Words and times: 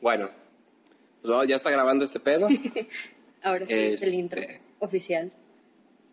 Bueno, 0.00 0.30
pues 1.22 1.32
oh, 1.34 1.44
ya 1.44 1.56
está 1.56 1.70
grabando 1.70 2.04
este 2.04 2.20
pedo. 2.20 2.48
Ahora 3.42 3.66
sí, 3.66 3.72
es 3.72 4.02
el 4.02 4.08
Este. 4.08 4.16
intro 4.16 4.42
oficial. 4.80 5.32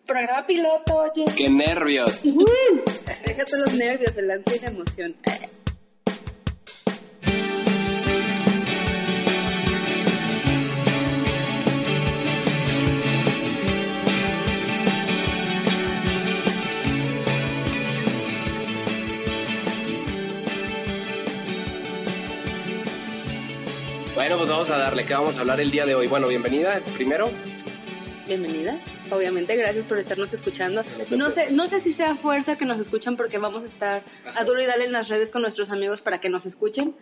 Programa 0.05 0.45
piloto, 0.47 0.95
oye. 0.95 1.25
¡Qué 1.35 1.49
nervios! 1.49 2.21
Déjate 3.25 3.57
los 3.57 3.73
nervios, 3.73 4.15
el 4.17 4.31
ansia 4.31 4.55
y 4.55 4.59
la 4.59 4.67
emoción. 4.67 5.15
A 24.77 24.83
darle. 24.83 25.05
¿Qué 25.05 25.13
vamos 25.13 25.37
a 25.37 25.41
hablar 25.41 25.59
el 25.59 25.71
día 25.71 25.85
de 25.85 25.95
hoy? 25.95 26.07
Bueno, 26.07 26.27
bienvenida 26.27 26.79
primero. 26.95 27.29
Bienvenida. 28.27 28.77
Obviamente, 29.09 29.55
gracias 29.55 29.85
por 29.85 29.97
estarnos 29.99 30.33
escuchando. 30.33 30.83
No 31.15 31.29
sé, 31.31 31.49
no 31.51 31.67
sé 31.67 31.79
si 31.79 31.93
sea 31.93 32.15
fuerza 32.15 32.57
que 32.57 32.65
nos 32.65 32.79
escuchan 32.79 33.15
porque 33.15 33.37
vamos 33.37 33.63
a 33.63 33.67
estar 33.67 34.03
a 34.35 34.43
duro 34.43 34.61
y 34.61 34.65
dale 34.65 34.85
en 34.85 34.91
las 34.91 35.07
redes 35.07 35.29
con 35.31 35.41
nuestros 35.41 35.71
amigos 35.71 36.01
para 36.01 36.19
que 36.19 36.29
nos 36.29 36.45
escuchen. 36.45 36.93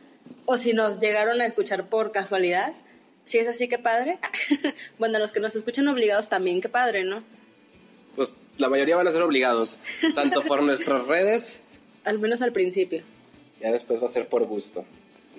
O 0.45 0.57
si 0.57 0.73
nos 0.73 0.99
llegaron 0.99 1.41
a 1.41 1.45
escuchar 1.45 1.89
por 1.89 2.11
casualidad. 2.11 2.73
Si 3.25 3.39
es 3.39 3.47
así, 3.47 3.67
qué 3.67 3.79
padre. 3.79 4.19
bueno, 4.99 5.17
los 5.19 5.31
que 5.31 5.39
nos 5.39 5.55
escuchan 5.55 5.87
obligados 5.87 6.29
también, 6.29 6.61
qué 6.61 6.69
padre, 6.69 7.03
¿no? 7.03 7.23
Pues 8.15 8.33
la 8.57 8.69
mayoría 8.69 8.95
van 8.95 9.07
a 9.07 9.11
ser 9.11 9.21
obligados, 9.23 9.77
tanto 10.13 10.43
por 10.43 10.61
nuestras 10.63 11.05
redes, 11.07 11.59
Al 12.05 12.19
menos 12.19 12.41
al 12.41 12.51
principio. 12.53 13.01
ya 13.59 13.71
después 13.71 14.01
va 14.01 14.07
a 14.07 14.11
ser 14.11 14.27
por 14.29 14.45
gusto. 14.45 14.85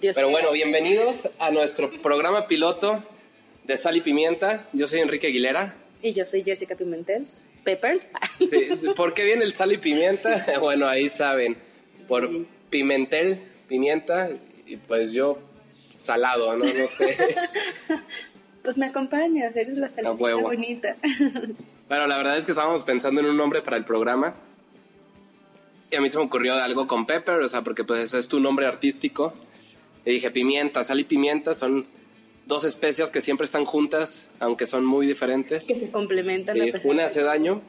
Dios 0.01 0.15
Pero 0.15 0.29
bueno, 0.31 0.53
bienvenidos 0.53 1.17
a 1.39 1.51
nuestro 1.51 1.91
programa 2.03 2.47
piloto 2.47 3.03
de 3.65 3.77
Sal 3.77 3.97
y 3.97 4.03
Pimienta. 4.03 4.69
Yo 4.73 4.87
soy 4.89 5.01
Enrique 5.01 5.29
Aguilera. 5.29 5.75
Y 6.03 6.13
yo 6.13 6.27
soy 6.27 6.43
Jessica 6.43 6.75
Pimentel. 6.77 7.25
Peppers. 7.65 8.03
Sí, 8.39 8.71
¿Por 8.95 9.15
qué 9.15 9.25
viene 9.25 9.45
el 9.45 9.55
sal 9.55 9.73
y 9.73 9.79
pimienta? 9.79 10.47
Bueno, 10.61 10.87
ahí 10.87 11.09
saben. 11.09 11.57
Por 12.07 12.29
Sí. 12.29 12.47
pimentel, 12.71 13.41
pimienta, 13.69 14.31
y 14.67 14.77
pues 14.77 15.13
yo 15.13 15.39
salado, 16.03 16.57
¿no? 16.57 16.65
No 16.65 16.87
sé. 16.99 17.17
pues 18.63 18.77
me 18.77 18.87
acompañas, 18.87 19.57
eres 19.57 19.79
la 19.79 19.89
bonita. 20.13 20.97
Pero 21.89 22.07
la 22.07 22.17
verdad 22.19 22.37
es 22.39 22.45
que 22.45 22.53
estábamos 22.53 22.85
pensando 22.85 23.21
en 23.21 23.27
un 23.27 23.37
nombre 23.37 23.63
para 23.63 23.77
el 23.77 23.85
programa. 23.85 24.35
Y 25.91 25.97
a 25.97 26.01
mí 26.01 26.09
se 26.11 26.19
me 26.19 26.25
ocurrió 26.25 26.55
algo 26.55 26.87
con 26.87 27.07
Pepper, 27.07 27.41
o 27.41 27.49
sea, 27.49 27.63
porque 27.63 27.83
pues 27.85 28.13
es 28.13 28.29
tu 28.29 28.39
nombre 28.41 28.67
artístico. 28.67 29.33
Y 30.07 30.13
dije, 30.13 30.31
pimienta, 30.31 30.85
sal 30.85 31.01
y 31.01 31.05
pimienta 31.05 31.55
son 31.55 31.85
dos 32.47 32.65
especias 32.65 33.11
que 33.11 33.21
siempre 33.21 33.45
están 33.45 33.65
juntas, 33.65 34.25
aunque 34.39 34.67
son 34.67 34.85
muy 34.85 35.05
diferentes. 35.07 35.67
que 35.67 35.75
se 35.75 35.91
complementan. 35.91 36.57
Una 36.85 37.07
hace 37.07 37.23
daño, 37.23 37.61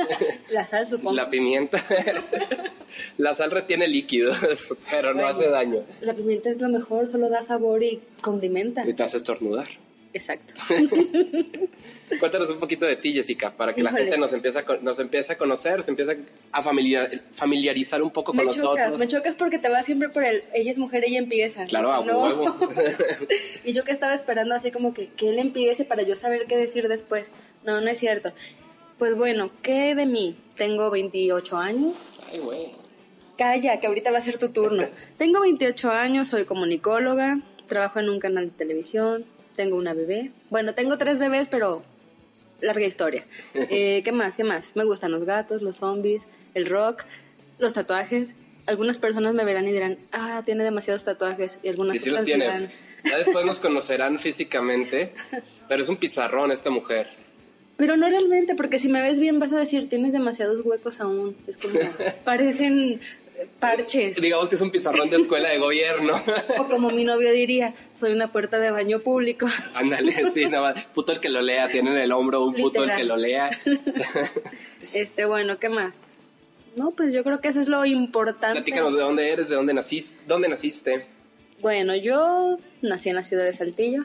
La 0.50 0.64
sal, 0.64 0.86
supongo. 0.86 1.16
la 1.16 1.28
pimienta. 1.28 1.84
la 3.18 3.34
sal 3.34 3.50
retiene 3.50 3.88
líquidos, 3.88 4.38
pero 4.88 5.14
no 5.14 5.26
hace 5.26 5.48
daño. 5.48 5.82
La 6.00 6.14
pimienta 6.14 6.48
es 6.48 6.60
lo 6.60 6.68
mejor, 6.68 7.08
solo 7.08 7.28
da 7.28 7.42
sabor 7.42 7.82
y 7.82 8.00
condimenta. 8.22 8.88
Y 8.88 8.94
te 8.94 9.02
hace 9.02 9.16
estornudar. 9.16 9.68
Exacto. 10.12 10.54
Cuéntanos 12.18 12.50
un 12.50 12.58
poquito 12.58 12.84
de 12.86 12.96
ti, 12.96 13.12
Jessica, 13.12 13.52
para 13.56 13.72
que 13.72 13.82
la 13.82 13.92
gente 13.92 14.18
nos 14.18 14.32
empiece, 14.32 14.58
a, 14.58 14.64
nos 14.82 14.98
empiece 14.98 15.32
a 15.32 15.38
conocer, 15.38 15.82
se 15.84 15.90
empiece 15.92 16.18
a 16.50 16.62
familiar- 16.62 17.22
familiarizar 17.34 18.02
un 18.02 18.10
poco 18.10 18.32
Me 18.32 18.42
con 18.44 18.52
chocas, 18.52 18.64
nosotros. 18.86 18.98
me 18.98 19.06
chocas 19.08 19.34
porque 19.36 19.58
te 19.58 19.68
vas 19.68 19.86
siempre 19.86 20.08
por 20.08 20.24
el 20.24 20.42
ella 20.52 20.72
es 20.72 20.78
mujer, 20.78 21.04
ella 21.04 21.18
empieza. 21.18 21.64
Claro, 21.66 21.92
a 21.92 22.04
No. 22.04 22.20
huevo. 22.24 22.58
y 23.64 23.72
yo 23.72 23.84
que 23.84 23.92
estaba 23.92 24.14
esperando 24.14 24.54
así 24.56 24.72
como 24.72 24.92
que, 24.92 25.08
que 25.10 25.28
él 25.28 25.38
empiece 25.38 25.84
para 25.84 26.02
yo 26.02 26.16
saber 26.16 26.46
qué 26.48 26.56
decir 26.56 26.88
después. 26.88 27.30
No, 27.64 27.80
no 27.80 27.88
es 27.88 27.98
cierto. 27.98 28.32
Pues 28.98 29.16
bueno, 29.16 29.48
¿qué 29.62 29.94
de 29.94 30.06
mí? 30.06 30.36
Tengo 30.56 30.90
28 30.90 31.56
años. 31.56 31.94
Ay, 32.32 32.40
güey. 32.40 32.72
Calla, 33.38 33.78
que 33.80 33.86
ahorita 33.86 34.10
va 34.10 34.18
a 34.18 34.22
ser 34.22 34.36
tu 34.38 34.48
turno. 34.50 34.84
Tengo 35.18 35.40
28 35.40 35.90
años, 35.90 36.28
soy 36.28 36.44
comunicóloga, 36.44 37.40
trabajo 37.66 38.00
en 38.00 38.10
un 38.10 38.18
canal 38.18 38.46
de 38.46 38.56
televisión, 38.56 39.24
tengo 39.56 39.76
una 39.76 39.94
bebé. 39.94 40.30
Bueno, 40.50 40.74
tengo 40.74 40.98
tres 40.98 41.18
bebés, 41.18 41.48
pero 41.48 41.82
larga 42.60 42.86
historia. 42.86 43.24
Eh, 43.54 44.02
¿Qué 44.04 44.12
más? 44.12 44.36
¿Qué 44.36 44.44
más? 44.44 44.72
Me 44.74 44.84
gustan 44.84 45.12
los 45.12 45.24
gatos, 45.24 45.62
los 45.62 45.76
zombies, 45.76 46.22
el 46.54 46.66
rock, 46.66 47.04
los 47.58 47.72
tatuajes. 47.72 48.34
Algunas 48.66 48.98
personas 48.98 49.34
me 49.34 49.44
verán 49.44 49.66
y 49.66 49.72
dirán, 49.72 49.98
ah, 50.12 50.42
tiene 50.44 50.64
demasiados 50.64 51.04
tatuajes. 51.04 51.58
Y 51.62 51.68
algunas 51.68 51.96
Sí, 51.96 52.04
sí 52.04 52.10
los 52.10 52.24
tiene. 52.24 52.44
dirán, 52.44 52.68
Ya 53.04 53.18
después 53.18 53.44
nos 53.44 53.58
conocerán 53.66 54.18
físicamente, 54.18 55.12
pero 55.68 55.82
es 55.82 55.88
un 55.88 55.96
pizarrón 55.96 56.52
esta 56.52 56.70
mujer. 56.70 57.08
pero 57.76 57.96
no 57.96 58.08
realmente, 58.10 58.54
porque 58.54 58.78
si 58.78 58.88
me 58.90 59.00
ves 59.00 59.18
bien 59.18 59.38
vas 59.38 59.52
a 59.54 59.58
decir, 59.58 59.88
tienes 59.88 60.12
demasiados 60.12 60.60
huecos 60.64 61.00
aún. 61.00 61.34
Es 61.46 61.56
como, 61.56 61.78
parecen 62.24 63.00
parches. 63.58 64.20
Digamos 64.20 64.48
que 64.48 64.54
es 64.56 64.60
un 64.60 64.70
pizarrón 64.70 65.10
de 65.10 65.16
escuela 65.16 65.48
de 65.50 65.58
gobierno. 65.58 66.22
O 66.58 66.66
como 66.66 66.90
mi 66.90 67.04
novio 67.04 67.32
diría, 67.32 67.74
soy 67.94 68.12
una 68.12 68.30
puerta 68.32 68.58
de 68.58 68.70
baño 68.70 69.00
público. 69.00 69.46
Ándale, 69.74 70.12
sí, 70.32 70.46
nada 70.46 70.74
más. 70.74 70.84
Puto 70.86 71.12
el 71.12 71.20
que 71.20 71.28
lo 71.28 71.40
lea, 71.42 71.68
tiene 71.68 71.90
en 71.90 71.98
el 71.98 72.12
hombro 72.12 72.44
un 72.44 72.54
puto 72.54 72.82
el 72.84 72.90
Literal. 72.90 72.98
que 72.98 73.04
lo 73.04 73.16
lea. 73.16 73.50
Este, 74.92 75.24
bueno, 75.24 75.58
¿qué 75.58 75.68
más? 75.68 76.00
No, 76.76 76.90
pues 76.92 77.12
yo 77.12 77.22
creo 77.22 77.40
que 77.40 77.48
eso 77.48 77.60
es 77.60 77.68
lo 77.68 77.84
importante. 77.84 78.60
Platícanos 78.60 78.94
de 78.94 79.00
dónde 79.00 79.30
eres, 79.30 79.48
de 79.48 79.54
dónde 79.54 79.74
naciste. 79.74 80.14
¿Dónde 80.26 80.48
naciste? 80.48 81.06
Bueno, 81.60 81.94
yo 81.94 82.58
nací 82.82 83.10
en 83.10 83.16
la 83.16 83.22
ciudad 83.22 83.44
de 83.44 83.52
Saltillo. 83.52 84.04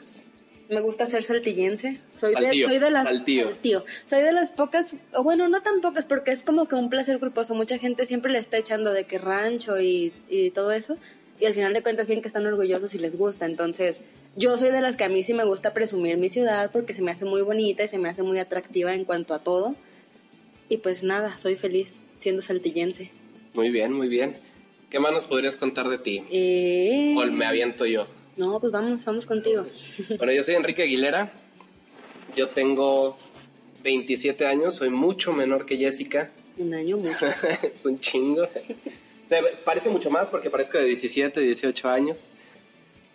Me 0.68 0.80
gusta 0.80 1.06
ser 1.06 1.22
saltillense. 1.22 1.98
Soy 2.18 2.34
de, 2.34 2.64
soy 2.64 2.78
de 2.78 2.90
las. 2.90 3.08
Soy 4.06 4.22
de 4.22 4.32
las 4.32 4.52
pocas, 4.52 4.86
o 5.14 5.22
bueno, 5.22 5.48
no 5.48 5.62
tan 5.62 5.80
pocas, 5.80 6.06
porque 6.06 6.32
es 6.32 6.42
como 6.42 6.66
que 6.66 6.74
un 6.74 6.90
placer 6.90 7.18
culposo. 7.20 7.54
Mucha 7.54 7.78
gente 7.78 8.04
siempre 8.06 8.32
le 8.32 8.38
está 8.38 8.58
echando 8.58 8.92
de 8.92 9.04
que 9.04 9.18
rancho 9.18 9.80
y, 9.80 10.12
y 10.28 10.50
todo 10.50 10.72
eso. 10.72 10.96
Y 11.38 11.44
al 11.44 11.54
final 11.54 11.72
de 11.72 11.82
cuentas 11.82 12.08
bien 12.08 12.20
que 12.20 12.28
están 12.28 12.46
orgullosos 12.46 12.94
y 12.94 12.98
les 12.98 13.16
gusta. 13.16 13.46
Entonces, 13.46 14.00
yo 14.36 14.58
soy 14.58 14.70
de 14.70 14.80
las 14.80 14.96
que 14.96 15.04
a 15.04 15.08
mí 15.08 15.22
sí 15.22 15.34
me 15.34 15.44
gusta 15.44 15.72
presumir 15.72 16.16
mi 16.16 16.28
ciudad 16.30 16.70
porque 16.72 16.94
se 16.94 17.02
me 17.02 17.10
hace 17.10 17.24
muy 17.24 17.42
bonita 17.42 17.84
y 17.84 17.88
se 17.88 17.98
me 17.98 18.08
hace 18.08 18.22
muy 18.22 18.38
atractiva 18.38 18.94
en 18.94 19.04
cuanto 19.04 19.34
a 19.34 19.38
todo. 19.38 19.76
Y 20.68 20.78
pues 20.78 21.02
nada, 21.02 21.38
soy 21.38 21.56
feliz 21.56 21.94
siendo 22.18 22.42
saltillense. 22.42 23.10
Muy 23.54 23.70
bien, 23.70 23.92
muy 23.92 24.08
bien. 24.08 24.36
¿Qué 24.90 24.98
más 24.98 25.12
nos 25.12 25.24
podrías 25.24 25.56
contar 25.56 25.88
de 25.88 25.98
ti? 25.98 26.22
Eh... 26.30 27.14
O 27.16 27.24
me 27.26 27.44
aviento 27.44 27.86
yo. 27.86 28.06
No, 28.36 28.60
pues 28.60 28.72
vamos, 28.72 29.04
vamos 29.04 29.26
contigo. 29.26 29.66
Bueno, 30.18 30.32
yo 30.32 30.42
soy 30.42 30.54
Enrique 30.54 30.82
Aguilera. 30.82 31.32
Yo 32.36 32.48
tengo 32.48 33.16
27 33.82 34.46
años, 34.46 34.74
soy 34.76 34.90
mucho 34.90 35.32
menor 35.32 35.64
que 35.64 35.76
Jessica. 35.76 36.30
Un 36.58 36.74
año 36.74 36.98
mucho. 36.98 37.26
es 37.62 37.84
un 37.86 37.98
chingo. 37.98 38.42
O 38.42 39.28
sea, 39.28 39.40
parece 39.64 39.88
mucho 39.88 40.10
más 40.10 40.28
porque 40.28 40.50
parezco 40.50 40.76
de 40.78 40.84
17, 40.84 41.40
18 41.40 41.88
años. 41.88 42.30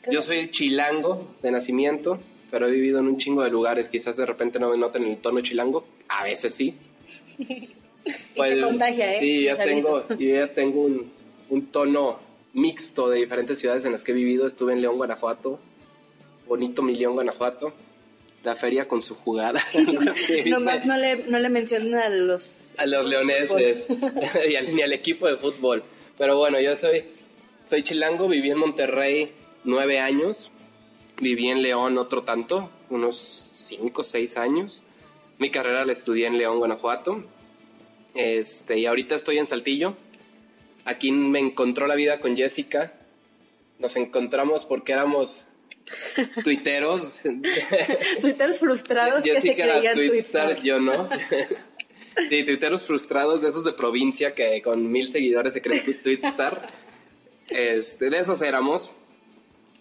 Yo 0.09 0.24
soy 0.24 0.50
chilango 0.50 1.36
de 1.44 1.52
nacimiento, 1.52 2.20
pero 2.50 2.68
he 2.68 2.72
vivido 2.72 3.00
en 3.00 3.08
un 3.08 3.18
chingo 3.18 3.44
de 3.44 3.52
lugares. 3.52 3.90
Quizás 3.90 4.18
de 4.18 4.26
repente 4.26 4.59
no 4.59 4.72
me 4.72 4.78
noten 4.78 5.03
el 5.03 5.18
tono 5.18 5.42
chilango. 5.42 5.86
A 6.08 6.24
veces 6.24 6.53
sí. 6.53 6.76
Y 8.03 8.62
contagia, 8.62 9.14
¿eh? 9.14 9.20
Sí, 9.20 9.44
ya 9.44 9.58
tengo, 9.64 10.03
yo 10.09 10.36
ya 10.36 10.48
tengo 10.48 10.82
un, 10.82 11.06
un 11.50 11.68
tono 11.68 12.20
mixto 12.54 13.10
de 13.10 13.20
diferentes 13.20 13.60
ciudades 13.60 13.86
en 13.86 13.92
las 13.92 14.04
que 14.04 14.12
he 14.12 14.16
vivido. 14.16 14.48
Estuve 14.48 14.74
en 14.74 14.82
León, 14.82 14.98
Guanajuato. 14.98 15.60
Bonito 16.48 16.82
mi 16.82 16.96
León, 16.96 17.14
Guanajuato. 17.14 17.74
La 18.44 18.56
feria 18.56 18.88
con 18.88 19.02
su 19.02 19.16
jugada. 19.16 19.64
Nomás 20.48 20.86
no 20.86 20.98
le, 20.98 21.24
no 21.28 21.40
le 21.40 21.50
mencionen 21.50 21.96
a 21.96 22.10
los... 22.10 22.62
a 22.78 22.86
los 22.86 23.06
leoneses 23.06 23.86
y 24.50 24.56
al, 24.56 24.76
ni 24.76 24.82
al 24.82 24.94
equipo 24.94 25.28
de 25.28 25.38
fútbol. 25.38 25.84
Pero 26.18 26.38
bueno, 26.38 26.60
yo 26.60 26.76
soy, 26.76 27.04
soy 27.70 27.84
chilango, 27.84 28.28
viví 28.28 28.50
en 28.50 28.58
Monterrey 28.58 29.32
nueve 29.64 30.00
años, 30.00 30.52
viví 31.20 31.50
en 31.50 31.62
León 31.62 31.97
otro 31.97 32.24
tanto, 32.24 32.70
unos 32.90 33.46
cinco, 33.54 34.04
seis 34.04 34.38
años. 34.38 34.84
Mi 35.38 35.50
carrera 35.50 35.86
la 35.86 35.94
estudié 35.94 36.28
en 36.28 36.38
León, 36.38 36.59
Guanajuato. 36.59 37.24
Este, 38.14 38.78
y 38.80 38.86
ahorita 38.86 39.16
estoy 39.16 39.38
en 39.38 39.46
Saltillo. 39.46 39.96
Aquí 40.86 41.12
me 41.12 41.40
encontró 41.40 41.88
la 41.88 41.96
vida 41.96 42.20
con 42.20 42.36
Jessica. 42.36 42.94
Nos 43.80 43.96
encontramos 43.96 44.66
porque 44.66 44.94
éramos 44.94 45.42
tuiteros. 46.44 47.22
Twitters 48.22 48.60
frustrados 48.60 49.24
que 49.24 49.30
se 49.30 49.42
Jessica 49.42 49.64
era 49.64 49.74
creían 49.80 49.96
Twitter. 49.96 50.62
yo 50.62 50.80
no. 50.80 51.08
sí, 52.30 52.44
tuiteros 52.46 52.84
frustrados 52.84 53.42
de 53.42 53.50
esos 53.50 53.64
de 53.64 53.74
provincia 53.74 54.34
que 54.34 54.62
con 54.62 54.92
mil 54.92 55.08
seguidores 55.08 55.54
se 55.54 55.62
creen 55.62 55.84
Twitstar. 56.02 56.68
Este, 57.50 58.10
de 58.10 58.20
esos 58.20 58.42
éramos. 58.42 58.92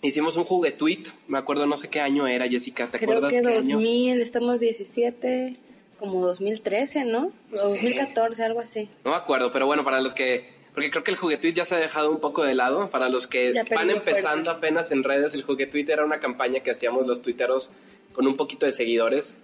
Hicimos 0.02 0.36
un 0.38 0.44
juguetuit, 0.44 1.08
me 1.28 1.36
acuerdo 1.36 1.66
no 1.66 1.76
sé 1.76 1.88
qué 1.88 2.00
año 2.00 2.26
era, 2.26 2.48
Jessica, 2.48 2.90
¿te 2.90 2.98
Creo 2.98 3.18
acuerdas 3.18 3.34
que 3.34 3.42
qué 3.42 3.48
año? 3.48 3.76
2000, 3.76 4.22
estamos 4.22 4.58
17, 4.58 5.56
como 5.98 6.26
2013, 6.26 7.04
¿no? 7.04 7.32
O 7.52 7.68
2014, 7.68 8.42
algo 8.42 8.60
así. 8.60 8.88
No 9.04 9.10
me 9.10 9.18
acuerdo, 9.18 9.52
pero 9.52 9.66
bueno, 9.66 9.84
para 9.84 10.00
los 10.00 10.14
que, 10.14 10.48
Porque 10.80 10.90
creo 10.90 11.04
que 11.04 11.10
el 11.10 11.18
juguetuit 11.18 11.54
ya 11.54 11.66
se 11.66 11.74
ha 11.74 11.78
dejado 11.78 12.10
un 12.10 12.20
poco 12.20 12.42
de 12.42 12.54
lado. 12.54 12.88
Para 12.88 13.10
los 13.10 13.26
que 13.26 13.52
van 13.70 13.90
empezando 13.90 14.44
fuerza. 14.44 14.52
apenas 14.52 14.90
en 14.90 15.04
redes, 15.04 15.34
el 15.34 15.42
juguetuit 15.42 15.86
era 15.90 16.06
una 16.06 16.20
campaña 16.20 16.60
que 16.60 16.70
hacíamos 16.70 17.06
los 17.06 17.20
tuiteros 17.20 17.70
con 18.14 18.26
un 18.26 18.34
poquito 18.34 18.64
de 18.64 18.72
seguidores 18.72 19.36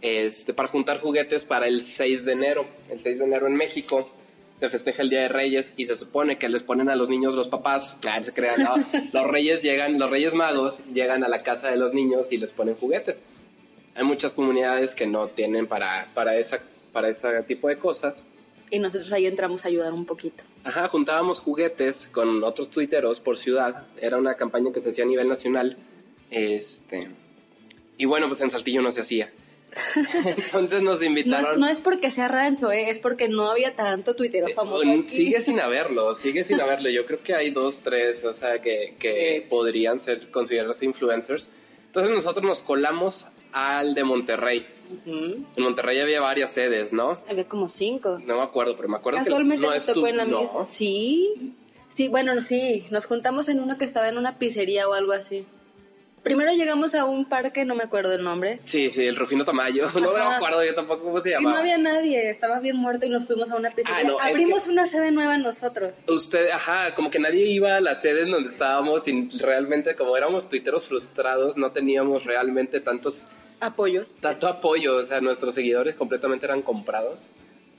este, 0.00 0.54
para 0.54 0.66
juntar 0.66 0.98
juguetes 0.98 1.44
para 1.44 1.66
el 1.66 1.84
6 1.84 2.24
de 2.24 2.32
enero. 2.32 2.66
El 2.88 3.00
6 3.00 3.18
de 3.18 3.24
enero 3.26 3.46
en 3.48 3.56
México 3.56 4.10
se 4.58 4.70
festeja 4.70 5.02
el 5.02 5.10
Día 5.10 5.20
de 5.20 5.28
Reyes 5.28 5.74
y 5.76 5.84
se 5.84 5.94
supone 5.94 6.38
que 6.38 6.48
les 6.48 6.62
ponen 6.62 6.88
a 6.88 6.96
los 6.96 7.10
niños 7.10 7.34
los 7.34 7.48
papás. 7.48 7.94
Ah, 8.08 8.22
se 8.22 8.32
crean, 8.32 8.62
no. 8.62 8.76
Los 9.12 9.30
reyes 9.30 9.62
llegan, 9.62 9.98
los 9.98 10.10
reyes 10.10 10.32
magos 10.32 10.78
llegan 10.94 11.22
a 11.22 11.28
la 11.28 11.42
casa 11.42 11.68
de 11.68 11.76
los 11.76 11.92
niños 11.92 12.32
y 12.32 12.38
les 12.38 12.54
ponen 12.54 12.76
juguetes. 12.76 13.20
Hay 13.94 14.04
muchas 14.04 14.32
comunidades 14.32 14.94
que 14.94 15.06
no 15.06 15.26
tienen 15.26 15.66
para, 15.66 16.08
para, 16.14 16.34
esa, 16.36 16.62
para 16.94 17.10
ese 17.10 17.42
tipo 17.42 17.68
de 17.68 17.76
cosas. 17.76 18.22
Y 18.70 18.78
nosotros 18.78 19.12
ahí 19.12 19.26
entramos 19.26 19.66
a 19.66 19.68
ayudar 19.68 19.92
un 19.92 20.06
poquito. 20.06 20.44
Ajá, 20.64 20.88
juntábamos 20.88 21.40
juguetes 21.40 22.08
con 22.12 22.42
otros 22.44 22.70
tuiteros 22.70 23.20
por 23.20 23.38
ciudad. 23.38 23.86
Era 24.00 24.16
una 24.18 24.34
campaña 24.34 24.72
que 24.72 24.80
se 24.80 24.90
hacía 24.90 25.04
a 25.04 25.06
nivel 25.06 25.28
nacional. 25.28 25.76
Este. 26.30 27.08
Y 27.96 28.04
bueno, 28.04 28.28
pues 28.28 28.40
en 28.40 28.50
Saltillo 28.50 28.82
no 28.82 28.92
se 28.92 29.00
hacía. 29.00 29.32
Entonces 30.24 30.82
nos 30.82 31.00
No 31.00 31.06
invitaron. 31.06 31.60
no 31.60 31.68
es 31.68 31.80
porque 31.80 32.10
sea 32.10 32.28
rancho, 32.28 32.70
¿eh? 32.72 32.90
es 32.90 33.00
porque 33.00 33.28
no 33.28 33.50
había 33.50 33.76
tanto 33.76 34.14
tuitero 34.14 34.48
Eh, 34.48 34.54
famoso. 34.54 34.82
aquí. 34.88 35.08
sigue 35.08 35.40
sin 35.40 35.60
haberlo, 35.60 36.14
sigue 36.14 36.44
sin 36.44 36.60
haberlo. 36.60 36.90
Yo 36.90 37.04
creo 37.06 37.22
que 37.22 37.34
hay 37.34 37.50
dos, 37.50 37.78
tres, 37.78 38.24
o 38.24 38.32
sea, 38.34 38.60
que, 38.60 38.94
que 38.98 39.40
Sí. 39.42 39.46
podrían 39.50 39.98
ser 40.00 40.30
considerados 40.30 40.82
influencers. 40.82 41.48
Entonces 41.86 42.12
nosotros 42.12 42.44
nos 42.44 42.62
colamos 42.62 43.26
al 43.52 43.94
de 43.94 44.04
Monterrey. 44.04 44.66
En 45.06 45.46
Monterrey 45.56 46.00
había 46.00 46.20
varias 46.20 46.50
sedes, 46.52 46.92
¿no? 46.92 47.18
Había 47.28 47.44
como 47.48 47.68
cinco. 47.68 48.18
No 48.26 48.36
me 48.36 48.42
acuerdo, 48.42 48.76
pero 48.76 48.88
me 48.88 48.96
acuerdo 48.96 49.18
Casualmente 49.20 49.62
que 49.62 49.68
no 49.68 49.74
nos 49.74 49.86
tocó 49.86 50.06
en 50.06 50.16
la 50.16 50.24
no. 50.24 50.40
misma. 50.42 50.66
Sí. 50.66 51.54
Sí, 51.94 52.08
bueno, 52.08 52.40
sí. 52.40 52.86
Nos 52.90 53.06
juntamos 53.06 53.48
en 53.48 53.60
uno 53.60 53.76
que 53.78 53.84
estaba 53.84 54.08
en 54.08 54.18
una 54.18 54.38
pizzería 54.38 54.88
o 54.88 54.92
algo 54.94 55.12
así. 55.12 55.46
Primero 56.22 56.52
llegamos 56.52 56.94
a 56.94 57.04
un 57.04 57.26
parque, 57.28 57.64
no 57.64 57.74
me 57.76 57.84
acuerdo 57.84 58.12
el 58.12 58.22
nombre. 58.22 58.58
Sí, 58.64 58.90
sí, 58.90 59.02
el 59.04 59.16
Rufino 59.16 59.44
Tamayo. 59.44 59.86
No 59.94 60.12
me 60.12 60.20
acuerdo 60.36 60.64
yo 60.64 60.74
tampoco 60.74 61.04
cómo 61.04 61.20
se 61.20 61.30
Y 61.30 61.32
no 61.34 61.38
llamaba. 61.38 61.60
había 61.60 61.78
nadie, 61.78 62.28
estaba 62.28 62.58
bien 62.60 62.76
muerto 62.76 63.06
y 63.06 63.08
nos 63.08 63.24
fuimos 63.26 63.50
a 63.50 63.56
una 63.56 63.70
pizzería. 63.70 64.00
Ah, 64.00 64.04
no, 64.04 64.18
Abrimos 64.20 64.64
que- 64.64 64.70
una 64.70 64.88
sede 64.88 65.10
nueva 65.12 65.38
nosotros. 65.38 65.92
Usted, 66.08 66.50
ajá, 66.50 66.94
como 66.94 67.08
que 67.10 67.18
nadie 67.20 67.46
iba 67.46 67.76
a 67.76 67.80
la 67.80 67.94
sede 67.94 68.22
en 68.22 68.32
donde 68.32 68.50
estábamos 68.50 69.06
y 69.08 69.28
realmente 69.38 69.94
como 69.94 70.16
éramos 70.16 70.48
tuiteros 70.48 70.86
frustrados, 70.86 71.56
no 71.56 71.70
teníamos 71.70 72.24
realmente 72.24 72.80
tantos, 72.80 73.26
Apoyos. 73.60 74.14
tanto 74.20 74.46
apoyo, 74.48 74.96
o 74.96 75.04
sea, 75.04 75.20
nuestros 75.20 75.54
seguidores 75.54 75.94
completamente 75.96 76.46
eran 76.46 76.62
comprados. 76.62 77.28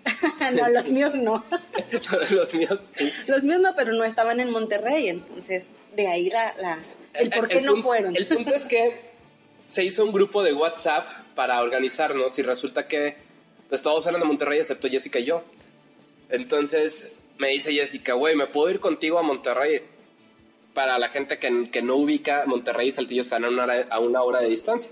no, 0.53 0.69
los 0.69 0.89
míos 0.91 1.13
no. 1.15 1.43
Los 2.31 2.53
míos, 2.53 2.79
sí. 2.97 3.11
Los 3.27 3.43
míos 3.43 3.59
no, 3.61 3.73
pero 3.75 3.93
no 3.93 4.03
estaban 4.05 4.39
en 4.39 4.49
Monterrey, 4.51 5.09
entonces 5.09 5.69
de 5.95 6.07
ahí 6.07 6.29
la, 6.29 6.53
la 6.57 6.79
el 7.13 7.29
por 7.29 7.47
qué 7.47 7.61
no 7.61 7.73
punto- 7.73 7.87
fueron. 7.87 8.15
El 8.15 8.27
punto 8.27 8.53
es 8.55 8.63
que 8.65 9.09
se 9.67 9.83
hizo 9.83 10.03
un 10.05 10.11
grupo 10.13 10.41
de 10.41 10.53
WhatsApp 10.53 11.07
para 11.35 11.61
organizarnos 11.61 12.37
y 12.39 12.41
resulta 12.43 12.87
que 12.87 13.15
pues 13.67 13.81
todos 13.81 14.07
eran 14.07 14.19
de 14.21 14.25
Monterrey 14.25 14.59
excepto 14.59 14.87
Jessica 14.87 15.19
y 15.19 15.25
yo. 15.25 15.43
Entonces 16.29 17.21
me 17.37 17.49
dice 17.49 17.73
Jessica, 17.73 18.13
güey, 18.13 18.35
¿me 18.35 18.47
puedo 18.47 18.69
ir 18.69 18.79
contigo 18.79 19.19
a 19.19 19.23
Monterrey? 19.23 19.81
Para 20.73 20.97
la 20.99 21.09
gente 21.09 21.39
que, 21.39 21.69
que 21.71 21.81
no 21.81 21.95
ubica, 21.95 22.43
Monterrey 22.45 22.89
y 22.89 22.91
Saltillo 22.91 23.21
están 23.21 23.43
a 23.45 23.49
una 23.49 23.63
hora, 23.63 23.85
a 23.89 23.99
una 23.99 24.21
hora 24.21 24.39
de 24.41 24.49
distancia. 24.49 24.89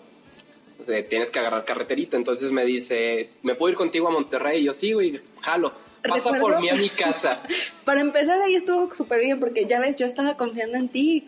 Tienes 1.10 1.32
que 1.32 1.40
agarrar 1.40 1.66
carreterita. 1.66 2.18
Entonces 2.18 2.52
me 2.52 2.66
dice, 2.66 3.32
¿me 3.44 3.56
puedo 3.56 3.72
ir 3.72 3.78
contigo 3.78 4.08
a 4.08 4.12
Monterrey? 4.12 4.62
Y 4.62 4.66
yo, 4.66 4.74
sí, 4.74 4.94
güey, 4.94 5.20
jalo. 5.42 5.74
Pasa 6.08 6.32
Recuerdo- 6.32 6.56
por 6.58 6.62
mí 6.62 6.70
a 6.70 6.76
mi 6.76 6.90
casa. 6.90 7.42
Para 7.86 8.00
empezar 8.02 8.40
ahí 8.42 8.56
estuvo 8.56 8.94
súper 8.94 9.20
bien 9.20 9.40
porque 9.40 9.66
ya 9.66 9.80
ves, 9.80 9.96
yo 9.96 10.06
estaba 10.06 10.38
confiando 10.38 10.78
en 10.78 10.90
ti. 10.90 11.28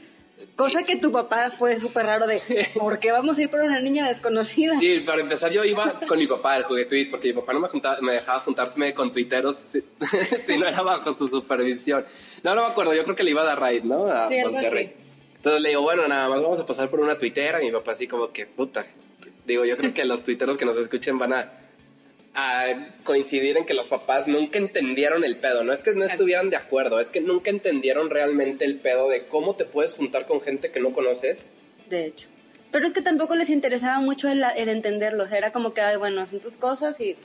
Cosa 0.55 0.83
que 0.83 0.95
tu 0.95 1.11
papá 1.11 1.49
fue 1.49 1.77
súper 1.81 2.05
raro 2.05 2.25
de, 2.25 2.41
¿por 2.75 2.99
qué 2.99 3.11
vamos 3.11 3.37
a 3.37 3.41
ir 3.41 3.49
por 3.49 3.59
una 3.59 3.81
niña 3.81 4.07
desconocida? 4.07 4.79
Sí, 4.79 5.01
para 5.01 5.19
empezar 5.19 5.51
yo 5.51 5.65
iba 5.65 5.99
con 6.07 6.17
mi 6.17 6.27
papá 6.27 6.53
al 6.53 6.63
juguetuit 6.63 7.09
porque 7.11 7.29
mi 7.29 7.41
papá 7.41 7.51
no 7.51 7.59
me, 7.59 7.67
juntaba- 7.67 7.99
me 7.99 8.13
dejaba 8.13 8.39
juntarse 8.39 8.93
con 8.93 9.11
tuiteros 9.11 9.55
si, 9.57 9.83
si 10.47 10.57
no 10.57 10.65
era 10.65 10.81
bajo 10.81 11.13
su 11.13 11.27
supervisión. 11.27 12.05
No, 12.43 12.55
no 12.55 12.61
me 12.61 12.67
acuerdo, 12.71 12.93
yo 12.93 13.03
creo 13.03 13.17
que 13.17 13.23
le 13.25 13.31
iba 13.31 13.41
a 13.41 13.45
dar 13.45 13.59
raid, 13.59 13.83
¿no? 13.83 14.05
A 14.09 14.29
Sí, 14.29 14.37
Monterrey. 14.45 14.93
Entonces 15.35 15.61
le 15.61 15.69
digo, 15.69 15.81
bueno, 15.81 16.07
nada 16.07 16.29
más 16.29 16.41
vamos 16.41 16.59
a 16.59 16.65
pasar 16.65 16.89
por 16.89 17.01
una 17.01 17.17
tuitera. 17.17 17.61
Y 17.61 17.65
mi 17.65 17.71
papá 17.73 17.91
así 17.93 18.07
como 18.07 18.31
que, 18.31 18.45
puta. 18.45 18.85
Digo, 19.49 19.65
yo 19.65 19.75
creo 19.75 19.93
que 19.93 20.05
los 20.05 20.23
tuiteros 20.23 20.57
que 20.57 20.65
nos 20.65 20.77
escuchen 20.77 21.17
van 21.17 21.33
a, 21.33 21.51
a 22.33 22.65
coincidir 23.03 23.57
en 23.57 23.65
que 23.65 23.73
los 23.73 23.87
papás 23.87 24.27
nunca 24.27 24.57
entendieron 24.57 25.23
el 25.23 25.37
pedo. 25.39 25.63
No 25.63 25.73
es 25.73 25.81
que 25.81 25.91
no 25.91 26.05
estuvieran 26.05 26.49
de 26.49 26.55
acuerdo, 26.55 26.99
es 26.99 27.09
que 27.09 27.19
nunca 27.19 27.49
entendieron 27.49 28.09
realmente 28.09 28.63
el 28.63 28.79
pedo 28.79 29.09
de 29.09 29.25
cómo 29.27 29.55
te 29.55 29.65
puedes 29.65 29.93
juntar 29.95 30.25
con 30.27 30.39
gente 30.39 30.71
que 30.71 30.79
no 30.79 30.93
conoces. 30.93 31.49
De 31.89 32.05
hecho. 32.05 32.27
Pero 32.71 32.85
es 32.85 32.93
que 32.93 33.01
tampoco 33.01 33.35
les 33.35 33.49
interesaba 33.49 33.99
mucho 33.99 34.29
el, 34.29 34.43
el 34.55 34.69
entenderlo. 34.69 35.23
O 35.23 35.27
sea, 35.27 35.39
era 35.39 35.51
como 35.51 35.73
que, 35.73 35.81
ay, 35.81 35.97
bueno, 35.97 36.21
hacen 36.21 36.39
tus 36.39 36.55
cosas 36.55 36.99
y 37.01 37.15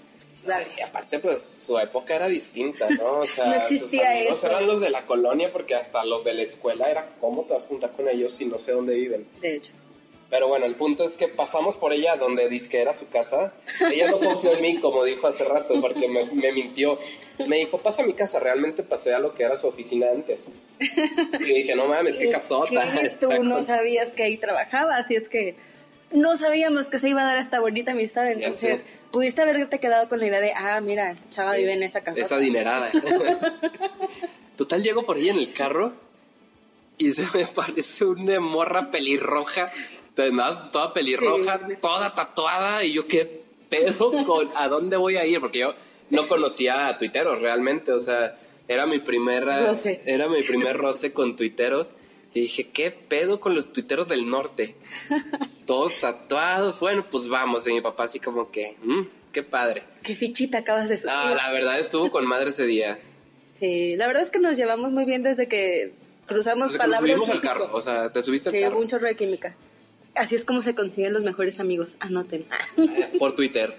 pues. 0.44 0.66
Y 0.76 0.80
aparte, 0.82 1.18
pues 1.18 1.42
su 1.42 1.78
época 1.78 2.16
era 2.16 2.28
distinta, 2.28 2.88
¿no? 2.90 3.20
O 3.20 3.26
sea, 3.34 3.46
No 3.46 3.54
existía 3.54 3.78
sus 3.78 4.08
amigos 4.16 4.38
eso. 4.38 4.46
eran 4.46 4.66
los 4.66 4.80
de 4.80 4.90
la 4.90 5.06
colonia 5.06 5.52
porque 5.52 5.74
hasta 5.74 6.04
los 6.04 6.24
de 6.24 6.34
la 6.34 6.42
escuela 6.42 6.90
era 6.90 7.08
cómo 7.20 7.44
te 7.44 7.54
vas 7.54 7.64
a 7.64 7.68
juntar 7.68 7.90
con 7.90 8.08
ellos 8.08 8.34
si 8.34 8.44
no 8.46 8.58
sé 8.58 8.72
dónde 8.72 8.94
viven. 8.94 9.26
De 9.40 9.56
hecho. 9.56 9.72
Pero 10.34 10.48
bueno, 10.48 10.66
el 10.66 10.74
punto 10.74 11.04
es 11.04 11.12
que 11.12 11.28
pasamos 11.28 11.76
por 11.76 11.92
ella 11.92 12.16
donde 12.16 12.48
que 12.68 12.82
era 12.82 12.92
su 12.92 13.08
casa. 13.08 13.52
Ella 13.88 14.10
no 14.10 14.18
confió 14.18 14.54
en 14.54 14.62
mí, 14.62 14.80
como 14.80 15.04
dijo 15.04 15.28
hace 15.28 15.44
rato, 15.44 15.80
porque 15.80 16.08
me, 16.08 16.24
me 16.24 16.50
mintió. 16.50 16.98
Me 17.46 17.58
dijo, 17.58 17.78
pasa 17.78 18.02
a 18.02 18.04
mi 18.04 18.14
casa. 18.14 18.40
Realmente 18.40 18.82
pasé 18.82 19.14
a 19.14 19.20
lo 19.20 19.32
que 19.32 19.44
era 19.44 19.56
su 19.56 19.68
oficina 19.68 20.08
antes. 20.12 20.48
Y 20.80 21.54
dije, 21.54 21.76
no 21.76 21.86
mames, 21.86 22.16
qué 22.16 22.30
casota. 22.30 22.84
¿Qué? 23.00 23.10
Tú 23.10 23.44
no 23.44 23.62
sabías 23.62 24.10
que 24.10 24.24
ahí 24.24 24.36
trabajaba, 24.36 24.96
así 24.96 25.14
es 25.14 25.28
que 25.28 25.54
no 26.10 26.36
sabíamos 26.36 26.86
que 26.86 26.98
se 26.98 27.10
iba 27.10 27.22
a 27.22 27.26
dar 27.26 27.38
esta 27.38 27.60
bonita 27.60 27.92
amistad. 27.92 28.28
Entonces, 28.28 28.84
pudiste 29.12 29.40
haberte 29.40 29.78
quedado 29.78 30.08
con 30.08 30.18
la 30.18 30.26
idea 30.26 30.40
de, 30.40 30.52
ah, 30.52 30.80
mira, 30.80 31.14
chava 31.30 31.52
vive 31.52 31.74
en 31.74 31.84
esa 31.84 32.00
casa. 32.00 32.20
Esa 32.20 32.34
adinerada. 32.34 32.90
Total, 34.56 34.82
llego 34.82 35.04
por 35.04 35.16
ella 35.16 35.30
en 35.30 35.38
el 35.38 35.52
carro 35.52 35.92
y 36.98 37.12
se 37.12 37.22
me 37.32 37.46
parece 37.46 38.04
una 38.04 38.40
morra 38.40 38.90
pelirroja. 38.90 39.70
Además, 40.16 40.70
toda 40.70 40.92
pelirroja, 40.94 41.60
Sí. 41.68 41.74
toda 41.80 42.14
tatuada. 42.14 42.84
Y 42.84 42.92
yo, 42.92 43.06
¿qué 43.08 43.42
pedo 43.68 44.10
con 44.24 44.50
a 44.54 44.68
dónde 44.68 44.96
voy 44.96 45.16
a 45.16 45.26
ir? 45.26 45.40
Porque 45.40 45.58
yo 45.60 45.74
no 46.10 46.28
conocía 46.28 46.88
a 46.88 46.98
tuiteros 46.98 47.40
realmente. 47.40 47.92
O 47.92 48.00
sea, 48.00 48.36
era 48.68 48.86
mi 48.86 48.98
primera, 49.00 49.66
Roce. 49.68 50.00
era 50.06 50.28
mi 50.28 50.42
primer 50.42 50.76
roce 50.76 51.12
con 51.12 51.36
tuiteros. 51.36 51.94
Y 52.32 52.40
dije, 52.42 52.68
¿qué 52.70 52.90
pedo 52.90 53.38
con 53.40 53.54
los 53.54 53.72
tuiteros 53.72 54.08
del 54.08 54.28
norte? 54.28 54.74
Todos 55.66 55.98
tatuados. 56.00 56.80
Bueno, 56.80 57.04
pues 57.10 57.28
vamos. 57.28 57.66
Y 57.68 57.72
mi 57.72 57.80
papá 57.80 58.04
así 58.04 58.18
como 58.20 58.50
que, 58.50 58.76
"Mm, 58.82 59.02
qué 59.32 59.42
padre. 59.42 59.82
¿Qué 60.02 60.14
fichita 60.16 60.58
acabas 60.58 60.88
de 60.88 60.96
subir? 60.96 61.10
Ah, 61.12 61.32
la 61.34 61.52
verdad 61.52 61.78
estuvo 61.78 62.10
con 62.10 62.26
madre 62.26 62.50
ese 62.50 62.66
día. 62.66 62.98
Sí, 63.60 63.96
la 63.96 64.06
verdad 64.08 64.22
es 64.24 64.30
que 64.30 64.40
nos 64.40 64.56
llevamos 64.56 64.90
muy 64.90 65.04
bien 65.04 65.22
desde 65.22 65.46
que 65.48 65.92
cruzamos 66.26 66.68
Desde 66.72 66.80
que 66.80 66.86
nos 66.88 66.96
palabras. 66.98 67.10
subimos 67.10 67.30
al 67.30 67.40
carro, 67.40 67.68
o 67.72 67.80
sea, 67.80 68.12
te 68.12 68.22
subiste 68.22 68.48
al 68.48 68.54
Sí, 68.56 68.62
carro 68.62 68.78
un 68.78 68.88
chorro 68.88 69.06
de 69.06 69.16
química. 69.16 69.54
Así 70.14 70.36
es 70.36 70.44
como 70.44 70.62
se 70.62 70.74
consiguen 70.74 71.12
los 71.12 71.24
mejores 71.24 71.58
amigos. 71.58 71.96
Anoten. 71.98 72.46
eh, 72.76 73.12
por 73.18 73.34
Twitter. 73.34 73.74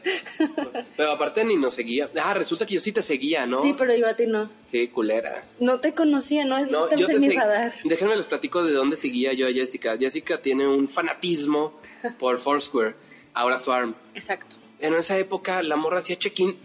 Pero 0.98 1.12
aparte 1.12 1.44
ni 1.46 1.56
nos 1.56 1.74
seguía. 1.74 2.10
Ah, 2.22 2.34
resulta 2.34 2.66
que 2.66 2.74
yo 2.74 2.80
sí 2.80 2.92
te 2.92 3.02
seguía, 3.02 3.46
¿no? 3.46 3.62
Sí, 3.62 3.74
pero 3.78 3.96
yo 3.96 4.08
a 4.08 4.16
ti 4.16 4.28
no. 4.28 4.52
Sí, 4.70 4.90
culera. 4.90 5.46
No 5.60 5.80
te 5.80 5.94
conocía, 5.94 6.44
no, 6.44 6.60
No, 6.66 6.84
estabas 6.86 7.00
yo 7.00 7.08
te 7.08 7.20
mi 7.20 7.30
radar. 7.30 7.74
Déjenme 7.86 8.18
les 8.18 8.26
platico 8.26 8.64
de 8.64 8.74
dónde 8.74 8.98
seguía 8.98 9.34
yo 9.34 9.48
a 9.48 9.52
Jessica. 9.52 9.98
Jessica 9.98 10.42
tiene 10.42 10.68
un 10.68 10.90
fanatismo 10.90 11.80
por 12.20 12.38
Foursquare, 12.40 12.96
ahora 13.34 13.60
Swarm. 13.60 13.96
Exacto. 14.14 14.58
En 14.80 14.94
esa 14.94 15.18
época 15.18 15.64
la 15.64 15.78
morra 15.78 16.00
hacía 16.00 16.18
check-in 16.18 16.58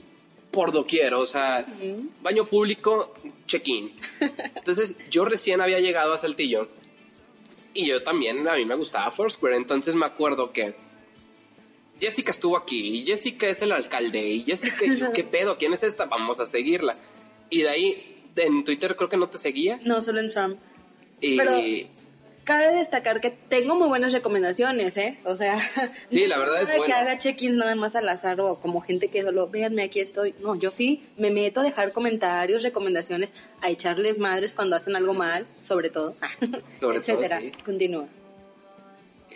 por 0.50 0.72
doquier, 0.72 1.14
o 1.14 1.26
sea, 1.26 1.64
baño 2.22 2.44
público, 2.44 3.14
check-in. 3.46 3.92
Entonces 4.56 4.96
yo 5.08 5.24
recién 5.24 5.60
había 5.60 5.78
llegado 5.78 6.12
a 6.12 6.18
Saltillo 6.18 6.68
y 7.74 7.86
yo 7.86 8.02
también, 8.02 8.46
a 8.48 8.54
mí 8.54 8.64
me 8.64 8.74
gustaba 8.74 9.10
Foursquare, 9.10 9.56
entonces 9.56 9.94
me 9.94 10.06
acuerdo 10.06 10.50
que 10.52 10.74
Jessica 12.00 12.30
estuvo 12.30 12.56
aquí 12.56 12.98
y 12.98 13.04
Jessica 13.04 13.46
es 13.48 13.60
el 13.62 13.72
alcalde 13.72 14.20
y 14.26 14.42
Jessica, 14.44 14.84
yo, 14.86 15.12
¿qué 15.14 15.24
pedo? 15.24 15.56
¿Quién 15.58 15.72
es 15.72 15.82
esta? 15.82 16.06
Vamos 16.06 16.40
a 16.40 16.46
seguirla. 16.46 16.96
Y 17.50 17.62
de 17.62 17.68
ahí, 17.68 18.22
en 18.36 18.64
Twitter 18.64 18.96
creo 18.96 19.08
que 19.08 19.16
no 19.16 19.28
te 19.28 19.36
seguía 19.38 19.78
No, 19.84 20.00
solo 20.02 20.20
en 20.20 20.30
SRAM. 20.30 20.56
y... 21.20 21.36
Pero- 21.36 21.60
Cabe 22.50 22.74
destacar 22.74 23.20
que 23.20 23.30
tengo 23.30 23.76
muy 23.76 23.86
buenas 23.86 24.12
recomendaciones, 24.12 24.96
¿eh? 24.96 25.18
O 25.24 25.36
sea, 25.36 25.60
Sí, 26.08 26.26
la 26.26 26.36
verdad 26.36 26.62
es 26.62 26.62
nada 26.62 26.72
de 26.72 26.78
bueno. 26.78 26.84
que 26.94 27.00
haga 27.00 27.16
check-ins 27.18 27.54
nada 27.54 27.76
más 27.76 27.94
al 27.94 28.08
azar 28.08 28.40
o 28.40 28.56
como 28.58 28.80
gente 28.80 29.06
que 29.06 29.22
solo, 29.22 29.46
véanme, 29.48 29.84
aquí 29.84 30.00
estoy. 30.00 30.34
No, 30.40 30.56
yo 30.56 30.72
sí 30.72 31.00
me 31.16 31.30
meto 31.30 31.60
a 31.60 31.62
dejar 31.62 31.92
comentarios, 31.92 32.64
recomendaciones, 32.64 33.32
a 33.60 33.70
echarles 33.70 34.18
madres 34.18 34.52
cuando 34.52 34.74
hacen 34.74 34.96
algo 34.96 35.14
mal, 35.14 35.46
sobre 35.62 35.90
todo, 35.90 36.12
Sobre 36.40 36.60
todo, 36.80 36.92
etcétera. 36.94 37.40
sí. 37.40 37.52
Continúa. 37.64 38.08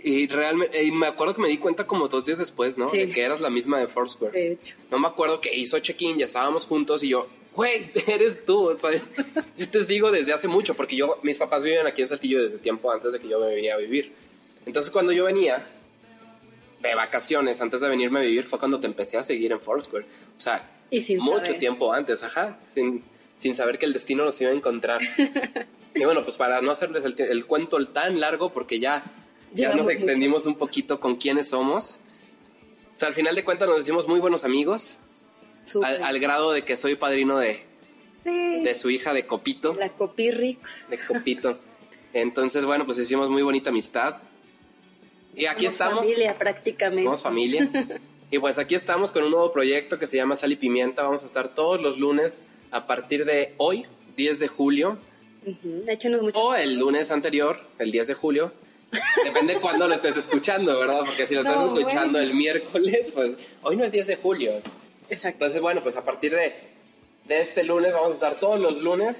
Y 0.02 0.26
realmente, 0.26 0.83
y 0.83 0.90
me 0.90 1.06
acuerdo 1.06 1.35
que 1.37 1.42
me 1.42 1.49
di 1.49 1.59
cuenta 1.59 1.87
como 1.87 2.09
dos 2.09 2.25
días 2.25 2.38
después, 2.38 2.76
¿no? 2.78 2.88
Sí. 2.88 2.99
De 2.99 3.09
que 3.11 3.23
eras 3.23 3.40
la 3.40 3.49
misma 3.49 3.78
de 3.78 3.87
Foursquare. 3.87 4.33
De 4.33 4.52
hecho. 4.54 4.75
No 4.90 4.99
me 4.99 5.06
acuerdo 5.06 5.40
que 5.40 5.54
hizo 5.54 5.78
check-in, 5.78 6.18
ya 6.18 6.26
estábamos 6.26 6.66
juntos 6.66 7.04
y 7.04 7.11
yo, 7.11 7.28
güey, 7.54 7.90
eres 8.06 8.44
tú. 8.44 8.70
O 8.70 8.76
sea, 8.76 8.90
yo 9.56 9.68
te 9.68 9.84
sigo 9.84 10.11
desde 10.11 10.32
hace 10.32 10.49
mucho, 10.49 10.75
porque 10.75 10.96
yo, 10.96 11.18
mis 11.23 11.38
papás 11.38 11.62
viven 11.62 11.87
aquí 11.87 12.02
en 12.02 12.08
Saltillo 12.08 12.42
desde 12.42 12.58
tiempo 12.58 12.90
antes 12.90 13.12
de 13.12 13.20
que 13.20 13.28
yo 13.28 13.38
me 13.40 13.54
viniera 13.54 13.76
a 13.76 13.78
vivir. 13.78 14.12
Entonces, 14.66 14.90
cuando 14.90 15.12
yo 15.12 15.25
venía 15.25 15.66
de 16.80 16.94
vacaciones, 16.94 17.61
antes 17.61 17.80
de 17.80 17.88
venirme 17.88 18.20
a 18.20 18.23
vivir, 18.23 18.44
fue 18.44 18.58
cuando 18.58 18.78
te 18.80 18.87
empecé 18.87 19.16
a 19.16 19.23
seguir 19.23 19.52
en 19.52 19.61
Foursquare. 19.61 20.06
O 20.37 20.40
sea, 20.40 20.70
Y 20.90 21.00
sin 21.00 21.18
mucho 21.18 21.46
saber. 21.46 21.58
tiempo 21.58 21.92
antes, 21.92 22.23
ajá, 22.23 22.58
sin, 22.75 23.02
sin 23.38 23.54
saber 23.54 23.78
que 23.78 23.87
el 23.87 23.92
destino 23.92 24.25
nos 24.25 24.40
iba 24.40 24.50
a 24.50 24.54
encontrar. 24.54 25.00
y 25.94 26.04
bueno, 26.04 26.25
pues 26.25 26.37
para 26.37 26.61
no 26.61 26.70
hacerles 26.70 27.04
el, 27.04 27.14
el 27.18 27.46
cuento 27.46 27.82
tan 27.87 28.20
largo, 28.20 28.52
porque 28.52 28.80
ya, 28.80 29.02
ya 29.52 29.68
Llevamos 29.68 29.76
nos 29.78 29.87
mucho. 29.87 29.99
extendimos 29.99 30.46
un 30.46 30.56
poquito 30.56 31.00
con 31.00 31.16
quiénes 31.16 31.49
somos. 31.49 31.99
O 32.94 32.99
sea, 32.99 33.08
al 33.08 33.14
final 33.14 33.34
de 33.34 33.44
cuentas 33.44 33.66
nos 33.68 33.78
decimos 33.78 34.06
muy 34.06 34.20
buenos 34.20 34.44
amigos. 34.44 34.96
Al, 35.83 36.02
al 36.02 36.18
grado 36.21 36.52
de 36.52 36.62
que 36.64 36.76
soy 36.76 36.97
padrino 36.97 37.38
de, 37.38 37.61
Sí. 38.25 38.62
de 38.62 38.75
su 38.75 38.88
hija 38.90 39.12
de 39.12 39.26
Copito, 39.26 39.75
La 39.75 39.90
Copirrix. 39.90 40.88
de 40.88 40.99
Copito. 40.99 41.59
Entonces, 42.14 42.64
bueno, 42.64 42.87
pues 42.87 42.97
hicimos 42.99 43.28
muy 43.28 43.42
bonita 43.42 43.71
amistad. 43.71 44.16
Y 45.35 45.47
aquí 45.47 45.64
Somos 45.64 45.73
estamos. 45.73 45.99
familia 46.00 46.38
prácticamente. 46.38 47.02
Somos 47.04 47.23
familia. 47.23 47.68
y 48.30 48.38
pues 48.38 48.56
aquí 48.59 48.75
estamos 48.76 49.11
con 49.12 49.25
un 49.25 49.30
nuevo 49.30 49.52
proyecto 49.52 49.99
que 49.99 50.06
se 50.06 50.16
llama 50.16 50.37
Sal 50.37 50.52
y 50.52 50.56
Pimienta. 50.56 51.02
Vamos 51.02 51.23
a 51.23 51.26
estar 51.26 51.54
todos 51.54 51.80
los 51.83 51.99
lunes 51.99 52.40
a 52.71 52.87
partir 52.87 53.25
de 53.25 53.54
hoy, 53.59 53.85
10 54.16 54.38
de 54.38 54.49
julio, 54.49 54.97
Échenos 55.87 56.23
mucho. 56.23 56.40
o 56.40 56.54
el 56.54 56.78
lunes 56.78 57.11
anterior, 57.11 57.61
el 57.78 57.90
10 57.92 58.06
de 58.06 58.14
julio. 58.14 58.52
Depende 59.25 59.56
cuándo 59.61 59.87
lo 59.87 59.94
estés 59.94 60.16
escuchando, 60.16 60.78
¿verdad? 60.78 61.00
Porque 61.04 61.26
si 61.26 61.35
lo 61.35 61.40
estás 61.40 61.62
escuchando 61.64 62.18
bueno. 62.18 62.30
el 62.30 62.35
miércoles, 62.35 63.11
pues 63.14 63.33
hoy 63.62 63.76
no 63.76 63.85
es 63.85 63.92
10 63.92 64.06
de 64.06 64.16
julio. 64.16 64.62
Exacto. 65.11 65.37
Entonces, 65.44 65.61
bueno, 65.62 65.82
pues 65.82 65.96
a 65.96 66.04
partir 66.04 66.32
de, 66.32 66.52
de 67.26 67.40
este 67.40 67.62
lunes 67.64 67.92
vamos 67.92 68.11
a 68.11 68.14
estar 68.14 68.40
todos 68.40 68.58
los 68.61 68.80
lunes 68.82 69.16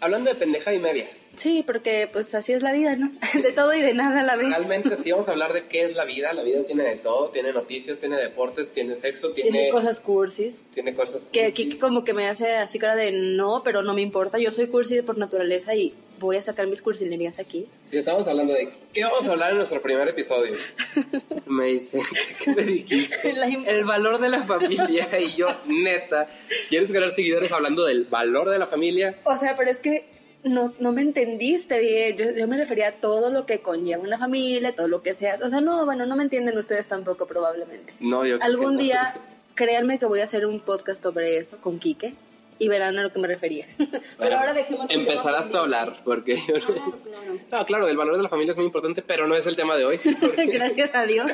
hablando 0.00 0.30
de 0.30 0.36
pendeja 0.36 0.72
y 0.74 0.78
media. 0.78 1.08
Sí, 1.36 1.64
porque 1.66 2.08
pues 2.12 2.32
así 2.36 2.52
es 2.52 2.62
la 2.62 2.72
vida, 2.72 2.94
¿no? 2.94 3.10
De 3.42 3.50
todo 3.50 3.74
y 3.74 3.80
de 3.80 3.92
nada 3.92 4.20
a 4.20 4.22
la 4.22 4.36
vez. 4.36 4.46
Realmente 4.50 4.96
sí 4.98 5.10
vamos 5.10 5.26
a 5.26 5.32
hablar 5.32 5.52
de 5.52 5.66
qué 5.66 5.82
es 5.82 5.96
la 5.96 6.04
vida. 6.04 6.32
La 6.32 6.44
vida 6.44 6.62
tiene 6.64 6.84
de 6.84 6.94
todo, 6.96 7.30
tiene 7.30 7.52
noticias, 7.52 7.98
tiene 7.98 8.16
deportes, 8.18 8.70
tiene 8.70 8.94
sexo, 8.94 9.32
tiene, 9.32 9.50
Tiene 9.50 9.70
cosas 9.70 10.00
cursis. 10.00 10.62
tiene 10.72 10.94
cosas 10.94 11.26
Que 11.32 11.46
cursi. 11.46 11.62
aquí 11.70 11.78
como 11.78 12.04
que 12.04 12.12
me 12.14 12.28
hace 12.28 12.52
así 12.52 12.78
cara 12.78 12.94
de 12.94 13.10
no, 13.10 13.62
pero 13.64 13.82
no 13.82 13.94
me 13.94 14.02
importa. 14.02 14.38
Yo 14.38 14.52
soy 14.52 14.68
cursi 14.68 15.02
por 15.02 15.18
naturaleza 15.18 15.74
y 15.74 15.92
voy 16.18 16.36
a 16.36 16.42
sacar 16.42 16.66
mis 16.66 16.82
cursilerías 16.82 17.38
aquí. 17.38 17.66
Sí, 17.90 17.98
estamos 17.98 18.26
hablando 18.26 18.54
de 18.54 18.72
qué 18.92 19.04
vamos 19.04 19.26
a 19.26 19.32
hablar 19.32 19.50
en 19.50 19.56
nuestro 19.58 19.80
primer 19.82 20.08
episodio. 20.08 20.56
Me 21.46 21.66
dice, 21.66 22.00
¿qué 22.42 22.54
me 22.54 22.62
dijiste? 22.62 23.30
El 23.66 23.84
valor 23.84 24.18
de 24.18 24.28
la 24.28 24.42
familia. 24.42 25.08
Y 25.18 25.34
yo, 25.36 25.46
neta, 25.66 26.28
¿quieres 26.68 26.90
ganar 26.90 27.10
seguidores 27.10 27.50
hablando 27.52 27.84
del 27.84 28.04
valor 28.04 28.50
de 28.50 28.58
la 28.58 28.66
familia? 28.66 29.16
O 29.24 29.36
sea, 29.36 29.56
pero 29.56 29.70
es 29.70 29.78
que 29.78 30.06
no, 30.42 30.74
no 30.80 30.92
me 30.92 31.02
entendiste 31.02 31.78
bien. 31.78 32.16
Yo, 32.16 32.30
yo 32.32 32.48
me 32.48 32.56
refería 32.56 32.88
a 32.88 32.92
todo 32.92 33.30
lo 33.30 33.46
que 33.46 33.60
conlleva 33.60 34.02
una 34.02 34.18
familia, 34.18 34.74
todo 34.74 34.88
lo 34.88 35.02
que 35.02 35.14
sea. 35.14 35.38
O 35.42 35.48
sea, 35.48 35.60
no, 35.60 35.84
bueno, 35.84 36.06
no 36.06 36.16
me 36.16 36.22
entienden 36.22 36.56
ustedes 36.58 36.88
tampoco 36.88 37.26
probablemente. 37.26 37.92
No, 38.00 38.26
yo 38.26 38.38
creo 38.38 38.46
Algún 38.46 38.72
que 38.72 38.76
no. 38.76 38.82
día, 38.82 39.14
créanme 39.54 39.98
que 39.98 40.06
voy 40.06 40.20
a 40.20 40.24
hacer 40.24 40.46
un 40.46 40.60
podcast 40.60 41.02
sobre 41.02 41.38
eso 41.38 41.58
con 41.60 41.78
Quique 41.78 42.14
y 42.58 42.68
verán 42.68 42.96
a 42.98 43.02
lo 43.02 43.12
que 43.12 43.18
me 43.18 43.26
refería. 43.28 43.66
Pero 43.78 43.90
Bueno, 44.18 44.38
ahora 44.38 44.52
dejemos 44.54 44.86
Empezarás 44.88 45.50
tú 45.50 45.56
a 45.56 45.60
hablar, 45.60 46.00
porque 46.04 46.36
yo... 46.36 46.54
Claro, 46.54 46.98
claro. 47.02 47.38
No, 47.50 47.66
claro, 47.66 47.88
el 47.88 47.96
valor 47.96 48.16
de 48.16 48.22
la 48.22 48.28
familia 48.28 48.52
es 48.52 48.56
muy 48.56 48.66
importante, 48.66 49.02
pero 49.02 49.26
no 49.26 49.34
es 49.34 49.46
el 49.46 49.56
tema 49.56 49.76
de 49.76 49.84
hoy. 49.84 50.00
Gracias 50.46 50.94
a 50.94 51.04
Dios. 51.06 51.30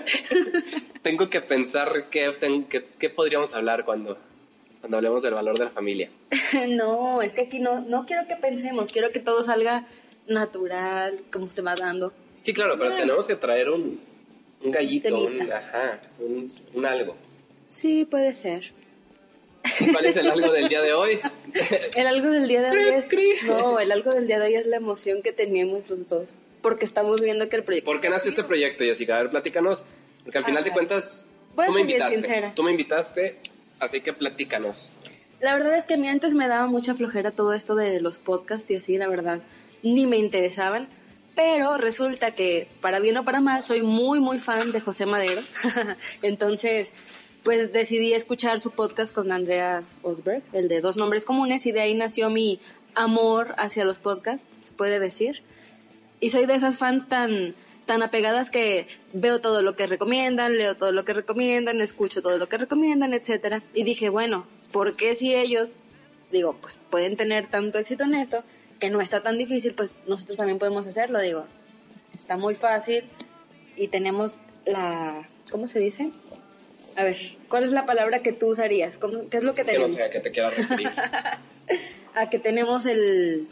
Tengo 1.03 1.29
que 1.29 1.41
pensar 1.41 2.07
qué, 2.11 2.33
qué- 2.69 2.85
qué 2.99 3.11
podríamos 3.11 3.55
hablar 3.55 3.85
cuando, 3.85 4.19
cuando 4.81 4.97
hablemos 4.97 5.23
del 5.23 5.35
valor 5.35 5.59
de 5.59 5.65
la 5.67 5.71
familia. 5.71 6.11
no, 6.69 7.21
es 7.23 7.33
que 7.33 7.43
aquí 7.45 7.59
no, 7.59 7.81
no 7.81 8.07
quiero 8.07 8.27
que 8.27 8.37
pensemos, 8.37 8.91
quiero 8.93 9.11
que 9.11 9.21
todo 9.21 9.43
salga 9.45 9.87
natural, 10.27 11.21
como 11.33 11.47
se 11.49 11.61
va 11.63 11.75
dando. 11.75 12.13
Sí, 12.43 12.53
claro, 12.55 12.75
pero 12.79 12.91
Claro. 12.91 13.03
tenemos 13.05 13.27
que 13.27 13.37
traer 13.37 13.69
un, 13.71 14.01
un 14.63 14.71
gallito, 14.71 15.15
un, 15.19 15.53
ajá, 15.53 16.01
un, 16.19 16.51
un 16.75 16.87
algo. 16.87 17.17
Sí, 17.69 18.05
puede 18.05 18.33
ser. 18.35 18.73
¿Cuál 19.93 20.07
es 20.07 20.17
el 20.17 20.31
algo 20.31 20.53
del 20.53 20.69
día 20.69 20.81
de 20.81 20.93
hoy? 20.93 21.21
El 21.97 22.07
algo 22.07 22.31
del 22.31 22.49
día 22.49 22.63
de 22.63 22.71
hoy 22.71 22.99
es... 22.99 23.45
No, 23.45 23.79
el 23.79 23.93
algo 23.93 24.11
del 24.11 24.27
día 24.27 24.39
de 24.39 24.47
hoy 24.47 24.55
es 24.55 24.67
la 24.67 24.77
emoción 24.77 25.23
que 25.23 25.33
teníamos 25.33 25.89
los 25.89 26.09
dos. 26.09 26.33
Porque 26.63 26.85
estamos 26.85 27.21
viendo 27.21 27.49
que 27.49 27.57
el 27.57 27.65
proyecto... 27.65 27.91
¿Por 27.91 28.01
qué 28.01 28.11
nació 28.11 28.31
este 28.31 28.45
proyecto, 28.45 28.85
Jessica? 28.85 29.19
A 29.19 29.23
ver, 29.23 29.31
platícanos. 29.31 29.85
Porque 30.25 30.39
al 30.39 30.45
final 30.45 30.65
de 30.65 30.71
cuentas, 30.71 31.27
tú 31.55 31.73
me 31.73 31.81
invitaste. 31.81 32.53
Tú 32.55 32.63
me 32.63 32.71
invitaste, 32.71 33.39
así 33.79 34.01
que 34.01 34.13
platícanos. 34.13 34.91
La 35.41 35.55
verdad 35.55 35.77
es 35.77 35.85
que 35.85 35.95
a 35.95 35.97
mí 35.97 36.09
antes 36.09 36.35
me 36.35 36.47
daba 36.49 36.67
mucha 36.67 36.95
flojera 36.95 37.31
todo 37.31 37.55
esto 37.55 37.75
de 37.75 38.01
los 38.01 38.19
podcasts 38.19 38.71
y 38.71 38.77
así, 38.77 38.99
la 38.99 39.09
verdad, 39.09 39.41
ni 39.83 40.07
me 40.07 40.19
interesaban. 40.19 40.89
Pero 41.35 41.79
resulta 41.79 42.33
que, 42.33 42.67
para 42.83 43.01
bien 43.01 43.17
o 43.17 43.25
para 43.25 43.41
mal, 43.41 43.63
soy 43.63 43.83
muy, 43.83 44.21
muy 44.21 44.41
fan 44.41 44.73
de 44.73 44.81
José 44.81 45.07
Madero. 45.07 45.43
Entonces, 46.23 46.93
pues 47.43 47.73
decidí 47.73 48.13
escuchar 48.13 48.61
su 48.61 48.71
podcast 48.71 49.15
con 49.15 49.33
Andreas 49.33 49.97
Osberg, 50.03 50.43
el 50.53 50.69
de 50.69 50.81
Dos 50.81 50.97
Nombres 50.97 51.25
Comunes, 51.25 51.65
y 51.67 51.73
de 51.73 51.81
ahí 51.81 51.95
nació 51.95 52.31
mi 52.31 52.61
amor 52.95 53.55
hacia 53.57 53.85
los 53.85 53.99
podcasts, 53.99 54.47
se 54.63 54.73
puede 54.73 55.01
decir. 55.01 55.43
Y 56.21 56.31
soy 56.31 56.47
de 56.47 56.55
esas 56.55 56.77
fans 56.77 57.09
tan, 57.09 57.55
tan 57.87 58.03
apegadas 58.03 58.51
que 58.51 58.87
veo 59.13 59.41
todo 59.41 59.63
lo 59.63 59.73
que 59.73 59.87
recomiendan, 59.87 60.59
leo 60.59 60.75
todo 60.75 60.93
lo 60.93 61.05
que 61.05 61.15
recomiendan, 61.15 61.81
escucho 61.81 62.21
todo 62.21 62.37
lo 62.37 62.49
que 62.49 62.59
recomiendan, 62.59 63.15
etcétera. 63.15 63.63
Y 63.73 63.85
dije, 63.85 64.11
bueno, 64.11 64.47
¿por 64.71 64.97
qué 64.97 65.15
si 65.15 65.35
ellos, 65.35 65.71
digo, 66.31 66.57
pues 66.61 66.79
pueden 66.91 67.17
tener 67.17 67.47
tanto 67.47 67.79
éxito 67.79 68.05
en 68.05 68.15
esto, 68.15 68.45
que 68.79 68.91
no 68.91 69.01
está 69.01 69.23
tan 69.23 69.39
difícil, 69.39 69.75
pues 69.75 69.93
nosotros 70.07 70.37
también 70.37 70.59
podemos 70.59 70.87
hacerlo, 70.87 71.21
digo. 71.21 71.47
Está 72.15 72.37
muy 72.37 72.55
fácil 72.55 73.05
y 73.77 73.89
tenemos 73.89 74.37
la, 74.67 75.29
¿cómo 75.51 75.69
se 75.69 75.79
dice? 75.79 76.11
A 76.97 77.05
ver, 77.05 77.17
¿cuál 77.49 77.65
es 77.65 77.71
la 77.73 77.87
palabra 77.87 78.21
que 78.23 78.33
tú 78.33 78.49
usarías? 78.51 78.99
¿Cómo- 78.99 79.29
¿Qué 79.31 79.37
es 79.39 79.43
lo 79.43 79.55
que 79.55 79.63
Es 79.63 79.69
que 79.71 79.79
no 79.79 79.87
tenemos? 79.87 79.99
sé 79.99 80.03
a 80.05 80.11
qué 80.11 80.21
te 80.21 80.31
quieras 80.31 80.57
referir. 80.57 80.89
A 82.15 82.29
que 82.29 82.39
tenemos 82.41 82.87
el... 82.87 83.47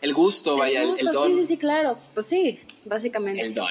El 0.00 0.14
gusto, 0.14 0.56
vaya, 0.56 0.80
el, 0.82 0.88
gusto, 0.88 1.06
el 1.06 1.12
don. 1.12 1.28
Sí, 1.28 1.40
sí, 1.42 1.46
sí, 1.46 1.56
claro. 1.58 1.96
Pues 2.14 2.26
sí, 2.26 2.58
básicamente. 2.84 3.40
El 3.42 3.54
don. 3.54 3.68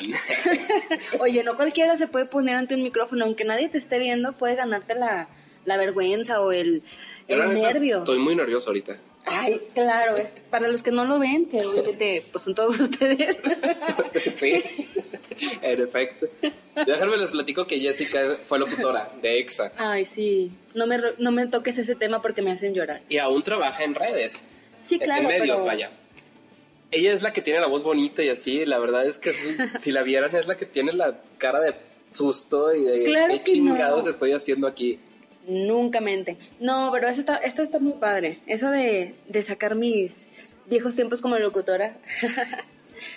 Oye, 1.20 1.44
no 1.44 1.58
cualquiera 1.58 1.98
se 1.98 2.08
puede 2.08 2.26
poner 2.26 2.56
ante 2.56 2.76
un 2.76 2.84
micrófono, 2.84 3.26
aunque 3.26 3.44
nadie 3.44 3.68
te 3.68 3.78
esté 3.78 4.00
viendo, 4.00 4.32
puede 4.32 4.56
ganarte 4.56 4.96
la, 4.96 5.28
la 5.66 5.76
vergüenza 5.78 6.40
o 6.40 6.54
el, 6.54 6.84
el 7.28 7.54
nervio. 7.54 8.00
Estoy 8.00 8.20
muy 8.20 8.34
nervioso 8.36 8.70
ahorita. 8.70 8.98
Ay, 9.26 9.62
claro, 9.74 10.18
es, 10.18 10.32
para 10.50 10.68
los 10.68 10.82
que 10.82 10.92
no 10.92 11.06
lo 11.06 11.20
ven, 11.20 11.48
que 11.50 11.66
obviamente 11.66 12.24
pues 12.32 12.44
son 12.44 12.56
todos 12.56 12.80
ustedes. 12.80 13.38
sí, 14.34 14.64
en 15.62 15.82
efecto. 15.82 16.28
Déjame 16.86 17.18
les 17.18 17.30
platico 17.32 17.66
que 17.68 17.80
Jessica 17.80 18.40
fue 18.46 18.60
locutora 18.60 19.12
de 19.22 19.40
EXA 19.40 19.72
Ay, 19.78 20.06
sí, 20.06 20.52
no 20.74 20.88
me, 20.88 20.98
no 21.20 21.32
me 21.32 21.48
toques 21.48 21.78
ese 21.78 21.96
tema 21.96 22.22
porque 22.22 22.42
me 22.42 22.52
hacen 22.52 22.74
llorar. 22.74 23.02
y 23.10 23.18
aún 23.18 23.44
trabaja 23.44 23.84
en 23.84 23.96
redes. 23.96 24.34
Sí, 24.82 24.98
claro, 25.00 25.22
en 25.24 25.28
medios, 25.28 25.58
pero... 25.58 25.66
vaya. 25.66 25.92
Ella 26.92 27.14
es 27.14 27.22
la 27.22 27.32
que 27.32 27.42
tiene 27.42 27.60
la 27.62 27.68
voz 27.68 27.84
bonita 27.84 28.22
y 28.24 28.30
así, 28.30 28.66
la 28.66 28.78
verdad 28.80 29.06
es 29.06 29.18
que 29.18 29.34
si 29.80 29.92
la 29.92 30.04
vieran 30.04 30.36
es 30.36 30.48
la 30.48 30.58
que 30.58 30.66
tiene 30.66 30.92
la 30.92 31.22
cara 31.38 31.60
de 31.62 31.74
susto 32.12 32.74
y 32.74 32.82
de 32.84 33.04
Claro 33.06 33.28
qué 33.34 33.38
no. 33.38 33.44
chingados 33.44 34.08
estoy 34.08 34.34
haciendo 34.34 34.68
aquí. 34.68 35.00
Nunca 35.48 36.02
mente. 36.02 36.38
No, 36.60 36.90
pero 36.92 37.08
eso 37.08 37.22
está, 37.22 37.38
esto 37.38 37.62
está 37.64 37.80
muy 37.80 37.94
padre. 37.94 38.40
Eso 38.46 38.70
de, 38.70 39.16
de 39.28 39.44
sacar 39.44 39.76
mis 39.76 40.16
viejos 40.68 40.96
tiempos 40.96 41.22
como 41.22 41.38
locutora. 41.38 41.98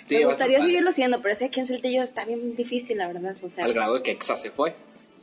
Sí, 0.07 0.15
me 0.17 0.25
gustaría 0.25 0.61
seguirlo 0.61 0.89
haciendo, 0.89 1.21
pero 1.21 1.33
ese 1.33 1.45
aquí 1.45 1.59
en 1.59 1.67
Saltillo 1.67 2.01
está 2.03 2.25
bien 2.25 2.55
difícil, 2.55 2.97
la 2.97 3.07
verdad. 3.07 3.35
O 3.43 3.49
sea, 3.49 3.65
Al 3.65 3.73
grado 3.73 3.95
de 3.95 4.03
que 4.03 4.11
EXA 4.11 4.37
se 4.37 4.51
fue. 4.51 4.75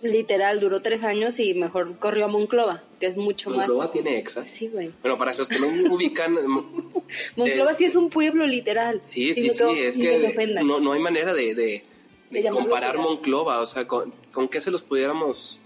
literal, 0.03 0.59
duró 0.61 0.81
tres 0.83 1.03
años 1.05 1.39
y 1.39 1.55
mejor 1.55 1.99
corrió 1.99 2.25
a 2.25 2.29
Monclova, 2.29 2.83
que 2.99 3.07
es 3.07 3.17
mucho 3.17 3.51
Monclova 3.51 3.85
más... 3.85 3.93
tiene 3.93 4.19
EXA. 4.19 4.45
Sí, 4.45 4.69
güey. 4.69 4.91
Bueno, 5.03 5.19
para 5.19 5.35
los 5.35 5.49
que 5.49 5.59
no 5.61 5.67
ubican, 5.95 6.37
m- 6.37 6.63
Monclova 7.37 7.75
sí 7.75 7.85
es 7.85 7.95
un 7.97 8.11
pueblo, 8.11 8.47
literal. 8.47 9.03
sí, 9.07 9.35
sí, 9.35 9.51
sí, 9.51 9.79
es 9.79 9.97
que 9.97 10.33
que 10.35 10.47
no, 10.65 10.81
no 10.81 10.93
hay 10.93 11.01
manera 11.01 11.33
de, 11.35 11.55
de, 11.55 12.51
comparar. 12.51 12.97
Monclova, 12.99 13.61
o 13.61 13.67
sea, 13.67 13.87
con, 13.87 14.13
con 14.33 14.49
qué 14.49 14.61
se 14.61 14.71
los 14.71 14.83
pudiéramos... 14.83 15.61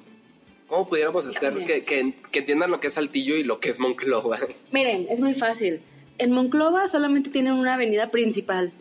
¿Cómo 0.69 0.89
pudiéramos 0.89 1.25
hacer 1.27 1.55
que, 1.65 1.85
que, 1.85 2.15
que 2.31 2.39
entiendan 2.41 2.71
lo 2.71 2.81
que 2.81 2.89
es 2.89 2.95
Saltillo 2.95 3.37
y 3.37 3.45
lo 3.45 3.61
que 3.61 3.71
es 3.71 3.79
Monclova? 3.79 4.39
Miren, 4.73 5.07
es 5.09 5.21
muy 5.21 5.35
fácil. 5.35 5.81
En 6.19 6.33
Monclova 6.33 6.89
solamente 6.89 7.31
tienen 7.31 7.53
una 7.53 7.75
avenida 7.75 8.11
principal. 8.11 8.73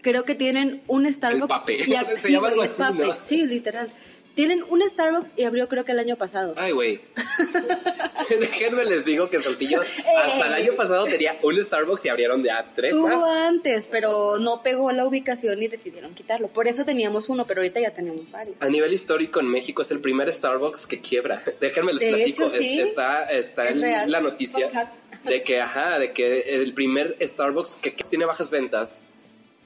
Creo 0.00 0.24
que 0.24 0.34
tienen 0.34 0.82
un 0.86 1.10
Starbucks. 1.10 1.48
Pape. 1.48 1.78
y 1.86 1.94
aquí, 1.94 2.12
Se 2.18 2.30
llama 2.30 2.48
algo 2.48 2.62
el 2.62 2.68
así, 2.70 2.78
Pape. 2.78 3.06
¿no? 3.06 3.16
Sí, 3.24 3.46
literal. 3.46 3.88
Tienen 4.34 4.64
un 4.68 4.82
Starbucks 4.82 5.30
y 5.36 5.44
abrió 5.44 5.68
creo 5.68 5.84
que 5.84 5.92
el 5.92 5.98
año 6.00 6.16
pasado. 6.16 6.54
Ay, 6.56 6.72
güey. 6.72 7.00
Déjenme 8.40 8.84
les 8.84 9.04
digo 9.04 9.28
que 9.30 9.40
Saltillo 9.42 9.82
Eh. 9.82 9.86
hasta 10.24 10.46
el 10.46 10.52
año 10.54 10.74
pasado 10.74 11.04
tenía 11.04 11.36
un 11.42 11.62
Starbucks 11.62 12.04
y 12.04 12.08
abrieron 12.08 12.42
de 12.42 12.50
a 12.50 12.64
tres 12.74 12.92
Tuvo 12.92 13.08
más. 13.08 13.22
antes, 13.48 13.88
pero 13.88 14.38
no 14.38 14.62
pegó 14.62 14.90
la 14.92 15.06
ubicación 15.06 15.62
y 15.62 15.68
decidieron 15.68 16.14
quitarlo. 16.14 16.48
Por 16.48 16.66
eso 16.68 16.84
teníamos 16.84 17.28
uno, 17.28 17.46
pero 17.46 17.60
ahorita 17.60 17.80
ya 17.80 17.90
tenemos 17.90 18.30
varios. 18.30 18.56
A 18.60 18.68
nivel 18.68 18.92
histórico 18.92 19.40
en 19.40 19.48
México 19.48 19.82
es 19.82 19.90
el 19.90 20.00
primer 20.00 20.32
Starbucks 20.32 20.86
que 20.86 21.00
quiebra. 21.00 21.42
Déjenme 21.60 21.92
les 21.92 22.00
De 22.00 22.08
platico. 22.08 22.44
hecho, 22.46 22.50
sí. 22.56 22.80
Es- 22.80 22.88
Está, 22.94 23.24
está 23.24 23.68
Es 23.68 23.76
en 23.76 23.82
real. 23.82 24.10
la 24.10 24.20
noticia 24.20 24.90
de 25.24 25.42
que, 25.42 25.60
ajá, 25.60 25.98
de 25.98 26.12
que 26.12 26.40
el 26.62 26.72
primer 26.74 27.16
Starbucks 27.20 27.76
que, 27.76 27.94
que 27.94 28.04
tiene 28.04 28.24
bajas 28.24 28.50
ventas, 28.50 29.00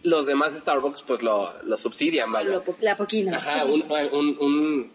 los 0.03 0.27
demás 0.27 0.53
Starbucks 0.57 1.03
pues 1.03 1.23
lo, 1.23 1.51
lo 1.63 1.77
subsidian, 1.79 2.31
vaya. 2.33 2.51
Lo 2.51 2.65
la 2.81 2.97
poquina. 2.97 3.37
Ajá, 3.39 3.65
un, 3.65 3.83
un, 4.13 4.37
un- 4.41 4.93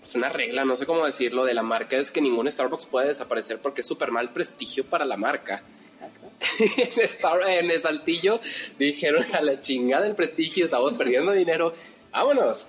pues, 0.00 0.14
una 0.16 0.28
regla, 0.28 0.64
no 0.64 0.76
sé 0.76 0.84
cómo 0.86 1.06
decirlo, 1.06 1.44
de 1.44 1.54
la 1.54 1.62
marca 1.62 1.96
es 1.96 2.10
que 2.10 2.20
ningún 2.20 2.50
Starbucks 2.50 2.86
puede 2.86 3.08
desaparecer 3.08 3.58
porque 3.58 3.80
es 3.80 3.86
súper 3.86 4.10
mal 4.10 4.30
prestigio 4.32 4.84
para 4.84 5.04
la 5.06 5.16
marca. 5.16 5.62
Exacto. 5.94 6.30
en, 7.00 7.04
Star- 7.06 7.48
en 7.48 7.70
el 7.70 7.80
Saltillo 7.80 8.40
dijeron 8.78 9.24
a 9.32 9.40
la 9.40 9.60
chingada 9.62 10.04
del 10.04 10.14
prestigio, 10.14 10.64
estamos 10.66 10.92
perdiendo 10.94 11.32
dinero, 11.32 11.74
vámonos. 12.12 12.66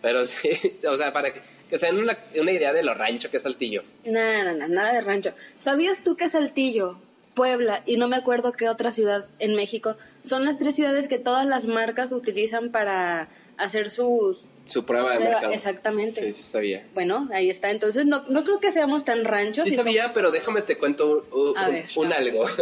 Pero 0.00 0.26
sí, 0.26 0.50
o 0.88 0.96
sea, 0.96 1.12
para 1.12 1.32
que, 1.32 1.40
que 1.68 1.78
se 1.78 1.86
den 1.86 1.98
una, 1.98 2.16
una 2.40 2.52
idea 2.52 2.72
de 2.72 2.84
lo 2.84 2.94
rancho 2.94 3.30
que 3.30 3.38
es 3.38 3.42
Saltillo. 3.42 3.82
Nada, 4.04 4.52
nada, 4.52 4.68
nada 4.68 4.92
de 4.92 5.00
rancho. 5.00 5.32
¿Sabías 5.58 6.04
tú 6.04 6.16
que 6.16 6.28
Saltillo, 6.28 7.00
Puebla 7.34 7.82
y 7.84 7.96
no 7.96 8.06
me 8.06 8.14
acuerdo 8.16 8.52
qué 8.52 8.68
otra 8.68 8.92
ciudad 8.92 9.26
en 9.40 9.56
México 9.56 9.96
son 10.26 10.44
las 10.44 10.58
tres 10.58 10.74
ciudades 10.74 11.08
que 11.08 11.18
todas 11.18 11.46
las 11.46 11.66
marcas 11.66 12.12
utilizan 12.12 12.70
para 12.70 13.28
hacer 13.56 13.90
sus... 13.90 14.44
Su 14.66 14.84
prueba 14.84 15.12
de 15.12 15.20
mercado. 15.20 15.52
Exactamente. 15.52 16.20
Sí, 16.32 16.42
sí 16.42 16.42
sabía. 16.42 16.84
Bueno, 16.92 17.28
ahí 17.32 17.48
está. 17.50 17.70
Entonces, 17.70 18.04
no, 18.04 18.24
no 18.28 18.42
creo 18.42 18.58
que 18.58 18.72
seamos 18.72 19.04
tan 19.04 19.24
ranchos. 19.24 19.64
Sí 19.64 19.70
sabía, 19.70 20.10
pero 20.12 20.32
déjame 20.32 20.60
te 20.60 20.76
cuento 20.76 21.24
un, 21.32 21.40
un- 21.50 21.56
A 21.56 21.68
ver. 21.68 21.86
un 21.94 22.12
algo. 22.12 22.46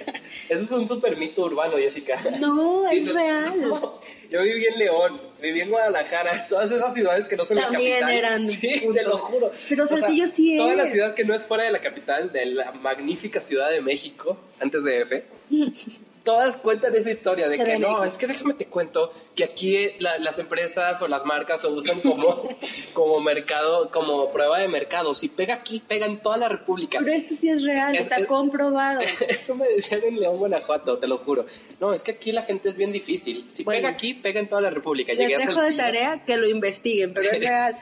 Eso 0.48 0.62
es 0.62 0.70
un 0.72 0.88
super 0.88 1.16
mito 1.16 1.42
urbano, 1.42 1.76
Jessica. 1.76 2.20
No, 2.40 2.88
es 2.90 3.12
real. 3.14 3.70
Yo 4.30 4.42
viví 4.42 4.64
en 4.66 4.78
León, 4.80 5.20
viví 5.40 5.60
en 5.60 5.70
Guadalajara, 5.70 6.48
todas 6.48 6.72
esas 6.72 6.92
ciudades 6.92 7.28
que 7.28 7.36
no 7.36 7.44
son 7.44 7.56
También 7.56 7.92
la 7.92 8.00
capital. 8.00 8.18
eran, 8.18 8.48
Sí, 8.48 8.82
te 8.92 9.02
lo 9.04 9.16
juro. 9.18 9.52
Pero 9.68 9.84
O 9.84 9.86
sea, 9.86 9.98
Saltillo 10.00 10.26
sí 10.26 10.56
Toda 10.56 10.74
la 10.74 10.84
es. 10.86 10.92
ciudad 10.92 11.14
que 11.14 11.24
no 11.24 11.34
es 11.36 11.44
fuera 11.44 11.62
de 11.62 11.70
la 11.70 11.80
capital, 11.80 12.32
de 12.32 12.46
la 12.46 12.72
magnífica 12.72 13.40
Ciudad 13.40 13.70
de 13.70 13.80
México, 13.80 14.36
antes 14.60 14.82
de 14.82 15.02
F, 15.02 15.24
todas 16.28 16.58
cuentan 16.58 16.94
esa 16.94 17.10
historia 17.10 17.48
de 17.48 17.56
que 17.58 17.78
no, 17.78 18.04
es 18.04 18.18
que 18.18 18.26
déjame 18.26 18.52
te 18.52 18.66
cuento 18.66 19.10
que 19.34 19.44
aquí 19.44 19.92
la- 19.98 20.18
las 20.18 20.38
empresas 20.38 21.00
o 21.00 21.08
las 21.08 21.24
marcas 21.24 21.62
lo 21.62 21.70
usan 21.72 22.00
como, 22.00 22.50
como 22.92 23.18
mercado, 23.20 23.90
como 23.90 24.30
prueba 24.30 24.58
de 24.58 24.68
mercado. 24.68 25.14
Si 25.14 25.28
pega 25.28 25.54
aquí, 25.54 25.80
pega 25.80 26.04
en 26.04 26.18
toda 26.20 26.36
la 26.36 26.50
República. 26.50 26.98
Pero 26.98 27.12
esto 27.14 27.34
sí 27.34 27.48
es 27.48 27.62
real, 27.64 27.94
Es- 27.94 28.02
está 28.02 28.16
es- 28.16 28.26
comprobado. 28.26 29.00
Eso 29.26 29.54
me 29.54 29.66
decían 29.68 30.02
en 30.04 30.20
León, 30.20 30.36
Guanajuato, 30.36 30.98
te 30.98 31.06
lo 31.08 31.16
juro. 31.16 31.46
No, 31.80 31.94
es 31.94 32.02
que 32.02 32.10
aquí 32.10 32.30
la 32.32 32.42
gente 32.42 32.68
es 32.68 32.76
bien 32.76 32.92
difícil. 32.92 33.46
Si 33.50 33.64
Bueno. 33.64 33.78
pega 33.78 33.88
aquí, 33.88 34.12
pega 34.12 34.38
en 34.40 34.48
toda 34.50 34.60
la 34.60 34.68
República. 34.70 35.12
Les 35.14 35.20
Llegué 35.28 35.38
dejo 35.46 35.62
de 35.62 35.72
tarea 35.72 36.24
que 36.26 36.36
lo 36.36 36.46
investiguen, 36.46 37.14
pero 37.14 37.30
es 37.30 37.40
real. 37.40 37.74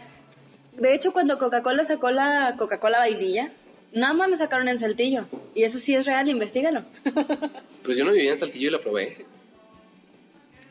De 0.74 0.94
hecho, 0.94 1.12
cuando 1.12 1.38
Coca-Cola 1.38 1.84
sacó 1.84 2.10
la 2.12 2.54
Coca-Cola 2.56 2.98
vainilla, 2.98 3.50
nada 3.92 4.14
más 4.14 4.30
la 4.30 4.36
sacaron 4.36 4.68
en 4.68 4.78
Saltillo. 4.78 5.26
Y 5.54 5.64
eso 5.64 5.78
sí 5.78 5.94
es 5.94 6.06
real, 6.06 6.28
investigalo. 6.28 6.84
Pues 7.84 7.96
yo 7.96 8.04
no 8.04 8.10
vivía 8.10 8.32
en 8.32 8.38
Saltillo 8.38 8.66
y 8.66 8.70
lo 8.72 8.80
probé. 8.80 9.24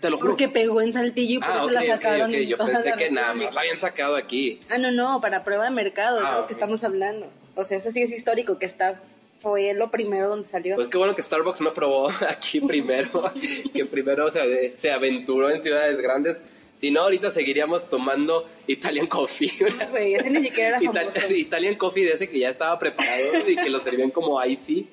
Te 0.02 0.10
lo 0.10 0.18
juro. 0.18 0.32
Porque 0.32 0.50
pegó 0.50 0.82
en 0.82 0.92
Saltillo 0.92 1.36
y 1.36 1.40
por 1.40 1.50
ah, 1.50 1.58
eso 1.60 1.70
la 1.70 1.86
sacaron 1.86 2.30
Yo 2.30 2.58
pensé 2.58 2.92
que 2.98 3.10
nada 3.10 3.34
más 3.34 3.56
la 3.56 3.62
habían 3.62 3.78
sacado 3.78 4.18
aquí. 4.18 4.60
Ah, 4.70 4.78
no, 4.78 4.92
no, 4.92 5.22
para 5.22 5.46
prueba 5.46 5.64
de 5.64 5.72
mercado, 5.72 6.20
es 6.20 6.26
Ah, 6.26 6.36
de 6.36 6.42
lo 6.42 6.48
que 6.48 6.54
estamos 6.54 6.84
hablando. 6.84 7.32
O 7.56 7.64
sea, 7.64 7.78
eso 7.78 7.90
sí 7.90 8.02
es 8.02 8.12
histórico, 8.12 8.60
que 8.60 8.66
está 8.66 9.02
fue 9.40 9.74
lo 9.74 9.92
primero 9.92 10.28
donde 10.28 10.48
salió. 10.48 10.76
Pues 10.76 10.88
qué 10.88 10.98
bueno 10.98 11.16
que 11.16 11.22
Starbucks 11.22 11.62
no 11.62 11.74
probó 11.74 12.10
aquí 12.28 12.60
primero, 12.60 13.32
que 13.74 13.86
primero 13.86 14.32
se, 14.32 14.76
se 14.76 14.92
aventuró 14.92 15.50
en 15.50 15.62
ciudades 15.62 15.98
grandes. 16.02 16.42
Si 16.80 16.92
no, 16.92 17.02
ahorita 17.02 17.32
seguiríamos 17.32 17.90
tomando 17.90 18.48
Italian 18.68 19.08
Coffee. 19.08 19.52
Güey, 19.92 20.16
ese 20.16 20.30
ni 20.30 20.44
siquiera 20.44 20.78
era 20.78 20.82
Ital- 20.82 21.12
famoso. 21.14 21.34
Italian 21.34 21.76
Coffee 21.76 22.04
de 22.06 22.12
ese 22.12 22.30
que 22.30 22.40
ya 22.40 22.50
estaba 22.50 22.78
preparado 22.78 23.48
y 23.48 23.56
que 23.56 23.70
lo 23.70 23.80
servían 23.80 24.12
como 24.12 24.44
icy. 24.44 24.90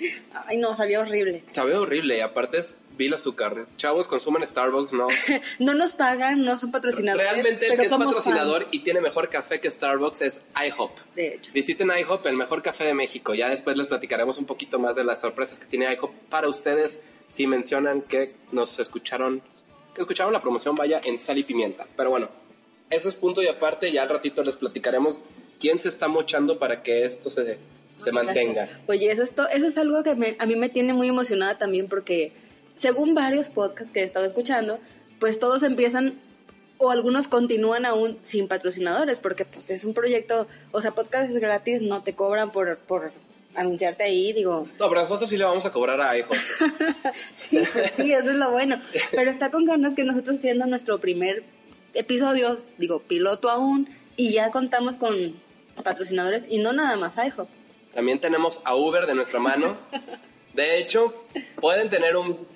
Ay, 0.47 0.57
no, 0.59 0.75
salió 0.75 1.01
horrible. 1.01 1.43
Sabe 1.53 1.75
horrible 1.77 2.17
y 2.17 2.21
aparte 2.21 2.59
es 2.59 2.77
vil 2.97 3.15
azúcar. 3.15 3.67
Chavos, 3.79 4.07
consumen 4.07 4.47
Starbucks, 4.47 4.93
no. 4.93 5.09
No 5.59 5.75
nos 5.75 5.93
pagan, 5.95 6.45
no 6.45 6.57
son 6.59 6.71
patrocinadores. 6.71 7.27
Realmente 7.33 7.67
el 7.67 7.79
que 7.79 7.87
es 7.87 7.93
patrocinador 7.93 8.63
fans, 8.63 8.75
y 8.75 8.81
tiene 8.81 9.01
mejor 9.01 9.29
café 9.29 9.61
que 9.61 9.71
Starbucks 9.71 10.21
es 10.23 10.41
IHOP. 10.65 10.93
de 11.17 11.35
hecho. 11.35 11.53
Visiten 11.53 11.91
IHOP, 11.99 12.27
el 12.27 12.37
mejor 12.37 12.63
café 12.63 12.85
de 12.85 12.95
México. 12.95 13.35
Ya 13.35 13.49
después 13.49 13.77
les 13.77 13.87
platicaremos 13.89 14.39
un 14.39 14.45
poquito 14.47 14.79
más 14.79 14.95
de 14.95 15.05
las 15.05 15.21
sorpresas 15.21 15.59
que 15.59 15.67
tiene 15.67 15.93
IHOP 15.93 16.13
para 16.29 16.49
ustedes 16.49 17.01
si 17.31 17.47
mencionan 17.47 18.03
que 18.03 18.35
nos 18.53 18.79
escucharon, 18.79 19.43
que 19.95 20.01
escucharon 20.01 20.33
la 20.33 20.41
promoción, 20.41 20.75
vaya 20.77 21.01
en 21.05 21.19
sal 21.19 21.39
y 21.39 21.43
pimienta. 21.45 21.87
Pero 21.97 22.11
bueno, 22.11 22.29
eso 22.91 23.09
es 23.09 23.15
punto 23.15 23.43
y 23.43 23.47
aparte. 23.49 23.91
Ya 23.93 24.03
al 24.03 24.09
ratito 24.09 24.43
les 24.45 24.57
platicaremos 24.57 25.19
quién 25.61 25.79
se 25.79 25.89
está 25.89 26.09
mochando 26.09 26.59
para 26.59 26.83
que 26.83 27.05
esto 27.05 27.31
se, 27.31 27.59
se 27.97 28.13
mantenga. 28.13 28.69
Oye, 28.87 29.11
eso 29.11 29.23
es, 29.23 29.33
to- 29.35 29.49
eso 29.49 29.67
es 29.67 29.77
algo 29.79 30.03
que 30.03 30.15
me- 30.15 30.37
a 30.39 30.47
mí 30.47 30.57
me 30.57 30.69
tiene 30.69 30.93
muy 30.95 31.09
emocionada 31.09 31.59
también 31.59 31.89
porque 31.89 32.33
según 32.75 33.15
varios 33.15 33.49
podcasts 33.49 33.93
que 33.93 34.01
he 34.01 34.05
estado 34.05 34.27
escuchando, 34.27 34.79
pues 35.21 35.39
todos 35.39 35.63
empiezan 35.63 36.15
o 36.79 36.91
algunos 36.91 37.29
continúan 37.29 37.85
aún 37.87 38.19
sin 38.25 38.49
patrocinadores 38.49 39.21
porque 39.21 39.45
pues 39.45 39.71
es 39.71 39.85
un 39.85 39.95
proyecto, 39.95 40.49
o 40.73 40.81
sea, 40.81 40.91
podcast 40.93 41.31
es 41.31 41.37
gratis, 41.41 41.81
no 41.81 42.03
te 42.03 42.15
cobran 42.15 42.51
por, 42.51 42.79
por 42.79 43.13
anunciarte 43.55 44.05
ahí, 44.05 44.33
digo, 44.33 44.67
No, 44.79 44.89
pero 44.89 45.01
nosotros 45.01 45.29
sí 45.29 45.37
le 45.37 45.45
vamos 45.45 45.67
a 45.67 45.73
cobrar 45.73 46.01
a 46.01 46.17
IHOP. 46.17 46.33
sí, 47.35 47.59
sí, 47.95 48.13
eso 48.13 48.31
es 48.31 48.37
lo 48.37 48.51
bueno, 48.51 48.81
pero 49.11 49.31
está 49.31 49.51
con 49.51 49.65
ganas 49.65 49.95
que 49.95 50.05
nosotros 50.05 50.39
siendo 50.39 50.67
nuestro 50.67 50.99
primer 51.01 51.45
episodio, 51.95 52.61
digo, 52.79 53.01
piloto 53.03 53.51
aún, 53.51 53.89
y 54.17 54.33
ya 54.33 54.51
contamos 54.51 54.97
con 54.97 55.35
patrocinadores 55.83 56.45
y 56.49 56.59
no 56.59 56.73
nada 56.73 56.97
más 56.97 57.17
IHOP. 57.17 57.49
También 57.95 58.21
tenemos 58.21 58.61
a 58.65 58.75
Uber 58.75 59.07
de 59.07 59.15
nuestra 59.15 59.39
mano. 59.39 59.77
De 60.55 60.79
hecho, 60.79 61.27
pueden 61.61 61.91
tener 61.91 62.17
un... 62.17 62.47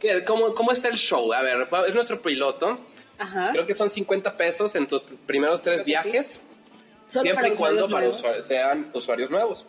¿qué? 0.00 0.22
¿Cómo, 0.24 0.54
¿Cómo 0.54 0.72
está 0.72 0.88
el 0.88 0.96
show? 0.96 1.32
A 1.32 1.42
ver, 1.42 1.68
es 1.86 1.94
nuestro 1.94 2.20
piloto. 2.20 2.78
Ajá. 3.18 3.50
Creo 3.52 3.66
que 3.66 3.74
son 3.74 3.88
50 3.90 4.36
pesos 4.36 4.74
en 4.74 4.86
tus 4.86 5.02
primeros 5.26 5.62
tres 5.62 5.84
Creo 5.84 5.86
viajes, 5.86 6.40
Solo 7.08 7.22
siempre 7.22 7.48
y 7.48 7.52
cuando 7.52 7.88
para 7.88 8.08
usuarios- 8.08 8.46
sean 8.46 8.90
usuarios 8.92 9.30
nuevos. 9.30 9.64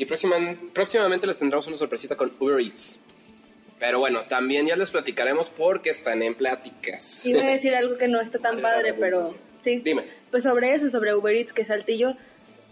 Y 0.00 0.06
próximamente 0.06 1.26
les 1.26 1.36
tendremos 1.38 1.66
una 1.66 1.76
sorpresita 1.76 2.16
con 2.16 2.32
Uber 2.40 2.58
Eats. 2.58 2.98
Pero 3.78 3.98
bueno, 3.98 4.22
también 4.30 4.66
ya 4.66 4.74
les 4.76 4.90
platicaremos 4.90 5.50
porque 5.50 5.90
están 5.90 6.22
en 6.22 6.34
pláticas. 6.34 7.24
Iba 7.26 7.42
a 7.42 7.50
decir 7.50 7.74
algo 7.74 7.98
que 7.98 8.08
no 8.08 8.18
está 8.18 8.38
tan 8.38 8.62
padre, 8.62 8.94
pero 8.94 9.34
sí. 9.62 9.82
Dime. 9.84 10.04
Pues 10.30 10.44
sobre 10.44 10.72
eso, 10.72 10.88
sobre 10.88 11.14
Uber 11.14 11.34
Eats, 11.34 11.52
que 11.52 11.66
Saltillo, 11.66 12.14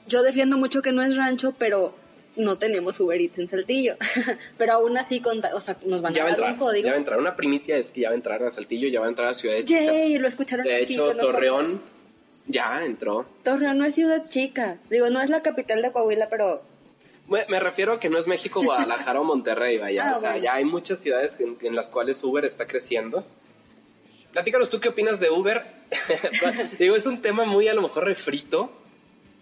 yo 0.06 0.22
defiendo 0.22 0.56
mucho 0.56 0.80
que 0.80 0.92
no 0.92 1.02
es 1.02 1.16
rancho, 1.16 1.54
pero 1.58 1.94
no 2.36 2.56
tenemos 2.56 2.98
Uber 2.98 3.20
Eats 3.20 3.38
en 3.38 3.48
Saltillo. 3.48 3.96
pero 4.56 4.72
aún 4.72 4.96
así, 4.96 5.20
conta- 5.20 5.54
o 5.54 5.60
sea, 5.60 5.76
nos 5.86 6.00
van 6.00 6.14
Ya 6.14 6.22
a 6.22 6.24
dar 6.24 6.30
entrar, 6.34 6.52
un 6.54 6.58
código. 6.58 6.86
ya 6.86 6.92
va 6.92 6.96
a 6.96 7.00
entrar. 7.00 7.18
Una 7.18 7.36
primicia 7.36 7.76
es 7.76 7.90
que 7.90 8.00
ya 8.00 8.08
va 8.08 8.12
a 8.14 8.16
entrar 8.16 8.42
a 8.42 8.50
Saltillo, 8.52 8.88
ya 8.88 9.00
va 9.00 9.06
a 9.06 9.10
entrar 9.10 9.28
a 9.28 9.34
Ciudad 9.34 9.54
de 9.54 9.66
Chicas. 9.66 9.84
Yay, 9.84 10.18
lo 10.18 10.28
escucharon 10.28 10.64
De 10.64 10.76
aquí 10.76 10.94
hecho, 10.94 11.08
con 11.08 11.16
nosotros. 11.18 11.34
Torreón 11.34 11.82
ya 12.46 12.84
entró. 12.86 13.26
Torreón 13.44 13.76
no 13.76 13.84
es 13.84 13.94
ciudad 13.94 14.26
chica. 14.30 14.78
Digo, 14.88 15.10
no 15.10 15.20
es 15.20 15.28
la 15.28 15.42
capital 15.42 15.82
de 15.82 15.92
Coahuila, 15.92 16.28
pero 16.30 16.62
Me, 17.28 17.44
me 17.48 17.60
refiero 17.60 17.92
a 17.94 18.00
que 18.00 18.08
no 18.08 18.18
es 18.18 18.26
México, 18.26 18.62
Guadalajara 18.62 19.20
o 19.20 19.24
Monterrey, 19.24 19.78
vaya. 19.78 20.04
Ah, 20.12 20.16
o 20.16 20.20
sea, 20.20 20.30
bueno. 20.30 20.44
ya 20.44 20.54
hay 20.54 20.64
muchas 20.64 20.98
ciudades 21.00 21.38
en, 21.40 21.56
en 21.60 21.74
las 21.76 21.88
cuales 21.88 22.22
Uber 22.24 22.44
está 22.44 22.66
creciendo. 22.66 23.24
Platícanos 24.32 24.68
tú 24.70 24.80
qué 24.80 24.88
opinas 24.90 25.20
de 25.20 25.30
Uber. 25.30 25.62
Digo, 26.78 26.96
es 26.96 27.06
un 27.06 27.20
tema 27.22 27.44
muy 27.44 27.68
a 27.68 27.74
lo 27.74 27.82
mejor 27.82 28.04
refrito. 28.04 28.70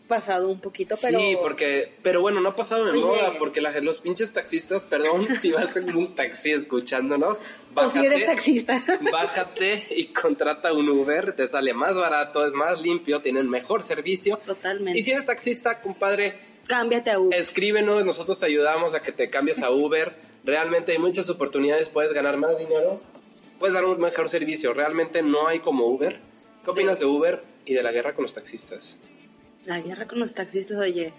pasado 0.09 0.49
un 0.49 0.61
poquito, 0.61 0.97
pero... 1.03 1.19
Sí, 1.19 1.37
porque, 1.43 1.95
pero 2.03 2.21
bueno, 2.21 2.41
no 2.41 2.51
ha 2.51 2.57
pasado 2.57 2.85
de 2.85 2.93
Oye. 2.93 3.03
moda, 3.03 3.33
porque 3.39 3.61
la- 3.61 3.79
los 3.81 3.99
pinches 4.01 4.33
taxistas, 4.33 4.85
perdón 4.85 5.27
si 5.43 5.51
vas 5.51 5.75
en 5.77 5.95
un 5.97 6.15
taxi 6.15 6.53
escuchándonos, 6.53 7.39
o 7.75 7.89
si 7.89 7.99
eres 7.99 8.21
bájate, 8.21 8.25
taxista. 8.27 8.85
bájate 9.13 9.87
y 9.91 10.07
contrata 10.13 10.73
un 10.73 10.89
Uber, 10.89 11.35
te 11.35 11.49
sale 11.49 11.75
más 11.75 11.97
barato, 11.97 12.47
es 12.47 12.55
más 12.55 12.81
limpio, 12.81 13.21
tienen 13.21 13.51
mejor 13.51 13.83
servicio. 13.83 14.39
Totalmente. 14.47 14.99
Y 14.99 15.03
si 15.03 15.11
eres 15.11 15.27
taxista, 15.27 15.81
compadre, 15.83 16.39
Cámbiate 16.69 17.11
a 17.11 17.21
Uber. 17.21 17.39
escríbenos, 17.39 18.05
nosotros 18.05 18.39
te 18.39 18.47
ayudamos 18.47 18.95
a 18.95 19.01
que 19.03 19.13
te 19.13 19.31
cambies 19.31 19.63
a 19.63 19.71
Uber. 19.71 20.15
Realmente 20.45 20.93
hay 20.93 20.99
muchas 20.99 21.29
oportunidades, 21.31 21.89
puedes 21.89 22.13
ganar 22.13 22.37
más 22.37 22.59
dinero, 22.59 22.99
puedes 23.59 23.75
dar 23.75 23.85
un 23.85 24.01
mejor 24.01 24.29
servicio. 24.29 24.73
Realmente 24.73 25.23
no 25.23 25.47
hay 25.47 25.61
como 25.61 25.87
Uber. 25.87 26.19
¿Qué 26.65 26.71
opinas 26.71 26.99
de 26.99 27.07
Uber 27.07 27.43
y 27.65 27.75
de 27.75 27.83
la 27.83 27.93
guerra 27.93 28.15
con 28.15 28.23
los 28.23 28.33
taxistas? 28.35 28.97
La 29.67 29.81
guerra 29.81 30.07
con 30.07 30.19
los 30.21 30.35
taxistas, 30.35 30.79
oye, 30.79 31.13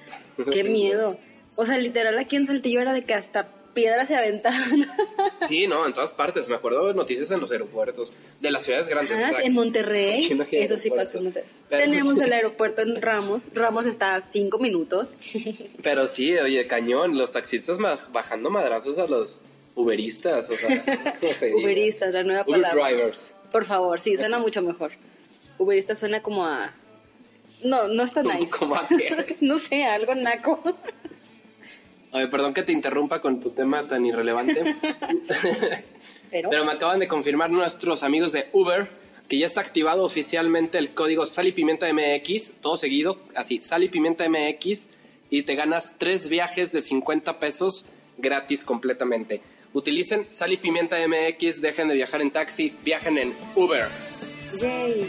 qué 0.51 0.63
miedo. 0.65 1.17
O 1.55 1.65
sea, 1.65 1.77
literal 1.77 2.17
aquí 2.19 2.35
en 2.35 2.45
Saltillo 2.47 2.81
era 2.81 2.93
de 2.93 3.03
que 3.03 3.13
hasta 3.13 3.47
piedras 3.77 4.07
se 4.07 4.15
aventaban. 4.15 4.89
Sí, 5.47 5.67
no, 5.67 5.85
en 5.85 5.93
todas 5.93 6.11
partes. 6.11 6.47
Me 6.47 6.55
acuerdo 6.55 6.87
de 6.87 6.95
noticias 6.95 7.29
en 7.29 7.39
los 7.39 7.51
aeropuertos, 7.51 8.11
de 8.41 8.49
las 8.49 8.65
ciudades 8.65 8.87
grandes. 8.87 9.15
Ah, 9.15 9.41
en 9.43 9.53
Monterrey, 9.53 10.27
eso 10.51 10.77
sí 10.77 10.89
pasó 10.89 11.19
en 11.19 11.33
Tenemos 11.69 12.19
el 12.19 12.33
aeropuerto 12.33 12.81
en 12.81 12.99
Ramos. 12.99 13.47
Ramos 13.53 13.85
está 13.85 14.15
a 14.15 14.21
cinco 14.21 14.57
minutos. 14.57 15.09
Pero 15.83 16.07
sí, 16.07 16.35
oye, 16.37 16.65
cañón, 16.65 17.17
los 17.17 17.31
taxistas 17.31 17.77
más 17.77 18.11
bajando 18.11 18.49
madrazos 18.49 18.97
a 18.97 19.05
los 19.05 19.41
uberistas, 19.75 20.49
o 20.49 20.55
sea, 20.55 20.83
¿cómo 21.19 21.33
se 21.33 21.45
dice? 21.45 21.63
Uberistas, 21.63 22.13
la 22.13 22.23
nueva 22.23 22.43
Uber 22.47 22.61
palabra. 22.61 22.89
drivers. 22.89 23.31
Por 23.51 23.65
favor, 23.65 23.99
sí, 23.99 24.17
suena 24.17 24.39
mucho 24.47 24.63
mejor. 24.63 24.91
Uberista 25.59 25.95
suena 25.95 26.23
como 26.23 26.45
a... 26.45 26.71
No, 27.63 27.87
no 27.87 28.03
está 28.03 28.23
nice. 28.23 28.51
¿Cómo 28.57 28.75
a 28.75 28.87
qué? 28.87 29.37
no 29.41 29.57
sé, 29.59 29.83
algo 29.85 30.15
naco. 30.15 30.59
Oye, 32.11 32.27
perdón 32.27 32.53
que 32.53 32.63
te 32.63 32.71
interrumpa 32.71 33.21
con 33.21 33.39
tu 33.39 33.51
tema 33.51 33.87
tan 33.87 34.05
irrelevante. 34.05 34.75
Pero, 36.29 36.49
Pero 36.49 36.65
me 36.65 36.73
acaban 36.73 36.99
de 36.99 37.07
confirmar 37.07 37.49
nuestros 37.49 38.03
amigos 38.03 38.33
de 38.33 38.49
Uber 38.51 38.89
que 39.27 39.37
ya 39.37 39.45
está 39.45 39.61
activado 39.61 40.03
oficialmente 40.03 40.77
el 40.77 40.93
código 40.93 41.25
Sal 41.25 41.47
y 41.47 41.51
Pimienta 41.51 41.87
MX, 41.91 42.53
todo 42.61 42.77
seguido, 42.77 43.19
así, 43.35 43.59
Sal 43.59 43.83
y 43.83 43.89
Pimienta 43.89 44.27
MX, 44.29 44.89
y 45.29 45.43
te 45.43 45.55
ganas 45.55 45.91
tres 45.97 46.29
viajes 46.29 46.71
de 46.71 46.81
50 46.81 47.39
pesos 47.39 47.85
gratis 48.17 48.63
completamente. 48.63 49.41
Utilicen 49.73 50.27
Sal 50.29 50.53
y 50.53 50.57
Pimienta 50.57 50.97
MX, 51.05 51.61
dejen 51.61 51.89
de 51.89 51.95
viajar 51.95 52.21
en 52.21 52.31
taxi, 52.31 52.73
viajen 52.83 53.17
en 53.17 53.33
Uber. 53.55 53.85
yay. 54.61 55.05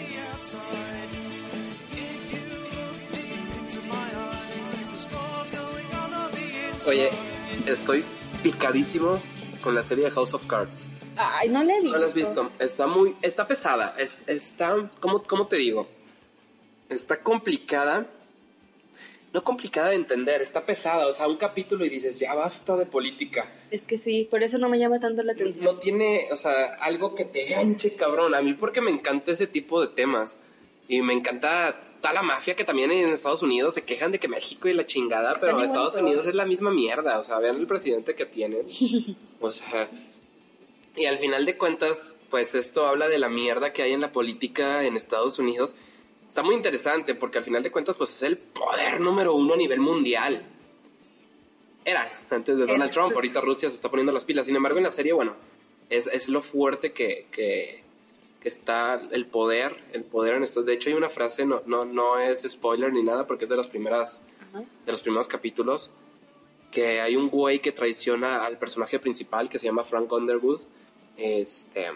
Oye, 6.88 7.10
estoy 7.66 8.02
picadísimo 8.42 9.20
con 9.62 9.74
la 9.74 9.82
serie 9.82 10.04
de 10.04 10.10
House 10.10 10.32
of 10.32 10.46
Cards. 10.46 10.84
Ay, 11.16 11.50
no 11.50 11.62
le 11.62 11.74
he 11.74 11.80
visto. 11.82 11.96
¿No 11.96 12.02
la 12.02 12.08
has 12.08 12.14
visto? 12.14 12.50
Está 12.58 12.86
muy, 12.86 13.14
está 13.20 13.46
pesada, 13.46 13.94
es, 13.98 14.22
está, 14.26 14.88
¿cómo, 14.98 15.22
¿cómo 15.24 15.46
te 15.48 15.56
digo? 15.56 15.86
Está 16.88 17.22
complicada, 17.22 18.06
no 19.34 19.44
complicada 19.44 19.90
de 19.90 19.96
entender, 19.96 20.40
está 20.40 20.64
pesada, 20.64 21.06
o 21.06 21.12
sea, 21.12 21.28
un 21.28 21.36
capítulo 21.36 21.84
y 21.84 21.90
dices, 21.90 22.18
ya 22.18 22.32
basta 22.34 22.74
de 22.76 22.86
política. 22.86 23.52
Es 23.70 23.82
que 23.82 23.98
sí, 23.98 24.26
por 24.30 24.42
eso 24.42 24.56
no 24.56 24.70
me 24.70 24.78
llama 24.78 24.98
tanto 24.98 25.22
la 25.22 25.32
atención. 25.32 25.66
No 25.66 25.78
tiene, 25.78 26.28
o 26.32 26.38
sea, 26.38 26.76
algo 26.80 27.14
que 27.14 27.26
te 27.26 27.48
ganche, 27.48 27.96
cabrón. 27.96 28.34
A 28.34 28.40
mí 28.40 28.54
porque 28.54 28.80
me 28.80 28.90
encanta 28.90 29.32
ese 29.32 29.46
tipo 29.46 29.82
de 29.82 29.88
temas. 29.88 30.38
Y 30.88 31.02
me 31.02 31.12
encanta 31.12 31.87
tal 32.00 32.14
la 32.14 32.22
mafia 32.22 32.54
que 32.56 32.64
también 32.64 32.90
en 32.90 33.10
Estados 33.10 33.42
Unidos 33.42 33.74
se 33.74 33.82
quejan 33.82 34.10
de 34.10 34.18
que 34.18 34.28
México 34.28 34.68
y 34.68 34.72
la 34.72 34.86
chingada, 34.86 35.34
pero 35.40 35.52
igual 35.52 35.66
Estados. 35.66 35.96
Unidos 35.96 36.26
es 36.26 36.34
la 36.34 36.46
misma 36.46 36.70
mierda. 36.70 37.18
O 37.18 37.24
sea, 37.24 37.38
vean 37.38 37.56
el 37.56 37.66
presidente 37.66 38.14
que 38.14 38.26
tienen. 38.26 38.66
O 39.40 39.52
sea, 39.52 39.88
y 40.96 41.06
al 41.06 41.18
final 41.18 41.46
de 41.46 41.56
cuentas, 41.56 42.16
pues 42.28 42.56
esto 42.56 42.86
habla 42.86 43.06
de 43.06 43.18
la 43.18 43.28
mierda 43.28 43.72
que 43.72 43.82
hay 43.82 43.92
en 43.92 44.00
la 44.00 44.10
política 44.10 44.84
en 44.84 44.96
Estados 44.96 45.38
Unidos. 45.38 45.76
Está 46.26 46.42
muy 46.42 46.56
interesante 46.56 47.14
porque 47.14 47.38
al 47.38 47.44
final 47.44 47.62
de 47.62 47.70
cuentas, 47.70 47.94
pues 47.96 48.12
es 48.12 48.22
el 48.22 48.36
poder 48.36 49.00
número 49.00 49.34
uno 49.34 49.54
a 49.54 49.56
nivel 49.56 49.78
mundial. 49.78 50.44
Era, 51.84 52.10
antes 52.30 52.56
de 52.56 52.62
Donald 52.62 52.82
Era. 52.82 52.90
Trump, 52.90 53.14
ahorita 53.14 53.40
Rusia 53.40 53.70
se 53.70 53.76
está 53.76 53.88
poniendo 53.88 54.12
las 54.12 54.24
pilas. 54.24 54.46
Sin 54.46 54.56
embargo, 54.56 54.78
en 54.78 54.84
la 54.84 54.90
serie, 54.90 55.12
bueno, 55.12 55.36
es, 55.88 56.08
es 56.08 56.28
lo 56.28 56.42
fuerte 56.42 56.92
que, 56.92 57.28
que, 57.30 57.84
que 58.40 58.48
está 58.48 59.00
el 59.10 59.26
poder, 59.26 59.76
el 59.92 60.04
poder 60.04 60.36
en 60.36 60.44
esto. 60.44 60.62
De 60.62 60.74
hecho, 60.74 60.90
hay 60.90 60.94
una 60.94 61.08
frase, 61.08 61.44
no, 61.44 61.62
no, 61.66 61.84
no 61.84 62.18
es 62.18 62.42
spoiler 62.48 62.92
ni 62.92 63.02
nada, 63.02 63.26
porque 63.26 63.44
es 63.44 63.50
de 63.50 63.56
las 63.56 63.66
primeras, 63.66 64.22
Ajá. 64.48 64.64
de 64.86 64.92
los 64.92 65.02
primeros 65.02 65.26
capítulos, 65.26 65.90
que 66.70 67.00
hay 67.00 67.16
un 67.16 67.28
güey 67.28 67.60
que 67.60 67.72
traiciona 67.72 68.44
al 68.44 68.58
personaje 68.58 68.98
principal 68.98 69.48
que 69.48 69.58
se 69.58 69.66
llama 69.66 69.84
Frank 69.84 70.12
Underwood. 70.12 70.60
Este, 71.16 71.86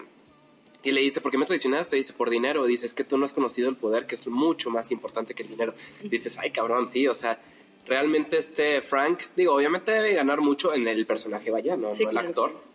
y 0.83 0.91
le 0.91 1.01
dice, 1.01 1.21
¿por 1.21 1.31
qué 1.31 1.37
me 1.37 1.45
traicionaste? 1.45 1.95
Dice, 1.95 2.11
por 2.11 2.29
dinero. 2.29 2.65
Dice, 2.65 2.85
es 2.85 2.93
que 2.93 3.05
tú 3.05 3.17
no 3.17 3.23
has 3.25 3.33
conocido 3.33 3.69
el 3.69 3.77
poder, 3.77 4.05
que 4.05 4.15
es 4.15 4.27
mucho 4.27 4.69
más 4.69 4.91
importante 4.91 5.33
que 5.33 5.43
el 5.43 5.49
dinero. 5.49 5.73
Dices, 6.03 6.37
ay, 6.39 6.51
cabrón, 6.51 6.89
sí, 6.89 7.07
o 7.07 7.15
sea, 7.15 7.39
realmente 7.85 8.37
este 8.37 8.81
Frank, 8.81 9.21
digo, 9.35 9.53
obviamente 9.53 9.91
debe 9.91 10.13
ganar 10.13 10.41
mucho 10.41 10.73
en 10.73 10.87
el 10.87 11.05
personaje, 11.05 11.51
vaya, 11.51 11.77
no, 11.77 11.95
Sí, 11.95 12.03
no 12.03 12.09
el 12.11 12.17
actor. 12.17 12.72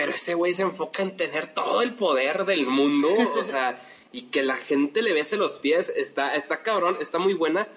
Pero 0.00 0.12
ese 0.12 0.32
güey 0.32 0.54
se 0.54 0.62
enfoca 0.62 1.02
en 1.02 1.14
tener 1.14 1.52
todo 1.52 1.82
el 1.82 1.94
poder 1.94 2.46
del 2.46 2.66
mundo, 2.66 3.14
o 3.36 3.42
sea, 3.42 3.78
y 4.12 4.22
que 4.22 4.42
la 4.42 4.56
gente 4.56 5.02
le 5.02 5.12
bese 5.12 5.36
los 5.36 5.58
pies, 5.58 5.90
está, 5.90 6.34
está 6.34 6.62
cabrón, 6.62 6.96
está 7.00 7.18
muy 7.18 7.34
buena. 7.34 7.68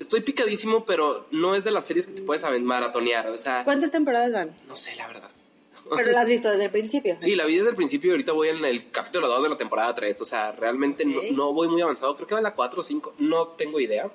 Estoy 0.00 0.22
picadísimo, 0.22 0.84
pero 0.84 1.28
no 1.30 1.54
es 1.54 1.62
de 1.62 1.70
las 1.70 1.86
series 1.86 2.08
que 2.08 2.14
te 2.14 2.22
puedes 2.22 2.44
maratonear, 2.60 3.28
o 3.28 3.36
sea, 3.36 3.62
¿Cuántas 3.62 3.92
temporadas 3.92 4.32
van? 4.32 4.56
no 4.66 4.74
sé, 4.74 4.96
la 4.96 5.06
verdad. 5.06 5.30
Pero 5.96 6.10
la 6.10 6.22
has 6.22 6.28
visto 6.28 6.50
desde 6.50 6.64
el 6.64 6.70
principio. 6.72 7.16
Sí, 7.20 7.36
la 7.36 7.46
vi 7.46 7.58
desde 7.58 7.70
el 7.70 7.76
principio 7.76 8.08
y 8.08 8.10
ahorita 8.10 8.32
voy 8.32 8.48
en 8.48 8.64
el 8.64 8.90
capítulo 8.90 9.28
2 9.28 9.44
de 9.44 9.48
la 9.50 9.56
temporada 9.56 9.94
3. 9.94 10.20
O 10.20 10.24
sea, 10.24 10.50
realmente 10.50 11.04
no, 11.04 11.22
no 11.32 11.52
voy 11.52 11.68
muy 11.68 11.80
avanzado. 11.80 12.16
Creo 12.16 12.26
que 12.26 12.34
va 12.34 12.40
en 12.40 12.44
la 12.44 12.54
4 12.54 12.80
o 12.80 12.82
5. 12.82 13.14
No 13.20 13.46
tengo 13.56 13.78
idea. 13.78 14.10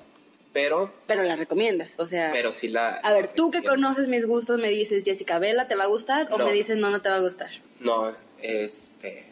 Pero, 0.54 0.94
Pero 1.08 1.24
la 1.24 1.36
recomiendas, 1.36 1.96
o 1.98 2.06
sea... 2.06 2.30
pero 2.32 2.54
sí 2.54 2.68
la... 2.68 2.90
A 2.98 3.12
ver, 3.14 3.30
tú 3.34 3.50
que 3.50 3.64
conoces 3.64 4.08
mis 4.08 4.26
gustos, 4.28 4.60
me 4.60 4.70
dices, 4.70 5.04
Jessica 5.04 5.40
Vela, 5.40 5.68
¿te 5.68 5.76
va 5.76 5.86
a 5.86 5.88
gustar? 5.88 6.28
¿O 6.32 6.38
me 6.38 6.52
dices, 6.54 6.78
no, 6.78 6.92
no 6.92 7.02
te 7.02 7.10
va 7.10 7.16
a 7.16 7.22
gustar? 7.22 7.50
No, 7.80 8.08
este... 8.40 9.26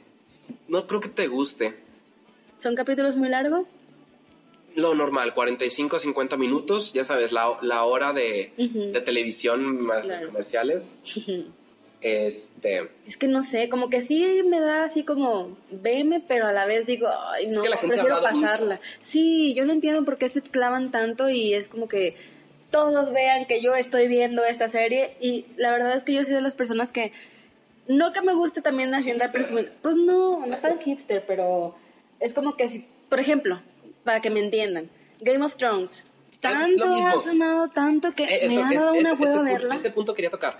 No 0.67 0.87
creo 0.87 0.99
que 0.99 1.09
te 1.09 1.27
guste. 1.27 1.75
¿Son 2.57 2.75
capítulos 2.75 3.15
muy 3.15 3.29
largos? 3.29 3.75
Lo 4.75 4.95
normal, 4.95 5.33
45 5.33 5.97
a 5.97 5.99
50 5.99 6.37
minutos. 6.37 6.91
Ya 6.93 7.03
sabes, 7.05 7.31
la, 7.31 7.57
la 7.61 7.83
hora 7.83 8.13
de, 8.13 8.51
de 8.57 9.01
televisión 9.01 9.83
más 9.85 9.97
los 10.05 10.17
Claro. 10.17 10.27
comerciales. 10.27 10.83
Este... 12.01 12.89
Es 13.07 13.15
que 13.17 13.27
no 13.27 13.43
sé, 13.43 13.69
como 13.69 13.89
que 13.89 14.01
sí 14.01 14.41
me 14.45 14.59
da 14.59 14.83
así 14.83 15.03
como, 15.03 15.57
veme, 15.69 16.19
pero 16.27 16.47
a 16.47 16.53
la 16.53 16.65
vez 16.65 16.85
digo, 16.85 17.07
ay, 17.29 17.47
no, 17.47 17.61
que 17.61 17.69
la 17.69 17.77
gente 17.77 17.99
ha 17.99 18.03
prefiero 18.03 18.21
pasarla. 18.21 18.79
Sí, 19.01 19.53
yo 19.53 19.65
no 19.65 19.73
entiendo 19.73 20.03
por 20.03 20.17
qué 20.17 20.27
se 20.29 20.41
clavan 20.41 20.91
tanto 20.91 21.29
y 21.29 21.53
es 21.53 21.67
como 21.67 21.87
que 21.87 22.15
todos 22.71 23.11
vean 23.11 23.45
que 23.45 23.61
yo 23.61 23.75
estoy 23.75 24.07
viendo 24.07 24.43
esta 24.45 24.67
serie 24.69 25.15
y 25.19 25.45
la 25.57 25.71
verdad 25.71 25.95
es 25.95 26.03
que 26.03 26.13
yo 26.13 26.23
soy 26.23 26.33
de 26.33 26.41
las 26.41 26.55
personas 26.55 26.91
que, 26.91 27.11
no 27.87 28.13
que 28.13 28.21
me 28.21 28.33
guste 28.33 28.61
también 28.61 28.93
Hacienda 28.95 29.31
presumir, 29.31 29.71
pues 29.81 29.95
no, 29.95 30.45
no 30.45 30.57
tan 30.57 30.79
hipster, 30.79 31.23
pero 31.27 31.75
es 32.19 32.33
como 32.33 32.55
que 32.55 32.69
si, 32.69 32.85
por 33.09 33.19
ejemplo, 33.19 33.61
para 34.03 34.21
que 34.21 34.29
me 34.29 34.39
entiendan, 34.39 34.89
Game 35.19 35.43
of 35.45 35.55
Thrones, 35.57 36.05
tanto 36.39 36.85
ha 37.05 37.19
sonado, 37.19 37.67
tanto 37.69 38.13
que 38.13 38.23
Eh, 38.23 38.47
me 38.47 38.63
ha 38.63 38.69
es- 38.69 38.75
dado 38.75 38.93
es- 38.95 39.01
una 39.01 39.41
verla. 39.43 39.75
Ese 39.75 39.91
punto 39.91 40.13
quería 40.13 40.29
tocar. 40.31 40.57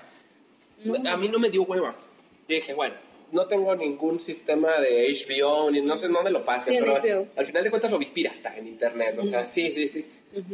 No. 0.83 1.09
A 1.09 1.17
mí 1.17 1.27
no 1.27 1.39
me 1.39 1.49
dio 1.49 1.63
hueva. 1.63 1.91
Yo 2.47 2.55
dije, 2.55 2.73
bueno, 2.73 2.95
no 3.31 3.45
tengo 3.47 3.75
ningún 3.75 4.19
sistema 4.19 4.79
de 4.79 5.07
HBO, 5.13 5.71
ni 5.71 5.81
no 5.81 5.95
sé 5.95 6.07
dónde 6.07 6.31
lo 6.31 6.43
Sí, 6.65 6.75
en 6.75 6.83
pero 6.83 7.27
al 7.35 7.45
final 7.45 7.63
de 7.63 7.69
cuentas 7.69 7.91
lo 7.91 7.97
vi 7.97 8.07
pirata 8.07 8.55
en 8.57 8.67
internet. 8.67 9.17
O 9.19 9.23
sea, 9.23 9.45
sí, 9.45 9.71
sí, 9.71 9.87
sí. 9.87 10.05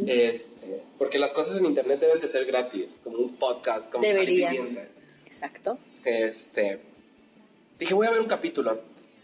este, 0.06 0.82
porque 0.98 1.18
las 1.20 1.32
cosas 1.32 1.58
en 1.58 1.66
internet 1.66 2.00
deben 2.00 2.20
de 2.20 2.28
ser 2.28 2.46
gratis, 2.46 3.00
como 3.04 3.18
un 3.18 3.36
podcast, 3.38 3.92
como 3.92 4.04
Deberían. 4.04 4.78
Exacto. 5.26 5.78
Este, 6.04 6.80
dije, 7.80 7.94
voy 7.94 8.08
a 8.08 8.12
ver 8.12 8.22
un 8.22 8.28
capítulo. 8.28 8.80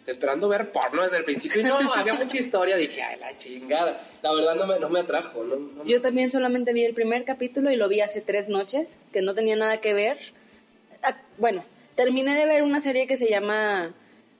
Esperando 0.05 0.49
ver 0.49 0.73
porno 0.73 1.01
desde 1.03 1.17
el 1.17 1.23
principio. 1.23 1.61
Y 1.61 1.63
no, 1.63 1.77
había 1.93 2.13
mucha 2.15 2.37
historia. 2.37 2.75
Dije, 2.75 3.01
ay, 3.01 3.17
la 3.21 3.37
chingada. 3.37 4.05
La 4.21 4.33
verdad 4.33 4.55
no 4.55 4.67
me, 4.67 4.77
no 4.77 4.89
me 4.89 4.99
atrajo. 4.99 5.45
No, 5.45 5.55
no 5.55 5.83
me- 5.83 5.89
Yo 5.89 6.01
también 6.01 6.29
solamente 6.29 6.73
vi 6.73 6.83
el 6.83 6.93
primer 6.93 7.23
capítulo 7.23 7.71
y 7.71 7.77
lo 7.77 7.87
vi 7.87 8.01
hace 8.01 8.19
tres 8.19 8.49
noches, 8.49 8.99
que 9.13 9.21
no 9.21 9.33
tenía 9.33 9.55
nada 9.55 9.79
que 9.79 9.93
ver. 9.93 10.17
Bueno, 11.37 11.63
terminé 11.95 12.35
de 12.35 12.45
ver 12.45 12.63
una 12.63 12.81
serie 12.81 13.07
que 13.07 13.17
se 13.17 13.29
llama 13.29 13.91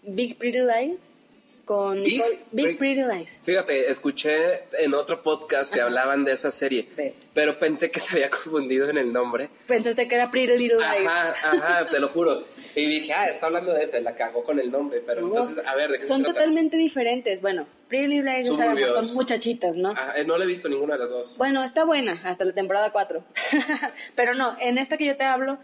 Big 0.04 0.38
Pretty 0.38 0.60
Lies 0.60 1.20
con 1.66 2.04
Big 2.04 2.16
Nicole- 2.22 2.40
Big, 2.52 2.66
Pretty- 2.66 2.78
Pretty 2.78 3.02
Lies. 3.04 3.40
Fíjate, 3.44 3.90
escuché 3.90 4.64
en 4.80 4.94
otro 4.94 5.24
podcast 5.24 5.74
que 5.74 5.80
hablaban 5.80 6.26
de 6.26 6.34
esa 6.34 6.52
serie, 6.52 6.90
Sí. 6.96 7.14
pero 7.34 7.58
pensé 7.58 7.90
que 7.90 8.02
se 8.02 8.12
había 8.12 8.30
confundido 8.30 8.90
en 8.90 8.98
el 8.98 9.14
nombre. 9.14 9.50
Pensaste 9.68 10.08
que 10.10 10.16
era 10.16 10.30
Pretty 10.30 10.58
Little 10.58 10.78
Lies. 10.78 11.08
Ajá, 11.08 11.30
ajá, 11.32 11.90
te 11.90 12.00
lo 12.00 12.10
juro. 12.10 12.44
Y 12.76 12.86
dije, 12.88 13.14
ah, 13.14 13.30
está 13.30 13.46
hablando 13.46 13.72
de 13.72 13.84
esa, 13.84 14.00
la 14.02 14.16
cagó 14.16 14.44
con 14.44 14.60
el 14.60 14.72
nombre, 14.72 15.02
pero 15.06 15.22
No, 15.22 15.28
entonces, 15.28 15.64
a 15.66 15.76
ver, 15.76 15.92
¿de 15.92 16.00
qué 16.00 16.06
son 16.06 16.18
se 16.18 16.24
trata? 16.26 16.40
totalmente 16.40 16.76
diferentes. 16.76 17.40
Bueno, 17.40 17.66
Pretty 17.88 18.08
Little 18.08 18.34
Lies, 18.34 18.48
Son 18.48 19.14
muchachitas, 19.14 19.76
¿no? 19.76 19.94
Ah, 19.96 20.14
eh, 20.18 20.26
no 20.26 20.38
le 20.38 20.44
he 20.44 20.48
visto 20.48 20.68
ninguna 20.68 20.96
de 20.96 21.00
las 21.02 21.10
dos. 21.12 21.38
Bueno, 21.38 21.64
está 21.64 21.86
buena, 21.86 22.20
hasta 22.26 22.44
la 22.44 22.54
temporada 22.54 22.92
4. 22.92 23.24
Pero 24.16 24.34
no, 24.36 24.58
en 24.60 24.78
esta 24.80 24.98
que 24.98 25.06
yo 25.06 25.16
te 25.16 25.24
hablo, 25.24 25.60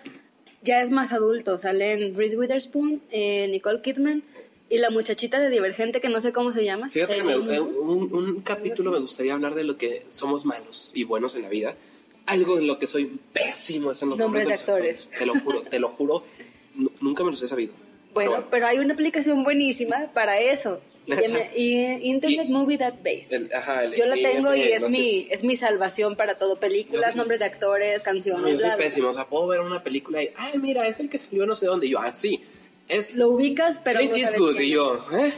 ya 0.61 0.81
es 0.81 0.91
más 0.91 1.11
adulto. 1.11 1.57
Salen 1.57 2.15
Reese 2.15 2.37
Witherspoon, 2.37 3.01
eh, 3.11 3.47
Nicole 3.49 3.81
Kidman 3.81 4.23
y 4.69 4.77
la 4.77 4.89
muchachita 4.89 5.39
de 5.39 5.49
Divergente, 5.49 5.99
que 6.01 6.09
no 6.09 6.19
sé 6.19 6.31
cómo 6.31 6.51
se 6.51 6.63
llama. 6.63 6.89
Fíjate 6.89 7.15
que 7.17 7.23
me- 7.23 7.33
Eh, 7.33 7.55
eh, 7.55 7.59
un, 7.59 8.13
un 8.13 8.41
capítulo 8.41 8.91
me 8.91 8.99
gustaría 8.99 9.33
hablar 9.33 9.55
de 9.55 9.63
lo 9.63 9.77
que 9.77 10.03
somos 10.09 10.45
malos 10.45 10.91
y 10.93 11.03
buenos 11.05 11.35
en 11.35 11.41
la 11.43 11.49
vida. 11.49 11.75
Algo 12.25 12.59
en 12.59 12.67
lo 12.67 12.77
que 12.77 12.85
soy 12.85 13.19
pésimo 13.33 13.91
es 13.91 14.01
en 14.03 14.09
los 14.09 14.17
Nombres 14.19 14.43
nombres, 14.45 14.65
de 14.65 14.71
los 14.73 14.77
actores. 14.77 15.09
Te 15.17 15.25
lo 15.25 15.33
juro, 15.39 15.61
te 15.63 15.79
lo 15.79 15.87
juro, 15.89 16.23
nu- 16.75 16.91
nunca 17.01 17.23
me 17.23 17.31
los 17.31 17.41
he 17.41 17.47
sabido. 17.47 17.73
Bueno, 18.13 18.45
pero 18.49 18.67
hay 18.67 18.79
una 18.79 18.93
aplicación 18.93 19.43
buenísima 19.43 20.11
para 20.13 20.39
eso. 20.39 20.81
Y, 21.05 21.75
Internet 22.07 22.45
Y- 22.47 22.51
Movie 22.51 22.77
Database. 22.77 23.27
El- 23.35 23.53
ajá, 23.53 23.83
el- 23.83 23.95
Yo 23.95 24.05
la 24.05 24.15
tengo 24.15 24.53
y 24.55 24.61
eh, 24.61 24.75
es 24.75 24.81
no 24.81 24.89
sé. 24.89 24.97
mi 24.97 25.27
es 25.31 25.43
mi 25.43 25.55
salvación 25.55 26.15
para 26.15 26.35
todo, 26.35 26.59
películas, 26.59 27.11
sé- 27.11 27.17
nombres 27.17 27.39
de 27.39 27.45
actores, 27.45 27.97
No, 27.99 28.03
canciones, 28.03 28.53
yo 28.53 28.59
soy 28.59 28.77
pésimo, 28.77 29.09
o 29.09 29.13
sea, 29.13 29.25
puedo 29.25 29.47
ver 29.47 29.61
una 29.61 29.81
película 29.83 30.21
y, 30.21 30.29
ay, 30.37 30.59
mira, 30.59 30.87
es 30.87 30.99
el 30.99 31.09
que 31.09 31.17
salió 31.17 31.45
no 31.45 31.55
sé 31.55 31.65
dónde. 31.65 31.87
Y 31.87 31.91
yo, 31.91 31.99
ah, 31.99 32.11
sí, 32.13 32.41
es 32.87 33.15
Lo 33.15 33.29
ubicas, 33.29 33.79
pero 33.83 33.99
Clint 33.99 34.13
no 34.13 34.17
Eastwood. 34.19 34.59
Y 34.59 34.69
yo, 34.71 35.03
¿eh? 35.13 35.33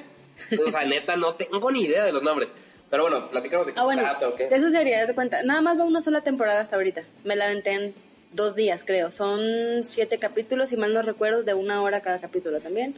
O 0.65 0.71
sea, 0.71 0.85
neta, 0.85 1.15
no 1.15 1.35
tengo 1.35 1.71
ni 1.71 1.83
idea 1.83 2.03
de 2.03 2.11
los 2.11 2.23
nombres. 2.23 2.49
Pero 2.89 3.03
bueno, 3.03 3.29
platicamos 3.29 3.67
de 3.67 3.73
qué 3.73 3.79
Ah, 3.79 3.83
bueno, 3.85 4.01
trata, 4.01 4.27
¿o 4.27 4.35
qué? 4.35 4.47
de 4.49 4.55
eso 4.57 4.69
sería, 4.71 5.05
de 5.05 5.13
cuenta. 5.15 5.41
Nada 5.43 5.61
más 5.61 5.79
va 5.79 5.85
una 5.85 6.01
sola 6.01 6.21
temporada 6.21 6.59
hasta 6.59 6.75
ahorita. 6.75 7.03
Me 7.23 7.37
la 7.37 7.45
aventé 7.45 7.71
en 7.71 7.93
dos 8.33 8.55
días, 8.55 8.83
creo. 8.83 9.11
Son 9.11 9.83
siete 9.83 10.17
capítulos, 10.17 10.69
si 10.69 10.77
mal 10.77 10.93
no 10.93 11.01
recuerdo, 11.01 11.43
de 11.43 11.53
una 11.53 11.81
hora 11.81 12.01
cada 12.01 12.19
capítulo 12.19 12.59
también. 12.59 12.93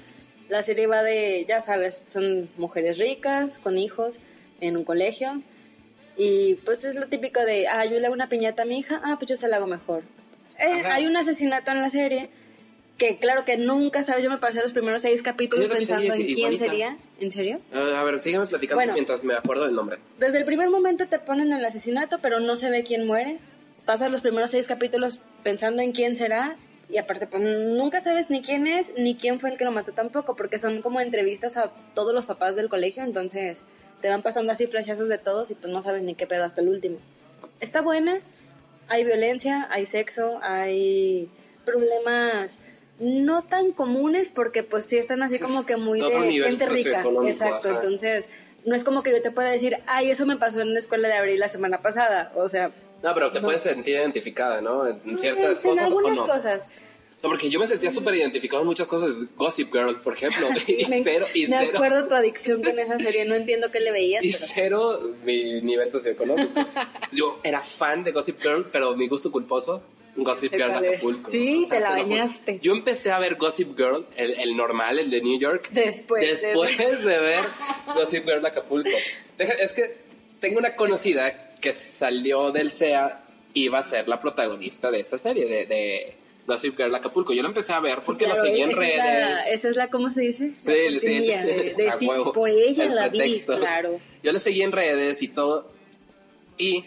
La 0.50 0.64
serie 0.64 0.88
va 0.88 1.04
de, 1.04 1.46
ya 1.48 1.62
sabes, 1.62 2.04
son 2.08 2.50
mujeres 2.58 2.98
ricas, 2.98 3.60
con 3.60 3.78
hijos, 3.78 4.20
en 4.62 4.78
un 4.78 4.84
colegio. 4.84 5.42
Y 6.18 6.56
pues 6.66 6.84
es 6.84 6.96
lo 6.96 7.08
típico 7.08 7.40
de, 7.42 7.68
ah, 7.68 7.86
yo 7.86 8.00
le 8.00 8.06
hago 8.06 8.14
una 8.14 8.30
piñata 8.30 8.64
a 8.64 8.66
mi 8.66 8.78
hija, 8.80 9.02
ah, 9.04 9.16
pues 9.18 9.30
yo 9.30 9.36
se 9.36 9.48
la 9.48 9.58
hago 9.58 9.68
mejor. 9.68 10.04
Eh, 10.60 10.84
hay 10.86 11.08
un 11.08 11.18
asesinato 11.18 11.72
en 11.72 11.82
la 11.82 11.90
serie 11.90 12.30
que 12.98 13.18
claro 13.18 13.44
que 13.44 13.58
nunca 13.58 14.04
sabes, 14.04 14.24
yo 14.24 14.30
me 14.30 14.38
pasé 14.38 14.62
los 14.62 14.72
primeros 14.72 15.02
seis 15.02 15.24
capítulos 15.24 15.68
pensando 15.68 16.02
serie 16.12 16.16
en 16.16 16.26
quién 16.26 16.38
igualita. 16.54 16.66
sería. 16.68 16.98
¿En 17.20 17.32
serio? 17.32 17.60
Ah, 17.74 18.00
a 18.00 18.04
ver, 18.04 18.20
sígueme 18.20 18.46
platicando 18.46 18.76
Bueno. 18.80 18.94
mientras 18.94 19.24
me 19.24 19.34
acuerdo 19.34 19.66
del 19.66 19.74
nombre. 19.74 19.98
Desde 20.20 20.38
el 20.38 20.46
primer 20.46 20.70
momento 20.70 21.08
te 21.08 21.18
ponen 21.18 21.52
el 21.52 21.66
asesinato, 21.66 22.20
pero 22.22 22.40
no 22.40 22.56
se 22.56 22.70
ve 22.70 22.84
quién 22.84 23.08
muere. 23.08 23.40
Pasas 23.86 24.12
los 24.12 24.22
primeros 24.22 24.52
seis 24.52 24.68
capítulos 24.68 25.20
pensando 25.44 25.82
en 25.82 25.92
quién 25.92 26.16
será. 26.16 26.56
Y 26.90 26.98
aparte, 26.98 27.28
pues 27.28 27.42
nunca 27.42 28.02
sabes 28.02 28.30
ni 28.30 28.42
quién 28.42 28.68
es, 28.68 28.92
ni 28.98 29.16
quién 29.16 29.40
fue 29.40 29.50
el 29.50 29.58
que 29.58 29.66
lo 29.66 29.72
mató 29.72 29.94
tampoco, 29.94 30.36
porque 30.36 30.60
son 30.60 30.82
como 30.82 31.02
entrevistas 31.02 31.58
a 31.58 31.72
todos 31.96 32.14
los 32.14 32.26
papás 32.26 32.56
del 32.56 32.70
colegio, 32.70 33.04
entonces 33.04 33.64
te 34.02 34.10
van 34.10 34.22
pasando 34.22 34.52
así 34.52 34.68
flashazos 34.68 35.08
de 35.08 35.18
todos 35.18 35.50
y 35.50 35.56
pues 35.56 35.72
no 35.72 35.82
sabes 35.82 36.04
ni 36.04 36.14
qué 36.14 36.28
pedo 36.28 36.44
hasta 36.44 36.62
el 36.62 36.68
último. 36.68 36.98
Está 37.62 37.82
buena, 37.82 38.20
hay 38.90 39.06
violencia, 39.06 39.68
hay 39.72 39.86
sexo, 39.86 40.40
hay 40.44 41.30
problemas 41.66 42.60
no 43.00 43.44
tan 43.44 43.72
comunes 43.72 44.30
porque 44.30 44.62
pues 44.62 44.86
sí 44.86 44.98
están 44.98 45.24
así 45.24 45.40
como 45.40 45.66
que 45.66 45.78
muy 45.78 46.00
De 46.00 46.06
otro 46.08 46.22
de 46.22 46.28
nivel 46.28 46.50
gente 46.50 46.70
rica. 46.70 47.04
Exacto, 47.26 47.70
ajá. 47.70 47.80
entonces 47.80 48.28
no 48.66 48.76
es 48.76 48.84
como 48.84 49.04
que 49.04 49.12
yo 49.12 49.22
te 49.22 49.32
pueda 49.32 49.50
decir, 49.50 49.78
ay, 49.88 50.12
eso 50.12 50.26
me 50.26 50.38
pasó 50.38 50.62
en 50.62 50.74
la 50.74 50.80
escuela 50.80 51.08
de 51.08 51.16
abril 51.16 51.40
la 51.40 51.48
semana 51.48 51.82
pasada. 51.82 52.32
O 52.36 52.50
sea, 52.50 52.72
No, 53.04 53.14
pero 53.14 53.32
te 53.32 53.40
No. 53.40 53.46
puedes 53.46 53.62
sentir 53.62 53.96
identificada, 53.96 54.62
¿no? 54.62 54.88
En 54.88 55.18
ciertas 55.20 55.58
en 55.58 55.62
cosas 55.70 55.86
algunas 55.86 56.12
o 56.18 56.22
no. 56.22 56.26
cosas. 56.34 56.64
No, 57.22 57.30
porque 57.30 57.50
yo 57.50 57.60
me 57.60 57.68
sentía 57.68 57.90
súper 57.90 58.16
identificado 58.16 58.62
en 58.64 58.68
muchas 58.68 58.86
cosas. 58.88 59.12
Gossip 59.38 59.72
Girl, 59.72 59.96
por 60.02 60.14
ejemplo. 60.14 60.48
y 60.68 60.86
me, 60.88 61.04
cero, 61.04 61.26
y 61.34 61.48
me 61.48 61.60
cero, 61.60 61.72
acuerdo 61.76 62.08
tu 62.08 62.16
adicción 62.16 62.62
con 62.64 62.78
esa 62.80 62.98
serie, 63.00 63.24
no 63.26 63.36
entiendo 63.36 63.72
qué 63.72 63.80
le 63.80 63.92
veías. 63.92 64.24
y 64.24 64.32
pero- 64.32 64.48
cero 64.54 65.00
mi 65.24 65.62
nivel 65.62 65.90
socioeconómico. 65.92 66.52
Yo 67.12 67.40
era 67.44 67.62
fan 67.62 68.04
de 68.04 68.12
Gossip 68.12 68.42
Girl, 68.42 68.66
pero 68.72 68.96
mi 68.96 69.08
gusto 69.08 69.32
culposo, 69.32 69.82
Gossip 70.18 70.52
¿Qué 70.52 70.58
Girl? 70.58 70.72
Acapulco. 70.72 71.32
Sí, 71.32 71.66
te 71.70 71.80
la 71.80 71.90
bañaste. 71.90 72.60
Yo 72.62 72.74
empecé 72.74 73.12
a 73.12 73.20
ver 73.20 73.36
Gossip 73.36 73.76
Girl, 73.78 74.06
el, 74.18 74.38
el 74.40 74.56
normal, 74.58 75.00
el 75.00 75.10
de 75.10 75.22
New 75.22 75.40
York, 75.40 75.70
Después 75.72 76.22
de- 76.42 76.48
después 76.48 76.78
de 77.04 77.18
ver 77.20 77.46
Gossip 77.96 78.26
Girl 78.26 78.46
Acapulco. 78.46 78.90
Deja- 79.38 79.54
Es 79.54 79.72
que 79.74 79.98
tengo 80.42 80.60
una 80.60 80.76
conocida 80.76 81.53
que 81.64 81.72
salió 81.74 82.52
del 82.52 82.72
SEA 82.72 83.22
iba 83.54 83.80
a 83.80 83.84
ser 83.84 84.08
la 84.10 84.20
protagonista 84.22 84.92
de 84.92 85.00
esa 85.00 85.18
serie, 85.18 85.46
de, 85.46 85.66
de 85.66 86.16
Gossip 86.46 86.76
Girl 86.76 86.94
Acapulco. 86.94 87.32
Yo 87.34 87.42
la 87.42 87.48
empecé 87.48 87.72
a 87.72 87.80
ver 87.80 88.00
porque 88.06 88.26
Claro, 88.26 88.44
la 88.44 88.50
seguí 88.50 88.62
en 88.62 88.76
redes. 88.76 88.96
Es 88.98 89.02
la, 89.02 89.44
esa 89.50 89.70
es 89.70 89.76
la, 89.78 89.90
¿cómo 89.90 90.10
se 90.12 90.22
dice? 90.22 90.48
La 90.50 90.54
Sí, 90.56 90.74
sí, 90.90 90.92
cortinilla 91.00 91.42
de, 91.46 91.54
de 91.74 91.92
sí, 92.00 92.06
huevo. 92.08 92.34
por 92.34 92.50
ella 92.50 92.84
El 92.84 92.96
la 92.96 93.08
vi, 93.10 93.18
pretexto. 93.20 93.58
claro. 93.58 94.00
Yo 94.22 94.32
la 94.34 94.40
seguí 94.40 94.62
en 94.62 94.72
redes 94.74 95.22
y 95.22 95.30
todo. 95.30 95.72
Y 96.58 96.84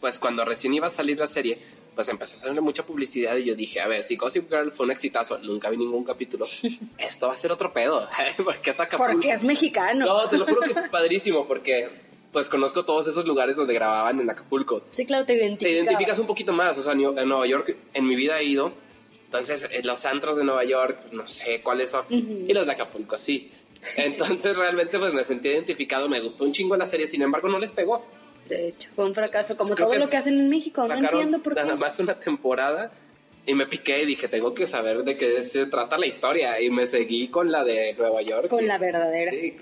pues 0.00 0.18
cuando 0.20 0.44
recién 0.44 0.72
iba 0.72 0.86
a 0.86 0.90
salir 0.90 1.18
la 1.18 1.26
serie, 1.26 1.58
pues 1.94 2.08
empezó 2.08 2.34
a 2.34 2.36
hacerle 2.38 2.60
mucha 2.60 2.84
publicidad 2.84 3.36
y 3.36 3.44
yo 3.44 3.54
dije, 3.56 3.80
a 3.80 3.88
ver, 3.88 4.04
si 4.04 4.16
Gossip 4.16 4.48
Girl 4.50 4.70
fue 4.70 4.86
un 4.86 4.92
exitazo, 4.92 5.38
nunca 5.38 5.68
vi 5.70 5.78
ningún 5.78 6.04
capítulo, 6.04 6.46
esto 6.98 7.26
va 7.28 7.34
a 7.34 7.36
ser 7.38 7.50
otro 7.50 7.72
pedo, 7.72 8.06
porque 8.44 8.70
es 8.70 8.78
Acapulco. 8.78 9.12
Porque 9.14 9.32
es 9.32 9.42
mexicano. 9.42 10.04
No, 10.06 10.28
te 10.28 10.36
lo 10.38 10.44
juro 10.46 10.60
que 10.60 10.74
padrísimo, 10.90 11.46
porque 11.48 11.88
pues 12.36 12.50
conozco 12.50 12.84
todos 12.84 13.06
esos 13.06 13.24
lugares 13.24 13.56
donde 13.56 13.72
grababan 13.72 14.20
en 14.20 14.28
Acapulco. 14.28 14.82
Sí, 14.90 15.06
claro, 15.06 15.24
te 15.24 15.32
Te 15.32 15.38
identificas. 15.38 15.72
identificas 15.84 16.18
un 16.18 16.26
poquito 16.26 16.52
más, 16.52 16.76
o 16.76 16.82
sea, 16.82 16.92
en 16.92 16.98
Nueva 17.00 17.46
York 17.46 17.74
en 17.94 18.06
mi 18.06 18.14
vida 18.14 18.38
he 18.38 18.44
ido, 18.44 18.74
entonces 19.24 19.66
en 19.70 19.86
los 19.86 20.04
antros 20.04 20.36
de 20.36 20.44
Nueva 20.44 20.62
York, 20.64 20.98
no 21.12 21.26
sé 21.26 21.62
cuáles 21.62 21.88
son, 21.92 22.04
y 22.10 22.52
los 22.52 22.66
de 22.66 22.72
Acapulco 22.72 23.16
sí. 23.16 23.50
Entonces 23.96 24.54
realmente 24.58 24.98
pues 24.98 25.14
me 25.14 25.24
sentí 25.24 25.48
identificado, 25.48 26.10
me 26.10 26.20
gustó 26.20 26.44
un 26.44 26.52
chingo 26.52 26.76
la 26.76 26.84
serie, 26.84 27.06
sin 27.06 27.22
embargo 27.22 27.48
no 27.48 27.58
les 27.58 27.72
pegó. 27.72 28.04
De 28.50 28.68
hecho, 28.68 28.90
fue 28.94 29.06
un 29.06 29.14
fracaso, 29.14 29.56
como 29.56 29.74
Creo 29.74 29.86
todo 29.86 29.94
que 29.94 30.00
lo 30.04 30.10
que 30.10 30.18
hacen 30.18 30.34
en 30.38 30.50
México. 30.50 30.86
No 30.86 30.94
entiendo 30.94 31.38
por 31.42 31.54
qué. 31.54 31.62
nada 31.62 31.74
más 31.76 31.98
una 32.00 32.18
temporada 32.20 32.92
y 33.46 33.54
me 33.54 33.64
piqué 33.66 34.02
y 34.02 34.04
dije, 34.04 34.28
tengo 34.28 34.52
que 34.54 34.66
saber 34.66 35.04
de 35.04 35.16
qué 35.16 35.42
se 35.42 35.64
trata 35.64 35.96
la 35.96 36.06
historia 36.06 36.60
y 36.60 36.68
me 36.68 36.84
seguí 36.86 37.28
con 37.28 37.50
la 37.50 37.64
de 37.64 37.94
Nueva 37.94 38.20
York. 38.20 38.48
Con 38.50 38.62
y- 38.62 38.66
la 38.66 38.76
verdadera. 38.76 39.30
Sí. 39.30 39.56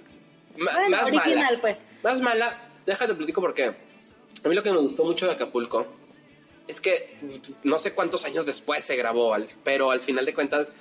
Bueno, 0.56 0.88
más 0.88 1.02
original, 1.06 1.36
mala. 1.36 1.60
pues. 1.60 1.84
Más 2.04 2.20
mala, 2.20 2.63
déjate 2.86 3.14
platico 3.14 3.40
por 3.40 3.54
qué. 3.54 3.64
A 4.44 4.48
mí 4.48 4.54
lo 4.54 4.62
que 4.62 4.70
me 4.70 4.78
gustó 4.78 5.04
mucho 5.04 5.26
de 5.26 5.32
Acapulco 5.32 5.86
es 6.68 6.80
que 6.80 7.14
no 7.62 7.78
sé 7.78 7.92
cuántos 7.92 8.24
años 8.24 8.46
después 8.46 8.84
se 8.84 8.96
grabó, 8.96 9.34
pero 9.62 9.90
al 9.90 10.00
final 10.00 10.24
de 10.24 10.34
cuentas 10.34 10.72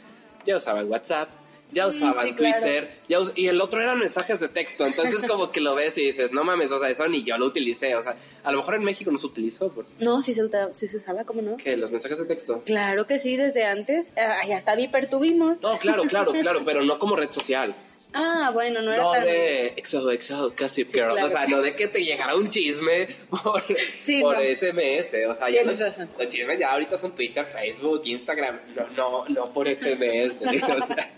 ya 0.45 0.57
usaban 0.57 0.89
WhatsApp, 0.89 1.29
ya 1.71 1.89
Sí, 1.91 1.97
usaban 1.97 2.27
sí. 2.27 2.33
Twitter, 2.35 2.93
ya 3.09 3.19
y 3.35 3.47
el 3.47 3.59
otro 3.59 3.81
eran 3.81 3.97
mensajes 3.99 4.39
de 4.39 4.47
texto, 4.47 4.85
entonces 4.85 5.21
como 5.27 5.51
que 5.51 5.59
lo 5.59 5.73
ves 5.75 5.97
y 5.97 6.05
dices, 6.05 6.31
no 6.31 6.43
mames, 6.43 6.71
o 6.71 6.79
sea, 6.79 6.89
eso 6.89 7.07
ni 7.07 7.23
yo 7.23 7.37
lo 7.37 7.47
utilicé, 7.47 7.95
o 7.95 8.03
sea, 8.03 8.15
a 8.43 8.51
lo 8.51 8.59
mejor 8.59 8.75
en 8.75 8.83
México 8.83 9.11
no 9.11 9.17
se 9.17 9.25
utilizó, 9.27 9.69
porque 9.69 9.91
No, 9.99 10.21
sí 10.21 10.33
se, 10.33 10.41
sí 10.73 10.87
se 10.87 10.97
usaba, 10.97 11.23
¿cómo 11.23 11.41
no? 11.41 11.57
los 11.65 11.91
mensajes 11.91 12.17
de 12.19 12.25
texto. 12.25 12.61
Claro 12.65 13.07
que 13.07 13.17
sí, 13.19 13.37
desde 13.37 13.65
antes. 13.65 14.11
Ay, 14.15 14.51
hasta 14.51 14.75
Viper 14.75 15.09
tuvimos. 15.09 15.57
No, 15.61 15.79
claro, 15.79 16.03
claro, 16.03 16.31
claro, 16.33 16.61
pero 16.65 16.83
no 16.83 16.99
como 16.99 17.15
red 17.15 17.31
social. 17.31 17.73
Ah, 18.13 18.51
bueno, 18.53 18.81
no 18.81 18.93
era 18.93 19.01
No 19.03 19.11
tan... 19.11 19.25
de 19.25 19.67
Exo, 19.75 20.09
Exo, 20.11 20.53
Gossip 20.57 20.87
Sí, 20.87 20.93
Girl. 20.97 21.11
claro. 21.13 21.27
O 21.27 21.29
sea, 21.29 21.47
no 21.47 21.61
de 21.61 21.75
que 21.75 21.87
te 21.87 22.03
llegara 22.03 22.35
un 22.35 22.49
chisme 22.49 23.07
por, 23.29 23.63
Sí, 24.03 24.21
por 24.21 24.35
no. 24.37 24.41
SMS. 24.43 25.13
O 25.29 25.35
sea, 25.35 25.49
ya 25.49 25.63
los, 25.63 25.79
razón. 25.79 26.09
los 26.17 26.27
chismes 26.27 26.59
ya 26.59 26.71
ahorita 26.71 26.97
son 26.97 27.15
Twitter, 27.15 27.45
Facebook, 27.45 28.01
Instagram. 28.05 28.59
No, 28.75 28.87
no, 28.95 29.25
no 29.29 29.43
por 29.53 29.67
SMS. 29.67 30.35
o 30.41 30.85
sea, 30.87 31.11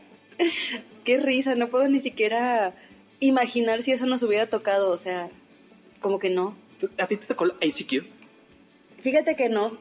Qué 1.03 1.17
risa, 1.17 1.55
no 1.55 1.69
puedo 1.69 1.87
ni 1.87 1.99
siquiera 1.99 2.73
imaginar 3.19 3.81
si 3.83 3.91
eso 3.91 4.05
nos 4.05 4.21
hubiera 4.23 4.47
tocado, 4.47 4.89
o 4.91 4.97
sea, 4.97 5.29
como 6.01 6.19
que 6.19 6.29
no. 6.29 6.57
¿tú- 6.79 6.89
¿A 6.97 7.07
ti 7.07 7.15
te 7.17 7.25
tocó 7.25 7.45
la 7.45 7.53
ICQ? 7.61 8.05
Fíjate 9.05 9.35
que 9.35 9.49
no. 9.49 9.77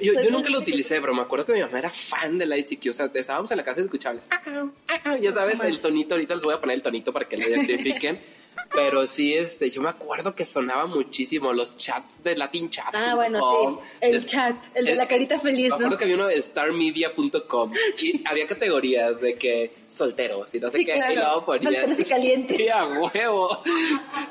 Yo, 0.00 0.12
yo 0.12 0.30
nunca 0.30 0.48
lo 0.50 0.60
utilicé, 0.60 1.00
pero 1.00 1.12
me 1.12 1.20
acuerdo 1.20 1.46
que 1.46 1.52
mi 1.52 1.60
mamá 1.62 1.80
era 1.80 1.90
fan 1.90 2.38
de 2.38 2.46
la 2.46 2.56
ICQ. 2.58 2.90
O 2.90 2.92
sea, 2.92 3.10
estábamos 3.12 3.50
en 3.50 3.56
la 3.56 3.64
casa 3.64 3.80
y. 3.80 4.20
Ya 5.20 5.32
sabes, 5.32 5.58
el 5.64 5.80
sonito. 5.80 6.14
Ahorita 6.14 6.36
les 6.36 6.44
voy 6.44 6.54
a 6.54 6.60
poner 6.60 6.76
el 6.76 6.82
tonito 6.82 7.12
para 7.12 7.26
que 7.26 7.36
lo 7.36 7.48
identifiquen. 7.48 8.20
Pero 8.72 9.06
sí, 9.06 9.34
este, 9.34 9.70
yo 9.70 9.82
me 9.82 9.88
acuerdo 9.88 10.34
que 10.34 10.44
sonaba 10.44 10.86
muchísimo 10.86 11.52
los 11.52 11.76
chats 11.76 12.22
de 12.22 12.36
Latin 12.36 12.70
Chat. 12.70 12.94
Ah, 12.94 13.14
bueno, 13.14 13.40
sí. 13.40 13.78
El 14.00 14.24
chat, 14.26 14.54
el 14.74 14.84
de 14.84 14.94
la 14.94 15.08
carita 15.08 15.40
feliz, 15.40 15.64
Me 15.64 15.68
¿no? 15.70 15.74
acuerdo 15.76 15.96
que 15.98 16.04
había 16.04 16.16
uno 16.16 16.26
de 16.26 16.40
starmedia.com 16.42 17.72
y 18.00 18.22
había 18.26 18.46
categorías 18.46 19.20
de 19.20 19.34
que 19.34 19.72
solteros 19.88 20.54
y 20.54 20.60
no 20.60 20.70
sé 20.70 20.78
Sí, 20.78 20.84
qué. 20.84 20.94
claro. 20.94 21.12
Y 21.12 21.16
luego 21.16 21.44
ponías. 21.44 21.64
Solteros 21.64 22.00
y 22.00 22.04
calientes. 22.04 22.56
Sí, 22.60 22.68
a 22.68 22.86
huevo. 22.86 23.62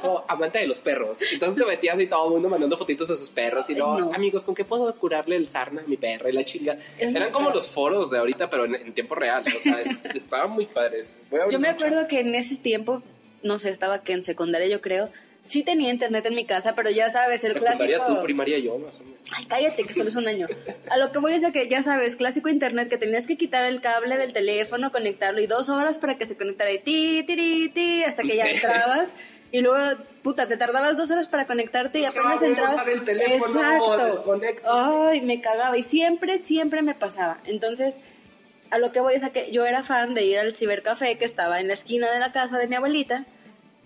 O 0.03 0.23
amante 0.27 0.59
de 0.59 0.67
los 0.67 0.79
perros. 0.79 1.17
Entonces 1.31 1.57
te 1.61 1.65
metías 1.69 1.99
y 1.99 2.07
todo 2.07 2.27
el 2.27 2.33
mundo 2.33 2.49
mandando 2.49 2.77
fotitos 2.77 3.07
de 3.07 3.15
sus 3.15 3.29
perros. 3.31 3.69
Y 3.69 3.75
luego, 3.75 3.99
no. 3.99 4.13
amigos, 4.13 4.43
¿con 4.45 4.55
qué 4.55 4.63
puedo 4.65 4.93
curarle 4.95 5.35
el 5.35 5.47
sarna 5.47 5.81
a 5.81 5.85
mi 5.85 5.97
perro 5.97 6.29
y 6.29 6.33
la 6.33 6.45
chinga? 6.45 6.77
Es 6.97 7.13
Eran 7.13 7.31
como 7.31 7.49
los 7.49 7.67
foros 7.69 8.09
de 8.09 8.19
ahorita, 8.19 8.49
pero 8.49 8.65
en, 8.65 8.75
en 8.75 8.93
tiempo 8.93 9.15
real. 9.15 9.43
O 9.57 9.61
sea, 9.61 9.81
es- 9.81 9.99
estaban 10.15 10.51
muy 10.51 10.65
padres. 10.67 11.15
Yo 11.49 11.59
me 11.59 11.67
acuerdo 11.69 12.07
que 12.07 12.19
en 12.19 12.35
ese 12.35 12.55
tiempo, 12.55 13.01
no 13.43 13.59
sé, 13.59 13.69
estaba 13.69 14.03
que 14.03 14.13
en 14.13 14.23
secundaria 14.23 14.67
yo 14.67 14.81
creo, 14.81 15.09
sí 15.45 15.63
tenía 15.63 15.89
internet 15.89 16.25
en 16.27 16.35
mi 16.35 16.45
casa, 16.45 16.75
pero 16.75 16.89
ya 16.91 17.09
sabes, 17.09 17.43
el 17.43 17.53
Secundaria 17.53 17.97
clásico... 17.97 18.17
tú, 18.19 18.23
primaria 18.23 18.59
yo, 18.59 18.77
más 18.77 18.99
o 18.99 19.03
menos. 19.03 19.19
Ay, 19.31 19.45
cállate, 19.45 19.83
que 19.83 19.93
solo 19.93 20.09
es 20.09 20.15
un 20.15 20.27
año. 20.27 20.47
A 20.89 20.97
lo 20.97 21.11
que 21.11 21.19
voy 21.19 21.33
es 21.33 21.43
a 21.43 21.51
que, 21.51 21.67
ya 21.67 21.81
sabes, 21.81 22.15
clásico 22.15 22.49
internet, 22.49 22.87
que 22.89 22.97
tenías 22.97 23.25
que 23.25 23.35
quitar 23.37 23.65
el 23.65 23.81
cable 23.81 24.17
del 24.17 24.31
teléfono, 24.33 24.91
conectarlo 24.91 25.41
y 25.41 25.47
dos 25.47 25.69
horas 25.69 25.97
para 25.97 26.17
que 26.17 26.25
se 26.25 26.37
conectara 26.37 26.71
y 26.71 26.79
ti, 26.79 27.23
ti, 27.25 27.69
ti, 27.73 28.03
hasta 28.03 28.21
que 28.23 28.35
ya 28.35 28.45
Sí. 28.45 28.55
entrabas. 28.55 29.13
Y 29.51 29.61
luego, 29.61 29.99
puta, 30.21 30.47
te 30.47 30.57
tardabas 30.57 30.95
dos 30.95 31.09
horas 31.09 31.27
para 31.27 31.47
conectarte 31.47 31.99
y 31.99 32.05
apenas 32.05 32.39
entrabas. 32.43 32.85
el 32.87 33.03
teléfono, 33.03 33.59
Exacto. 33.59 34.35
Ay, 34.65 35.21
me 35.21 35.41
cagaba. 35.41 35.75
Y 35.75 35.81
siempre, 35.81 36.37
siempre 36.37 36.83
me 36.83 36.93
pasaba. 36.93 37.39
Entonces, 37.45 37.95
a 38.71 38.77
lo 38.77 38.91
que 38.91 38.99
voy 38.99 39.15
es 39.15 39.23
a 39.23 39.31
que 39.31 39.51
yo 39.51 39.65
era 39.65 39.83
fan 39.83 40.13
de 40.13 40.25
ir 40.25 40.37
al 40.39 40.53
cibercafé 40.53 41.17
que 41.17 41.25
estaba 41.25 41.59
en 41.59 41.67
la 41.67 41.73
esquina 41.73 42.11
de 42.11 42.19
la 42.19 42.31
casa 42.31 42.57
de 42.57 42.67
mi 42.67 42.75
abuelita. 42.75 43.25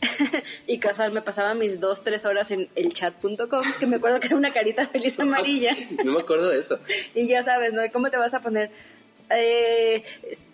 y 0.68 0.80
casar 0.80 1.12
me 1.12 1.22
pasaba 1.22 1.54
mis 1.54 1.80
dos, 1.80 2.04
tres 2.04 2.26
horas 2.26 2.52
en 2.52 2.68
el 2.76 2.92
chat.com, 2.92 3.64
que 3.80 3.88
me 3.88 3.96
acuerdo 3.96 4.20
que 4.20 4.28
era 4.28 4.36
una 4.36 4.52
carita 4.52 4.86
feliz 4.86 5.18
amarilla. 5.20 5.74
No 6.04 6.12
me 6.12 6.20
acuerdo 6.20 6.50
de 6.50 6.60
eso. 6.60 6.78
Y 7.16 7.28
ya 7.28 7.42
sabes, 7.44 7.72
¿no? 7.72 7.82
¿Cómo 7.92 8.10
te 8.10 8.18
vas 8.18 8.34
a 8.34 8.42
poner? 8.42 8.70
eh, 9.30 10.04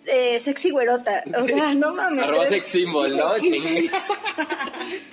eh, 0.06 0.40
sexy 0.40 0.70
güerota. 0.70 1.24
O 1.36 1.44
sea, 1.44 1.74
no 1.74 1.94
mames. 1.94 2.24
Arroba 2.24 2.46
sex 2.46 2.64
symbol, 2.66 3.16
¿no? 3.16 3.32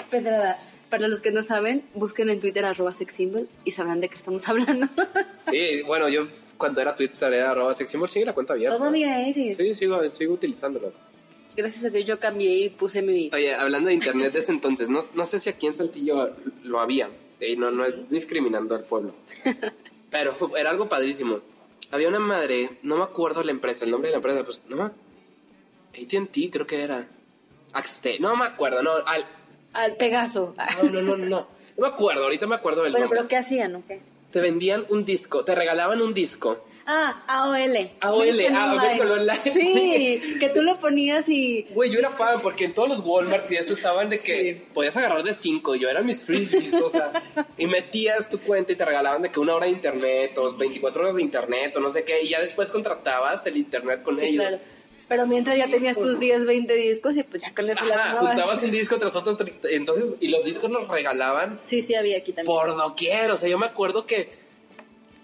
Pedrada. 0.09 0.59
Para 0.89 1.09
los 1.09 1.21
que 1.21 1.31
no 1.31 1.41
saben, 1.41 1.83
busquen 1.95 2.29
en 2.29 2.39
Twitter 2.39 2.63
arroba 2.63 2.93
sex 2.93 3.13
symbol 3.13 3.49
y 3.65 3.71
sabrán 3.71 3.99
de 3.99 4.07
qué 4.07 4.15
estamos 4.15 4.47
hablando. 4.47 4.87
Sí, 5.49 5.81
bueno, 5.81 6.07
yo 6.07 6.27
cuando 6.57 6.81
era 6.81 6.95
Twitter 6.95 7.31
era 7.33 7.51
arroba 7.51 7.73
sex 7.75 7.89
symbol, 7.89 8.09
sigue 8.09 8.25
la 8.25 8.33
cuenta 8.33 8.53
abierta. 8.53 8.77
Todavía 8.77 9.19
eres. 9.27 9.57
Sí, 9.57 9.75
sigo, 9.75 10.09
sigo 10.09 10.33
utilizándolo. 10.33 10.91
Gracias 11.55 11.83
a 11.85 11.89
Dios 11.89 12.05
yo 12.05 12.19
cambié 12.19 12.55
y 12.57 12.69
puse 12.69 13.01
mi... 13.01 13.29
Oye, 13.33 13.53
hablando 13.55 13.87
de 13.87 13.95
internet 13.95 14.31
de 14.33 14.39
ese 14.39 14.51
entonces, 14.51 14.89
no, 14.89 14.99
no 15.15 15.25
sé 15.25 15.39
si 15.39 15.49
aquí 15.49 15.65
en 15.67 15.73
Saltillo 15.73 16.35
lo 16.63 16.79
había, 16.79 17.09
y 17.39 17.55
no, 17.55 17.71
no 17.71 17.83
es 17.83 18.09
discriminando 18.09 18.75
al 18.75 18.83
pueblo, 18.83 19.15
pero 20.11 20.35
fue- 20.35 20.59
era 20.59 20.69
algo 20.69 20.87
padrísimo. 20.87 21.39
Había 21.89 22.09
una 22.09 22.19
madre, 22.19 22.69
no 22.83 22.97
me 22.97 23.03
acuerdo 23.03 23.41
la 23.43 23.51
empresa, 23.51 23.85
el 23.85 23.91
nombre 23.91 24.09
de 24.09 24.11
la 24.11 24.17
empresa, 24.17 24.43
pues, 24.43 24.61
no. 24.69 24.91
AT&T 25.93 26.49
creo 26.51 26.67
que 26.67 26.81
era. 26.81 27.07
Axte, 27.73 28.17
no 28.19 28.35
me 28.35 28.45
acuerdo, 28.45 28.81
no, 28.83 28.91
al, 29.05 29.25
Al 29.73 29.95
Pegaso. 29.97 30.53
no, 30.83 30.89
no, 30.89 31.01
no, 31.01 31.17
no, 31.17 31.25
no 31.27 31.47
me 31.77 31.87
acuerdo, 31.87 32.23
ahorita 32.23 32.45
me 32.47 32.55
acuerdo 32.55 32.83
del 32.83 32.91
Bueno, 32.91 33.05
nombre. 33.05 33.19
pero 33.19 33.27
¿qué 33.29 33.37
hacían 33.37 33.75
o 33.75 33.83
qué? 33.87 33.99
Te 34.31 34.41
vendían 34.41 34.85
un 34.89 35.05
disco, 35.05 35.43
te 35.43 35.55
regalaban 35.55 36.01
un 36.01 36.13
disco. 36.13 36.65
Ah, 36.89 37.21
AOL. 37.27 37.91
AOL, 37.99 38.21
American 38.29 38.55
ah, 38.55 39.11
Online. 39.11 39.39
Sí, 39.51 40.21
que 40.39 40.49
tú 40.49 40.63
lo 40.63 40.79
ponías 40.79 41.27
y... 41.27 41.67
Güey, 41.71 41.91
yo 41.91 41.99
era 41.99 42.11
fan 42.11 42.41
porque 42.41 42.63
en 42.63 42.73
todos 42.73 42.87
los 42.87 43.01
Walmart 43.01 43.51
y 43.51 43.55
eso 43.57 43.73
estaban 43.73 44.09
de 44.09 44.19
que 44.19 44.67
podías 44.73 44.95
agarrar 44.95 45.21
de 45.23 45.33
5 45.33 45.75
yo 45.75 45.89
eran 45.89 46.05
mis 46.05 46.23
frisbees, 46.23 46.73
o 46.73 46.87
sea, 46.87 47.11
y 47.57 47.67
metías 47.67 48.29
tu 48.29 48.39
cuenta 48.39 48.71
y 48.71 48.77
te 48.77 48.85
regalaban 48.85 49.21
de 49.21 49.31
que 49.31 49.39
una 49.41 49.55
hora 49.55 49.65
de 49.65 49.73
internet 49.73 50.37
o 50.37 50.55
24 50.55 51.01
horas 51.01 51.15
de 51.15 51.21
internet 51.23 51.75
o 51.75 51.81
no 51.81 51.91
sé 51.91 52.05
qué, 52.05 52.21
y 52.23 52.29
ya 52.29 52.39
después 52.39 52.69
contratabas 52.71 53.45
el 53.45 53.57
internet 53.57 54.01
con 54.03 54.17
Sí, 54.17 54.27
ellos. 54.27 54.45
claro. 54.47 54.63
Pero 55.07 55.25
mientras 55.25 55.57
ya 55.57 55.67
tenías 55.69 55.95
tus 55.97 56.19
10, 56.19 56.45
20 56.45 56.73
discos 56.73 57.15
y 57.15 57.23
pues 57.23 57.41
ya 57.41 57.53
con 57.55 57.63
eso 57.65 57.73
Ajá, 57.79 58.17
juntabas 58.19 58.61
un 58.63 58.71
disco 58.71 58.97
tras 58.97 59.15
otro, 59.15 59.37
tr- 59.37 59.53
entonces, 59.71 60.05
y 60.19 60.27
los 60.27 60.43
discos 60.43 60.69
nos 60.69 60.87
regalaban 60.89 61.59
Sí, 61.65 61.81
sí, 61.81 61.95
había 61.95 62.17
aquí 62.17 62.33
también. 62.33 62.53
por 62.53 62.75
doquier, 62.75 63.31
o 63.31 63.37
sea, 63.37 63.47
yo 63.47 63.57
me 63.57 63.67
acuerdo 63.67 64.05
que 64.05 64.29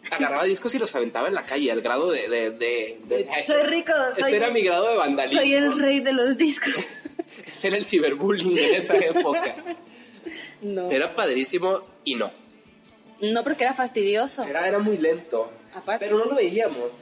agarraba 0.09 0.43
discos 0.45 0.73
y 0.75 0.79
los 0.79 0.93
aventaba 0.95 1.27
en 1.27 1.33
la 1.33 1.45
calle, 1.45 1.71
al 1.71 1.81
grado 1.81 2.11
de... 2.11 2.29
de, 2.29 2.51
de, 2.51 2.99
de- 3.07 3.27
Soy 3.45 3.63
rico, 3.63 3.91
Este 4.09 4.21
soy, 4.21 4.33
era 4.35 4.49
mi 4.51 4.61
grado 4.61 4.87
de 4.87 4.95
vandalismo. 4.95 5.41
soy 5.41 5.53
el 5.53 5.77
rey 5.79 5.99
de 5.99 6.13
los 6.13 6.37
discos. 6.37 6.73
Ese 7.47 7.67
era 7.67 7.77
el 7.77 7.85
ciberbullying 7.85 8.57
en 8.57 8.73
esa 8.75 8.95
época. 8.97 9.55
No. 10.61 10.89
Era 10.89 11.13
padrísimo 11.13 11.79
y 12.05 12.15
no. 12.15 12.31
No, 13.19 13.43
porque 13.43 13.65
era 13.65 13.73
fastidioso. 13.73 14.43
Era, 14.45 14.65
era 14.65 14.79
muy 14.79 14.97
lento. 14.97 15.51
Aparte. 15.75 16.05
Pero 16.05 16.17
no 16.17 16.23
lo 16.25 16.35
veíamos. 16.35 16.93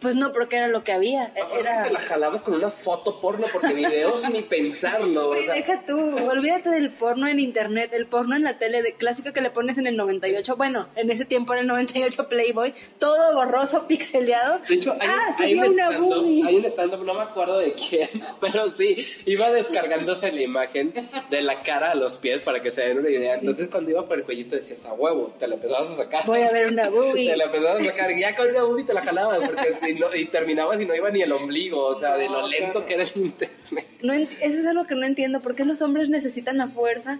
Pues 0.00 0.14
no, 0.14 0.30
porque 0.30 0.56
era 0.56 0.68
lo 0.68 0.84
que 0.84 0.92
había. 0.92 1.24
Aparte 1.24 1.58
Era... 1.58 1.82
que 1.82 1.88
te 1.88 1.94
la 1.94 2.00
jalabas 2.00 2.42
con 2.42 2.54
una 2.54 2.70
foto 2.70 3.20
porno 3.20 3.46
porque 3.52 3.74
videos 3.74 4.22
ni 4.30 4.42
pensarlo. 4.42 5.30
o 5.30 5.36
sea, 5.36 5.54
deja 5.54 5.82
tú, 5.84 5.98
olvídate 6.28 6.70
del 6.70 6.90
porno 6.90 7.26
en 7.26 7.40
internet, 7.40 7.92
el 7.92 8.06
porno 8.06 8.36
en 8.36 8.44
la 8.44 8.58
tele, 8.58 8.82
de 8.82 8.92
clásico 8.94 9.32
que 9.32 9.40
le 9.40 9.50
pones 9.50 9.76
en 9.76 9.88
el 9.88 9.96
98, 9.96 10.56
bueno, 10.56 10.86
en 10.94 11.10
ese 11.10 11.24
tiempo 11.24 11.52
en 11.54 11.60
el 11.60 11.66
98 11.66 12.28
Playboy, 12.28 12.74
todo 12.98 13.34
borroso, 13.34 13.86
pixeleado. 13.88 14.60
de 14.68 14.74
hecho, 14.74 14.92
hay, 14.92 15.08
ah, 15.08 15.36
hay 15.38 15.58
un 15.58 15.72
stand-up, 15.72 16.46
hay 16.46 16.56
un 16.56 16.64
stand-up, 16.66 17.04
no 17.04 17.14
me 17.14 17.22
acuerdo 17.22 17.58
de 17.58 17.72
quién, 17.72 18.08
pero 18.40 18.70
sí, 18.70 19.04
iba 19.26 19.50
descargándose 19.50 20.30
la 20.30 20.42
imagen 20.42 20.92
de 21.28 21.42
la 21.42 21.62
cara 21.62 21.90
a 21.90 21.94
los 21.96 22.18
pies 22.18 22.40
para 22.42 22.62
que 22.62 22.70
se 22.70 22.82
den 22.82 22.98
una 22.98 23.10
idea. 23.10 23.34
Entonces, 23.34 23.68
cuando 23.68 23.90
iba 23.90 24.06
por 24.06 24.18
el 24.18 24.24
cuellito 24.24 24.54
decías, 24.54 24.84
a 24.84 24.92
huevo, 24.92 25.34
te 25.38 25.48
la 25.48 25.56
empezabas 25.56 25.90
a 25.90 25.96
sacar. 25.96 26.26
Voy 26.26 26.42
a 26.42 26.50
ver 26.50 26.68
una 26.68 26.88
boobie. 26.90 27.30
Te 27.30 27.36
la 27.36 27.44
empezabas 27.44 27.82
a 27.82 27.84
sacar, 27.84 28.16
ya 28.16 28.36
con 28.36 28.48
una 28.48 28.62
boobie 28.62 28.84
te 28.84 28.94
la 28.94 29.02
jalabas, 29.02 29.40
porque 29.40 29.87
si 29.94 30.00
no, 30.00 30.14
y 30.14 30.26
terminabas 30.26 30.80
y 30.80 30.86
no 30.86 30.94
iba 30.94 31.10
ni 31.10 31.22
el 31.22 31.32
ombligo, 31.32 31.84
o 31.86 31.98
sea, 31.98 32.16
de 32.16 32.28
lo 32.28 32.46
lento 32.46 32.84
claro. 32.84 32.86
que 32.86 32.94
era 32.94 33.02
el 33.02 33.10
internet. 33.16 33.86
No 34.02 34.12
eso 34.12 34.28
es 34.40 34.66
algo 34.66 34.86
que 34.86 34.94
no 34.94 35.04
entiendo, 35.04 35.40
¿por 35.40 35.54
qué 35.54 35.64
los 35.64 35.82
hombres 35.82 36.08
necesitan 36.08 36.60
a 36.60 36.68
fuerza 36.68 37.18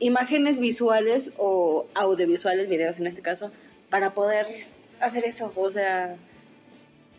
imágenes 0.00 0.58
visuales 0.58 1.30
o 1.38 1.86
audiovisuales, 1.94 2.68
videos 2.68 2.98
en 2.98 3.06
este 3.06 3.22
caso, 3.22 3.50
para 3.90 4.14
poder 4.14 4.46
hacer 5.00 5.24
eso? 5.24 5.52
O 5.56 5.70
sea, 5.70 6.16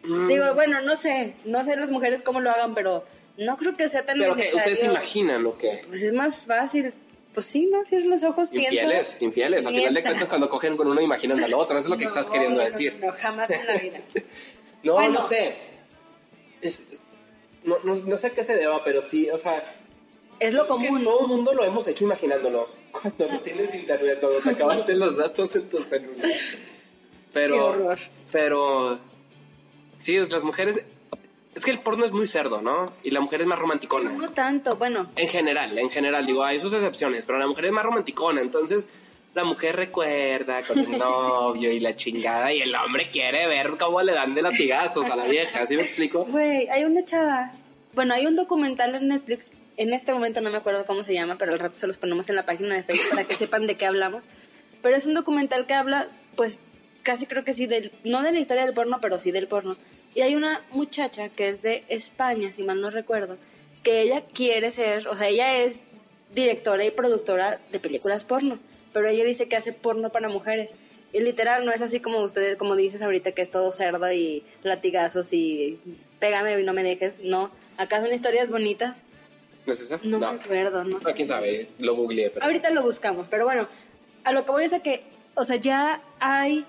Mm. 0.04 0.28
digo, 0.30 0.54
bueno, 0.54 0.80
no 0.82 0.96
sé, 0.96 1.34
no 1.44 1.64
sé 1.66 1.76
las 1.76 1.92
mujeres 1.92 2.22
cómo 2.22 2.40
lo 2.40 2.50
hagan, 2.52 2.74
pero 2.74 3.04
no 3.38 3.58
creo 3.58 3.76
que 3.76 3.90
sea 3.90 4.06
tan 4.06 4.18
Pero 4.18 4.34
necesario. 4.34 4.58
ustedes 4.58 4.80
se 4.80 4.86
imaginan 4.86 5.44
lo 5.44 5.58
que. 5.58 5.82
Pues 5.88 6.02
es 6.04 6.14
más 6.14 6.40
fácil. 6.40 6.94
Pues 7.34 7.46
sí, 7.46 7.68
¿no? 7.72 7.84
Cierra 7.86 8.06
los 8.06 8.24
ojos, 8.24 8.50
piensa. 8.50 8.74
Infieles, 8.74 9.18
infieles. 9.20 9.66
Al 9.66 9.76
final 9.76 9.94
de 9.94 10.02
cuentas, 10.02 10.30
cuando 10.30 10.50
cogen 10.50 10.78
con 10.78 10.88
uno, 10.88 11.00
imaginan 11.02 11.44
al 11.44 11.54
otro. 11.54 11.78
Eso 11.78 11.88
es 11.88 11.90
lo 11.90 11.98
que 11.98 12.06
No, 12.06 12.12
estás 12.12 12.30
queriendo 12.30 12.60
decir. 12.62 12.98
No, 13.00 13.08
no, 13.08 13.14
jamás 13.20 13.50
en 13.52 13.66
la 13.68 13.76
vida. 13.76 14.00
No, 14.84 14.94
Bueno. 14.94 15.20
no 15.22 15.28
sé. 15.28 15.56
Es- 16.62 16.98
no, 17.64 17.78
no, 17.84 17.96
no 17.96 18.18
sé 18.18 18.28
a 18.28 18.30
qué 18.32 18.44
se 18.44 18.56
deba, 18.56 18.84
pero 18.84 19.02
sí, 19.02 19.30
o 19.30 19.38
sea. 19.38 19.64
Es 20.40 20.54
lo 20.54 20.66
común. 20.68 21.04
Todo 21.04 21.22
el 21.22 21.28
mundo 21.28 21.54
lo 21.54 21.64
hemos 21.66 21.86
hecho 21.88 22.06
imaginándonos. 22.06 22.76
Cuando 22.92 23.28
no 23.28 23.40
tienes 23.42 23.74
internet, 23.76 24.20
cuando 24.22 24.40
te 24.42 24.50
acabaste 24.52 24.94
los 24.96 25.18
datos 25.18 25.56
en 25.56 25.70
tu 25.70 25.82
celular. 25.82 26.32
Pero. 27.34 27.56
Qué 27.56 27.62
horror. 27.62 28.00
Pero. 28.32 29.00
Sí, 30.02 30.16
es- 30.16 30.32
las 30.32 30.44
mujeres. 30.44 30.84
Es 31.56 31.66
que 31.66 31.72
el 31.72 31.80
porno 31.82 32.06
es 32.06 32.12
muy 32.12 32.28
cerdo, 32.28 32.62
¿no? 32.62 32.94
Y 33.04 33.12
la 33.12 33.20
mujer 33.20 33.42
es 33.42 33.48
más 33.48 33.60
romanticona. 33.60 34.12
No 34.12 34.32
tanto, 34.32 34.78
bueno, 34.78 35.10
En 35.16 35.28
general, 35.28 35.78
en 35.78 35.90
general, 35.90 36.26
digo, 36.26 36.44
hay 36.44 36.60
sus 36.60 36.72
excepciones, 36.72 37.26
pero 37.26 37.38
la 37.40 37.48
mujer 37.48 37.66
es 37.66 37.72
más 37.72 37.84
romanticona, 37.84 38.40
entonces 38.40 38.88
la 39.34 39.44
mujer 39.44 39.76
recuerda 39.76 40.64
con 40.64 40.80
el 40.80 40.98
novio 40.98 41.72
y 41.72 41.80
la 41.80 41.96
chingada, 41.96 42.52
y 42.52 42.62
el 42.62 42.74
hombre 42.76 43.10
quiere 43.12 43.48
ver 43.48 43.76
cómo 43.78 44.02
le 44.02 44.14
dan 44.14 44.34
de 44.34 44.42
latigazos 44.42 45.06
a 45.06 45.16
la 45.16 45.26
vieja, 45.26 45.66
¿sí 45.68 45.76
me 45.76 45.84
explico? 45.84 46.26
güey, 46.26 46.68
hay 46.70 46.84
una 46.84 47.04
chava. 47.04 47.52
Bueno, 47.94 48.14
hay 48.14 48.26
un 48.26 48.36
documental 48.36 48.96
en 48.96 49.08
Netflix. 49.08 49.50
En 49.78 49.94
este 49.94 50.14
momento 50.14 50.42
no 50.42 50.50
me 50.50 50.58
acuerdo 50.58 50.86
cómo 50.86 51.04
se 51.04 51.14
llama, 51.14 51.38
pero 51.38 51.54
al 51.54 51.60
rato 51.60 51.76
se 51.76 51.88
los 51.88 51.98
ponemos 51.98 52.30
en 52.30 52.36
la 52.36 52.46
página 52.46 52.76
de 52.76 52.84
Facebook 52.84 53.10
para 53.10 53.24
que 53.24 53.36
sepan 53.36 53.66
de 53.66 53.76
qué 53.76 53.86
hablamos. 53.86 54.26
Pero 54.82 54.96
es 54.96 55.06
un 55.06 55.14
documental 55.14 55.66
que 55.66 55.74
habla, 55.74 56.08
pues, 56.36 56.60
casi 57.04 57.26
creo 57.26 57.44
que 57.44 57.54
sí, 57.54 57.66
del, 57.66 57.92
no 58.04 58.22
de 58.22 58.32
la 58.32 58.40
historia 58.40 58.66
del 58.66 58.74
porno, 58.74 59.00
pero 59.02 59.20
sí 59.20 59.32
del 59.32 59.48
porno. 59.48 59.76
Y 60.16 60.22
hay 60.22 60.36
una 60.36 60.62
muchacha 60.72 61.30
que 61.30 61.50
es 61.50 61.62
de 61.62 61.84
España, 61.88 62.52
si 62.56 62.64
mal 62.64 62.82
no 62.82 62.90
recuerdo, 62.90 63.38
que 63.84 64.02
ella 64.02 64.24
quiere 64.34 64.72
ser, 64.72 65.08
o 65.08 65.16
sea, 65.16 65.28
ella 65.28 65.58
es 65.58 65.82
directora 66.34 66.86
y 66.86 66.92
productora 66.92 67.60
de 67.72 67.80
películas 67.80 68.24
porno, 68.24 68.60
pero 68.94 69.08
ella 69.08 69.24
dice 69.24 69.48
que 69.48 69.56
hace 69.56 69.74
porno 69.74 70.10
para 70.12 70.30
mujeres. 70.30 70.72
Y 71.12 71.22
literal, 71.22 71.66
no 71.66 71.72
es 71.72 71.82
así 71.82 72.00
como 72.00 72.20
ustedes, 72.20 72.56
como 72.58 72.76
dices 72.76 73.02
ahorita, 73.02 73.32
que 73.32 73.42
es 73.42 73.50
todo 73.50 73.72
cerdo 73.72 74.12
y 74.12 74.44
latigazos 74.64 75.34
y 75.34 75.80
pégame 76.20 76.60
y 76.60 76.64
no 76.64 76.74
me 76.74 76.84
dejes. 76.84 77.16
No, 77.24 77.50
acá 77.78 78.02
son 78.02 78.14
historias 78.14 78.52
bonitas. 78.52 79.02
¿No 79.66 79.74
es 79.74 79.82
esa? 79.82 80.00
No, 80.04 80.20
me 80.20 80.28
acuerdo, 80.28 80.84
no 80.84 81.00
sé. 81.02 81.10
Ah, 81.10 81.14
quién 81.14 81.28
sabe, 81.28 81.68
lo 81.80 81.96
googleé, 81.96 82.30
pero... 82.30 82.46
Ahorita 82.46 82.70
lo 82.70 82.84
buscamos, 82.84 83.28
pero 83.30 83.46
bueno, 83.46 83.68
a 84.24 84.32
lo 84.32 84.46
que 84.46 84.52
voy 84.52 84.64
es 84.66 84.74
a 84.74 84.80
que, 84.80 85.04
o 85.36 85.44
sea, 85.44 85.56
ya 85.56 86.02
hay 86.20 86.66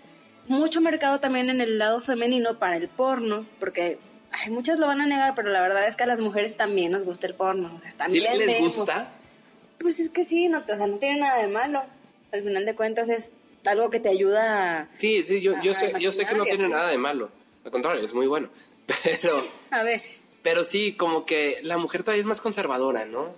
mucho 0.48 0.80
mercado 0.80 1.20
también 1.20 1.50
en 1.50 1.60
el 1.60 1.78
lado 1.78 2.00
femenino 2.00 2.58
para 2.58 2.76
el 2.76 2.88
porno, 2.88 3.46
porque 3.58 3.98
ay, 4.32 4.50
muchas 4.50 4.78
lo 4.78 4.86
van 4.86 5.00
a 5.00 5.06
negar, 5.06 5.34
pero 5.34 5.50
la 5.50 5.60
verdad 5.60 5.86
es 5.86 5.96
que 5.96 6.04
a 6.04 6.06
las 6.06 6.18
mujeres 6.18 6.56
también 6.56 6.92
nos 6.92 7.04
gusta 7.04 7.26
el 7.26 7.34
porno. 7.34 7.74
O 7.76 7.80
sea, 7.80 7.90
¿Sí 7.90 7.96
también 7.96 8.38
les 8.38 8.46
vemos. 8.46 8.76
gusta? 8.76 9.12
Pues 9.78 10.00
es 10.00 10.10
que 10.10 10.24
sí, 10.24 10.48
no, 10.48 10.58
o 10.58 10.76
sea, 10.76 10.86
no 10.86 10.96
tiene 10.96 11.20
nada 11.20 11.40
de 11.40 11.48
malo. 11.48 11.82
Al 12.32 12.42
final 12.42 12.64
de 12.64 12.74
cuentas 12.74 13.08
es 13.08 13.30
algo 13.66 13.90
que 13.90 14.00
te 14.00 14.08
ayuda 14.08 14.80
a, 14.82 14.88
Sí, 14.94 15.22
sí, 15.24 15.40
yo, 15.40 15.54
yo, 15.62 15.74
sé, 15.74 15.92
yo 16.00 16.10
sé 16.10 16.24
que 16.26 16.34
no 16.34 16.44
tiene 16.44 16.68
nada 16.68 16.88
de 16.88 16.98
malo, 16.98 17.30
al 17.64 17.70
contrario, 17.70 18.04
es 18.04 18.14
muy 18.14 18.26
bueno, 18.26 18.48
pero... 19.04 19.44
a 19.70 19.82
veces. 19.82 20.20
Pero 20.42 20.64
sí, 20.64 20.94
como 20.94 21.26
que 21.26 21.58
la 21.62 21.76
mujer 21.76 22.02
todavía 22.02 22.20
es 22.22 22.26
más 22.26 22.40
conservadora, 22.40 23.04
¿no? 23.04 23.34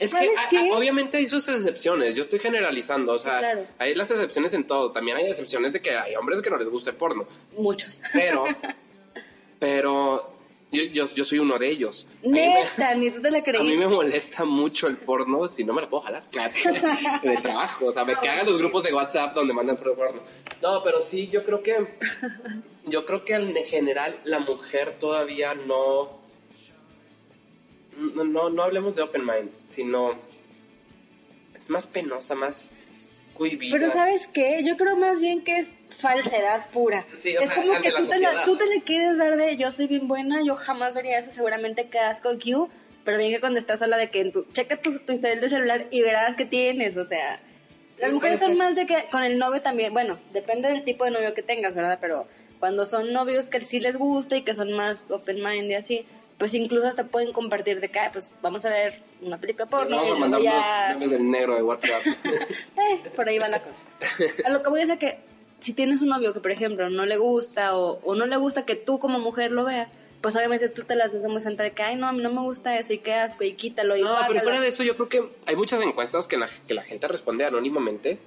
Es 0.00 0.12
que 0.14 0.70
obviamente 0.72 1.16
hay 1.16 1.28
sus 1.28 1.46
excepciones, 1.48 2.14
yo 2.14 2.22
estoy 2.22 2.38
generalizando, 2.38 3.12
o 3.12 3.18
sea, 3.18 3.38
Claro. 3.40 3.66
hay 3.78 3.94
las 3.96 4.10
excepciones 4.10 4.52
en 4.54 4.64
todo, 4.64 4.92
también 4.92 5.16
hay 5.16 5.28
excepciones 5.28 5.72
de 5.72 5.80
que 5.80 5.90
hay 5.90 6.14
hombres 6.14 6.40
que 6.40 6.50
no 6.50 6.56
les 6.56 6.68
gusta 6.68 6.90
el 6.90 6.96
porno, 6.96 7.26
Muchos. 7.56 8.00
pero, 8.12 8.44
pero 9.58 10.32
yo, 10.70 10.82
yo, 10.84 11.06
yo 11.14 11.24
soy 11.24 11.38
uno 11.38 11.58
de 11.58 11.70
ellos. 11.70 12.06
Me- 12.22 12.62
Neta, 12.62 12.94
ni 12.94 13.10
tú 13.10 13.20
te 13.22 13.30
la 13.30 13.38
A 13.38 13.40
mí 13.40 13.44
creíste. 13.44 13.78
me 13.78 13.86
molesta 13.88 14.44
mucho 14.44 14.86
el 14.86 14.96
porno 14.98 15.48
si 15.48 15.64
no 15.64 15.72
me 15.72 15.80
lo 15.82 15.88
puedo 15.88 16.02
jalar 16.02 16.22
en 17.22 17.30
el 17.30 17.42
trabajo. 17.42 17.86
O 17.86 17.92
sea, 17.92 18.04
me 18.04 18.14
cagan 18.14 18.46
los 18.46 18.58
grupos 18.58 18.82
de 18.82 18.92
WhatsApp 18.92 19.34
donde 19.34 19.54
mandan 19.54 19.76
porno. 19.76 20.20
No, 20.62 20.82
pero 20.82 21.00
sí, 21.00 21.28
yo 21.28 21.44
creo 21.44 21.62
que. 21.62 21.96
Yo 22.86 23.04
creo 23.06 23.24
que 23.24 23.34
en 23.34 23.54
general 23.66 24.18
la 24.24 24.40
mujer 24.40 24.96
todavía 24.98 25.54
no. 25.54 26.18
No, 28.14 28.24
no, 28.24 28.50
no 28.50 28.62
hablemos 28.62 28.94
de 28.94 29.02
open 29.02 29.24
mind, 29.24 29.50
sino. 29.68 30.12
Es 31.58 31.68
más 31.70 31.86
penosa, 31.86 32.34
más 32.34 32.70
cohibida. 33.34 33.76
Pero 33.76 33.90
¿sabes 33.92 34.26
qué? 34.28 34.62
Yo 34.64 34.76
creo 34.76 34.96
más 34.96 35.20
bien 35.20 35.42
que 35.42 35.58
es 35.58 35.68
falsedad 35.98 36.70
pura. 36.70 37.04
Sí, 37.20 37.30
es 37.30 37.48
sea, 37.48 37.54
como 37.56 37.80
que 37.80 37.90
la 37.90 37.98
tú 37.98 38.06
te, 38.06 38.18
la, 38.20 38.44
tú 38.44 38.56
te 38.56 38.66
la 38.66 38.82
quieres 38.84 39.16
dar 39.18 39.36
de 39.36 39.56
yo 39.56 39.72
soy 39.72 39.86
bien 39.86 40.08
buena, 40.08 40.40
yo 40.44 40.56
jamás 40.56 40.94
vería 40.94 41.18
eso, 41.18 41.30
seguramente 41.30 41.88
qué 41.88 41.98
asco 41.98 42.32
you, 42.34 42.68
pero 43.04 43.18
bien 43.18 43.32
que 43.32 43.40
cuando 43.40 43.58
estás 43.58 43.80
sola 43.80 43.96
de 43.96 44.10
que 44.10 44.20
en 44.20 44.32
tu, 44.32 44.44
checa 44.52 44.76
tu, 44.80 44.96
tu 44.98 45.12
historial 45.12 45.40
de 45.40 45.48
celular 45.48 45.86
y 45.90 46.02
verás 46.02 46.36
que 46.36 46.44
tienes, 46.44 46.96
o 46.96 47.04
sea, 47.04 47.40
las 47.98 48.08
Sí, 48.08 48.14
mujeres 48.14 48.38
puede 48.38 48.50
son 48.50 48.58
más 48.58 48.76
de 48.76 48.86
que 48.86 49.06
con 49.10 49.22
el 49.24 49.38
novio 49.38 49.60
también, 49.60 49.92
bueno, 49.92 50.18
depende 50.32 50.68
del 50.68 50.84
tipo 50.84 51.04
de 51.04 51.10
novio 51.10 51.34
que 51.34 51.42
tengas, 51.42 51.74
¿verdad? 51.74 51.98
Pero 52.00 52.26
Cuando 52.60 52.86
son 52.86 53.12
novios 53.12 53.48
que 53.48 53.60
sí 53.60 53.78
les 53.78 53.96
gusta 53.96 54.36
y 54.36 54.42
que 54.42 54.52
son 54.52 54.72
más 54.72 55.08
open 55.12 55.36
mind 55.42 55.70
y 55.70 55.74
así, 55.74 56.04
pues 56.38 56.54
incluso 56.54 56.88
hasta 56.88 57.04
pueden 57.04 57.32
compartir 57.32 57.78
de 57.80 57.88
que, 57.88 58.00
"Ay, 58.00 58.10
pues 58.12 58.34
vamos 58.42 58.64
a 58.64 58.70
ver 58.70 59.00
una 59.22 59.38
película 59.38 59.66
porno. 59.66 59.96
Vamos 59.96 60.10
a 60.10 60.14
mandar 60.16 60.40
unos 60.40 60.64
memes 60.90 61.10
del 61.10 61.30
negro 61.30 61.54
de 61.54 61.62
WhatsApp. 61.62 62.02
Eh, 62.76 63.10
por 63.14 63.28
ahí 63.28 63.38
va 63.38 63.48
la 63.48 63.60
cosa. 63.62 63.78
A 64.44 64.50
lo 64.50 64.60
que 64.62 64.70
voy 64.70 64.80
a 64.80 64.86
decir 64.86 64.98
que 64.98 65.18
si 65.60 65.72
tienes 65.72 66.02
un 66.02 66.08
novio 66.08 66.32
que, 66.32 66.40
por 66.40 66.50
ejemplo, 66.50 66.88
no 66.90 67.04
le 67.06 67.16
gusta 67.16 67.76
o, 67.76 67.98
o 68.02 68.14
no 68.14 68.26
le 68.26 68.36
gusta 68.36 68.64
que 68.64 68.76
tú 68.76 68.98
como 68.98 69.18
mujer 69.18 69.50
lo 69.50 69.64
veas, 69.64 69.92
pues 70.20 70.34
obviamente 70.36 70.68
tú 70.68 70.82
te 70.84 70.94
las 70.96 71.12
das 71.12 71.22
muy 71.22 71.40
santa 71.40 71.62
de 71.62 71.72
que, 71.72 71.82
ay, 71.82 71.96
no, 71.96 72.06
a 72.08 72.12
mí 72.12 72.22
no 72.22 72.30
me 72.30 72.40
gusta 72.42 72.78
eso 72.78 72.92
y 72.92 72.98
qué 72.98 73.14
asco 73.14 73.44
y 73.44 73.52
quítalo 73.54 73.96
y 73.96 74.00
No, 74.02 74.08
pero 74.08 74.18
guácala". 74.20 74.42
fuera 74.42 74.60
de 74.60 74.68
eso, 74.68 74.82
yo 74.82 74.94
creo 74.96 75.08
que 75.08 75.22
hay 75.46 75.56
muchas 75.56 75.80
encuestas 75.82 76.26
que 76.26 76.36
la, 76.36 76.48
que 76.66 76.74
la 76.74 76.82
gente 76.82 77.06
responde 77.08 77.44
anónimamente. 77.44 78.18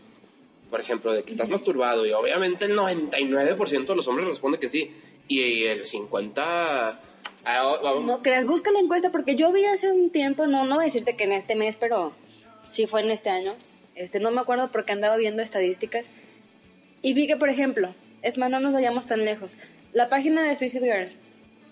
Por 0.69 0.79
ejemplo, 0.79 1.11
de 1.11 1.23
que 1.23 1.34
estás 1.34 1.49
masturbado 1.49 2.05
y 2.05 2.13
obviamente 2.13 2.63
el 2.63 2.77
99% 2.77 3.88
de 3.88 3.95
los 3.95 4.07
hombres 4.07 4.25
responde 4.29 4.57
que 4.57 4.69
sí. 4.69 4.89
Y 5.27 5.63
el 5.63 5.86
50%... 5.86 6.32
ah, 6.38 6.97
vamos- 7.84 8.05
No 8.05 8.21
creas, 8.21 8.45
busca 8.45 8.71
la 8.71 8.79
encuesta 8.79 9.11
porque 9.11 9.36
yo 9.36 9.51
vi 9.51 9.65
hace 9.65 9.91
un 9.91 10.11
tiempo, 10.11 10.47
no, 10.47 10.63
no 10.63 10.75
voy 10.75 10.84
a 10.84 10.86
decirte 10.86 11.17
que 11.17 11.25
en 11.25 11.34
este 11.34 11.55
mes, 11.55 11.75
pero 11.77 12.13
sí 12.63 12.88
fue 12.88 13.01
en 13.01 13.11
este 13.11 13.29
año. 13.29 13.53
Este, 13.95 14.21
no 14.21 14.32
me 14.32 14.39
acuerdo 14.39 14.69
porque 14.71 14.93
andaba 14.93 15.17
viendo 15.17 15.41
estadísticas 15.41 16.05
y 17.02 17.14
vi 17.14 17.28
que, 17.28 17.38
por 17.38 17.49
ejemplo, 17.49 17.93
es 18.22 18.38
más, 18.38 18.49
no 18.49 18.60
nos 18.60 18.74
vayamos 18.74 19.08
tan 19.08 19.26
lejos. 19.26 19.56
La 19.93 20.10
página 20.10 20.43
de 20.43 20.56
Suicide 20.56 20.86
Girls, 20.86 21.18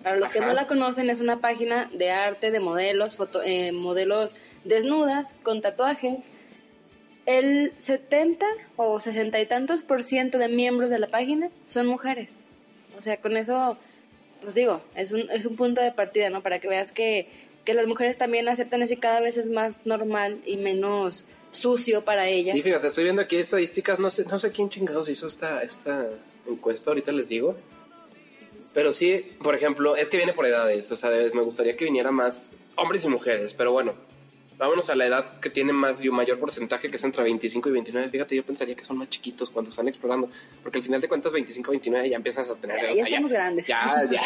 para 0.04 0.16
los 0.16 0.30
que 0.32 0.40
no 0.40 0.54
la 0.54 0.68
conocen, 0.68 1.10
es 1.10 1.20
una 1.20 1.40
página 1.40 1.90
de 1.94 2.12
arte, 2.12 2.52
de 2.52 2.60
modelos, 2.60 3.16
foto, 3.16 3.42
eh, 3.44 3.72
modelos 3.72 4.36
desnudas, 4.64 5.36
con 5.44 5.62
tatuajes. 5.62 6.20
El 7.26 7.74
70 7.78 8.46
o 8.76 9.00
60 9.00 9.40
y 9.40 9.46
tantos 9.46 9.84
por 9.84 10.04
ciento 10.04 10.38
de 10.38 10.48
miembros 10.48 10.90
de 10.90 11.00
la 11.00 11.08
página 11.08 11.50
son 11.66 11.86
mujeres. 11.86 12.36
O 12.98 13.02
sea, 13.02 13.18
con 13.18 13.38
eso, 13.38 13.78
pues 14.42 14.56
digo, 14.56 14.82
es 14.96 15.12
un, 15.12 15.30
es 15.30 15.46
un 15.46 15.56
punto 15.56 15.82
de 15.82 15.92
partida, 15.92 16.30
¿no? 16.30 16.42
Para 16.42 16.60
que 16.60 16.68
veas 16.68 16.92
que, 16.92 17.28
que 17.66 17.74
las 17.74 17.86
mujeres 17.86 18.18
también 18.18 18.50
aceptan 18.50 18.82
eso 18.82 18.94
y 18.94 18.98
cada 18.98 19.20
vez 19.20 19.38
es 19.38 19.48
más 19.48 19.86
normal 19.86 20.40
y 20.46 20.58
menos 20.58 21.24
sucio 21.52 22.04
para 22.04 22.28
ellas. 22.28 22.56
Sí, 22.56 22.62
fíjate, 22.62 22.88
estoy 22.88 23.06
viendo 23.06 23.22
aquí 23.22 23.38
estadísticas, 23.38 24.00
no 24.00 24.10
sé, 24.10 24.26
no 24.26 24.40
sé 24.40 24.52
quién 24.52 24.70
chingados 24.70 25.10
hizo 25.10 25.28
esta, 25.28 25.62
esta 25.62 26.08
encuesta, 26.48 26.92
ahorita 26.92 27.12
les 27.12 27.30
digo. 27.30 27.56
Pero 28.74 28.94
sí, 28.94 29.36
por 29.42 29.56
ejemplo, 29.56 29.96
es 29.96 30.10
que 30.10 30.18
viene 30.18 30.34
por 30.34 30.46
edades, 30.46 30.92
o 30.92 30.96
sea, 30.96 31.10
me 31.34 31.42
gustaría 31.42 31.76
que 31.76 31.86
viniera 31.86 32.12
más 32.12 32.52
hombres 32.76 33.04
y 33.04 33.10
mujeres, 33.10 33.54
pero 33.54 33.72
bueno, 33.72 33.96
vámonos 34.60 34.90
a 34.90 34.96
la 34.96 35.08
edad 35.08 35.40
que 35.40 35.50
tiene 35.50 35.74
más 35.74 36.04
y 36.04 36.10
un 36.10 36.16
mayor 36.16 36.38
porcentaje, 36.38 36.90
que 36.90 36.98
es 36.98 37.04
entre 37.04 37.24
25 37.24 37.70
y 37.70 37.72
29. 37.72 38.10
Fíjate, 38.10 38.36
yo 38.36 38.44
pensaría 38.44 38.76
que 38.76 38.84
son 38.84 38.98
más 38.98 39.10
chiquitos 39.10 39.50
cuando 39.50 39.72
están 39.72 39.88
explorando, 39.88 40.30
porque 40.62 40.78
al 40.78 40.84
final 40.84 41.02
de 41.02 41.08
cuentas 41.08 41.34
25 41.34 41.72
29 41.72 42.10
ya 42.10 42.16
empiezas 42.18 42.50
a 42.50 42.56
tener... 42.56 42.78
Ya, 42.78 42.92
o 42.92 42.96
sea, 42.96 43.10
ya 43.10 43.16
somos 43.18 43.32
grandes. 43.32 43.68
Ya, 43.68 44.04
ya, 44.10 44.22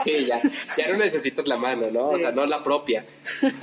sí, 0.04 0.26
ya, 0.26 0.40
ya 0.76 0.88
no 0.92 0.98
necesitas 0.98 1.48
la 1.48 1.56
mano, 1.56 1.90
¿no? 1.90 2.10
O 2.10 2.18
sea, 2.18 2.30
no 2.30 2.44
la 2.44 2.62
propia. 2.62 3.04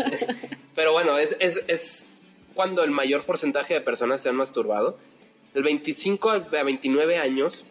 Pero 0.76 0.92
bueno, 0.92 1.18
es, 1.18 1.36
es, 1.40 1.62
es 1.68 2.09
cuando 2.60 2.84
el 2.84 2.92
mayor 2.92 3.24
porcentaje 3.24 3.74
de 3.74 3.80
personas 3.80 4.20
se 4.20 4.28
han 4.28 4.36
masturbado. 4.36 4.98
El 5.54 5.64
25 5.64 6.30
a 6.30 6.40
29 6.40 7.18
años, 7.18 7.64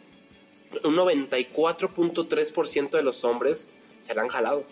un 0.82 0.96
94.3% 0.96 2.88
de 2.92 3.02
los 3.02 3.22
hombres 3.22 3.68
se 4.00 4.14
la 4.14 4.22
han. 4.22 4.64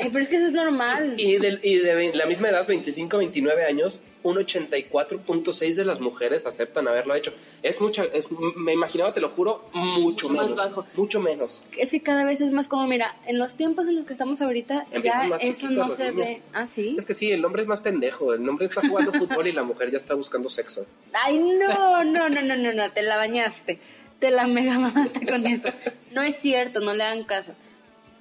Ay, 0.00 0.10
pero 0.12 0.20
es 0.20 0.28
que 0.28 0.36
eso 0.36 0.46
es 0.46 0.52
normal. 0.52 1.14
Y 1.18 1.38
de, 1.38 1.58
y 1.62 1.78
de 1.78 1.94
ve- 1.94 2.12
la 2.14 2.26
misma 2.26 2.48
edad, 2.50 2.66
25 2.66 3.16
a 3.16 3.18
29 3.20 3.64
años, 3.64 4.00
un 4.22 4.36
84.6 4.36 5.74
de 5.74 5.84
las 5.84 6.00
mujeres 6.00 6.46
aceptan 6.46 6.88
haberlo 6.88 7.14
hecho. 7.14 7.32
Es 7.62 7.80
mucha, 7.80 8.02
es, 8.04 8.26
me 8.56 8.72
imaginaba, 8.72 9.12
te 9.12 9.20
lo 9.20 9.28
juro, 9.28 9.68
mucho, 9.72 10.00
Mucho 10.00 10.28
más 10.30 10.44
menos. 10.50 10.56
bajo. 10.56 10.86
Mucho 10.94 11.20
menos. 11.20 11.62
Es 11.76 11.90
que 11.90 12.00
cada 12.00 12.24
vez 12.24 12.40
es 12.40 12.50
más 12.52 12.68
como, 12.68 12.86
mira, 12.86 13.16
en 13.26 13.38
los 13.38 13.54
tiempos 13.54 13.86
en 13.88 13.96
los 13.96 14.06
que 14.06 14.12
estamos 14.12 14.40
ahorita, 14.40 14.86
Empiezan 14.92 15.30
ya 15.30 15.36
eso 15.36 15.68
no 15.70 15.90
se 15.90 16.10
niños. 16.12 16.26
ve. 16.26 16.42
Ah, 16.52 16.66
sí. 16.66 16.94
Es 16.98 17.04
que 17.04 17.14
sí, 17.14 17.30
el 17.30 17.44
hombre 17.44 17.62
es 17.62 17.68
más 17.68 17.80
pendejo. 17.80 18.34
El 18.34 18.48
hombre 18.48 18.66
está 18.66 18.80
jugando 18.86 19.12
fútbol 19.18 19.46
y 19.46 19.52
la 19.52 19.62
mujer 19.62 19.90
ya 19.90 19.98
está 19.98 20.14
buscando 20.14 20.48
sexo. 20.48 20.86
Ay, 21.12 21.38
no, 21.38 22.04
no, 22.04 22.28
no, 22.28 22.42
no, 22.42 22.56
no, 22.56 22.72
no, 22.72 22.90
te 22.92 23.02
la 23.02 23.16
bañaste. 23.16 23.78
Te 24.18 24.30
la 24.30 24.46
mega 24.46 24.78
mamaste 24.78 25.26
con 25.26 25.46
eso. 25.46 25.68
No 26.12 26.22
es 26.22 26.36
cierto, 26.36 26.80
no 26.80 26.94
le 26.94 27.02
hagan 27.04 27.24
caso. 27.24 27.52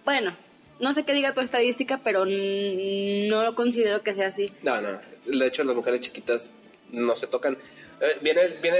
Bueno, 0.06 0.36
no 0.84 0.92
sé 0.94 1.04
qué 1.04 1.14
diga 1.14 1.34
tu 1.34 1.40
estadística, 1.40 2.02
pero 2.04 2.26
no 2.26 3.56
considero 3.56 4.04
que 4.04 4.14
sea 4.14 4.28
así. 4.28 4.52
No, 4.62 4.82
no. 4.82 5.00
De 5.26 5.48
hecho, 5.48 5.64
las 5.64 5.76
mujeres 5.76 6.02
chiquitas 6.02 6.54
no 6.92 7.16
se 7.16 7.26
tocan. 7.28 7.58
Eh, 8.02 8.18
viene, 8.22 8.50
viene 8.62 8.80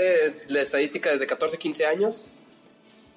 la 0.50 0.62
estadística 0.62 1.12
desde 1.12 1.26
14, 1.26 1.58
15 1.58 1.86
años. 1.86 2.26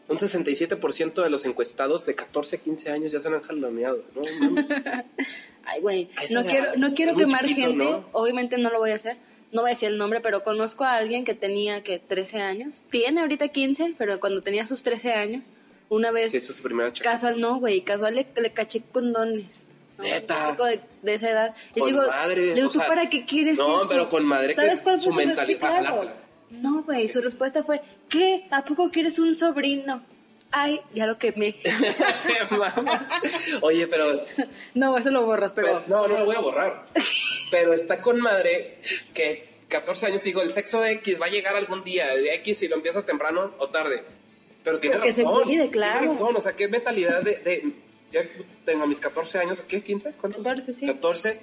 Un 0.09 0.19
67% 0.19 1.21
de 1.21 1.31
los 1.31 1.45
encuestados 1.45 2.07
de 2.07 2.15
14 2.15 2.57
a 2.57 2.59
15 2.61 2.91
años 2.91 3.11
ya 3.13 3.21
se 3.21 3.27
han 3.27 3.41
jaloneado. 3.41 4.05
No. 4.15 4.23
Ay, 5.65 5.81
güey, 5.81 6.09
no 6.31 6.45
quiero, 6.45 6.77
no 6.77 6.95
quiero 6.95 7.17
quemar 7.17 7.45
chiquito, 7.45 7.71
gente, 7.71 7.85
¿no? 7.85 8.05
obviamente 8.13 8.57
no 8.57 8.71
lo 8.71 8.79
voy 8.79 8.93
a 8.93 8.95
hacer, 8.95 9.17
no 9.51 9.63
voy 9.63 9.71
a 9.71 9.75
decir 9.75 9.89
el 9.89 9.99
nombre, 9.99 10.21
pero 10.21 10.45
conozco 10.45 10.85
a 10.85 10.95
alguien 10.95 11.25
que 11.25 11.35
tenía 11.35 11.83
que 11.83 11.99
13 11.99 12.39
años, 12.39 12.85
tiene 12.89 13.21
ahorita 13.21 13.49
15, 13.49 13.97
pero 13.99 14.21
cuando 14.21 14.43
tenía 14.43 14.65
sus 14.65 14.85
13 14.85 15.15
años, 15.15 15.51
una 15.89 16.11
vez 16.11 16.33
Sí, 16.33 16.39
es 16.39 16.47
su 16.47 16.55
primera 16.63 16.93
chaca. 16.93 17.13
casual, 17.13 17.41
no, 17.41 17.59
güey, 17.59 17.83
casual 17.83 18.15
le, 18.15 18.27
le 18.37 18.53
caché 18.53 18.83
condones. 18.93 19.65
¿no? 19.99 20.05
Neta. 20.05 20.51
Un 20.51 20.57
de, 20.67 20.81
de 21.03 21.15
esa 21.15 21.31
edad. 21.31 21.55
Y 21.75 21.81
Con 21.81 21.89
digo, 21.89 22.07
madre, 22.07 22.37
le 22.49 22.55
digo, 22.55 22.67
o 22.69 22.71
¿tú 22.71 22.79
sea, 22.79 22.87
para 22.89 23.09
qué 23.09 23.25
quieres 23.25 23.57
no, 23.57 23.79
eso? 23.79 23.89
pero 23.89 24.09
con 24.09 24.25
madre 24.27 24.49
que 24.49 24.55
¿Sabes 24.55 24.81
cuál 24.83 24.97
fue 25.01 25.05
su 25.05 25.13
mentalidad-. 25.13 26.15
No, 26.51 26.83
güey, 26.83 27.09
su 27.09 27.21
respuesta 27.21 27.63
fue, 27.65 27.81
¿qué? 28.09 28.47
¿A 28.51 28.63
poco 28.65 28.91
quieres 28.91 29.19
un 29.19 29.35
sobrino? 29.35 30.03
Ay, 30.53 30.81
ya 30.95 31.07
lo 31.07 31.19
quemé. 31.19 31.57
Oye, 33.63 33.87
pero 33.87 34.25
no, 34.75 34.97
eso 34.97 35.11
lo 35.11 35.25
borras, 35.27 35.53
pero... 35.53 35.83
Pero- 35.87 36.03
no, 36.03 36.09
no 36.09 36.19
lo 36.21 36.25
voy 36.27 36.37
a 36.37 36.41
borrar. 36.41 36.85
Pero 37.51 37.73
está 37.75 38.01
con 38.01 38.21
madre 38.21 38.79
que 39.15 39.49
14 39.69 40.07
años, 40.07 40.23
digo, 40.23 40.43
el 40.43 40.53
sexo 40.53 40.85
X 40.85 41.21
va 41.21 41.27
a 41.27 41.31
llegar 41.31 41.57
algún 41.57 41.83
día, 41.85 42.07
de 42.15 42.35
X 42.37 42.59
si 42.59 42.69
lo 42.69 42.77
empiezas 42.77 43.05
temprano 43.07 43.55
o 43.59 43.69
tarde. 43.71 44.05
Pero 44.67 44.81
tiene 44.81 44.97
Porque 44.97 45.13
se 45.13 45.23
razón. 45.23 45.45
cuide, 45.45 45.71
claro. 45.71 46.01
Tiene 46.01 46.13
razón, 46.15 46.35
o 46.37 46.41
sea, 46.41 46.53
qué 46.57 46.67
mentalidad 46.67 47.23
de, 47.23 47.37
de- 47.37 47.73
ya 48.11 48.21
tengo 48.65 48.85
mis 48.89 48.99
14 48.99 49.39
años, 49.39 49.61
¿qué? 49.69 49.83
¿15? 49.83 50.13
¿Cuántos? 50.21 50.43
14, 50.43 50.73
sí. 50.73 50.87
14, 50.87 51.39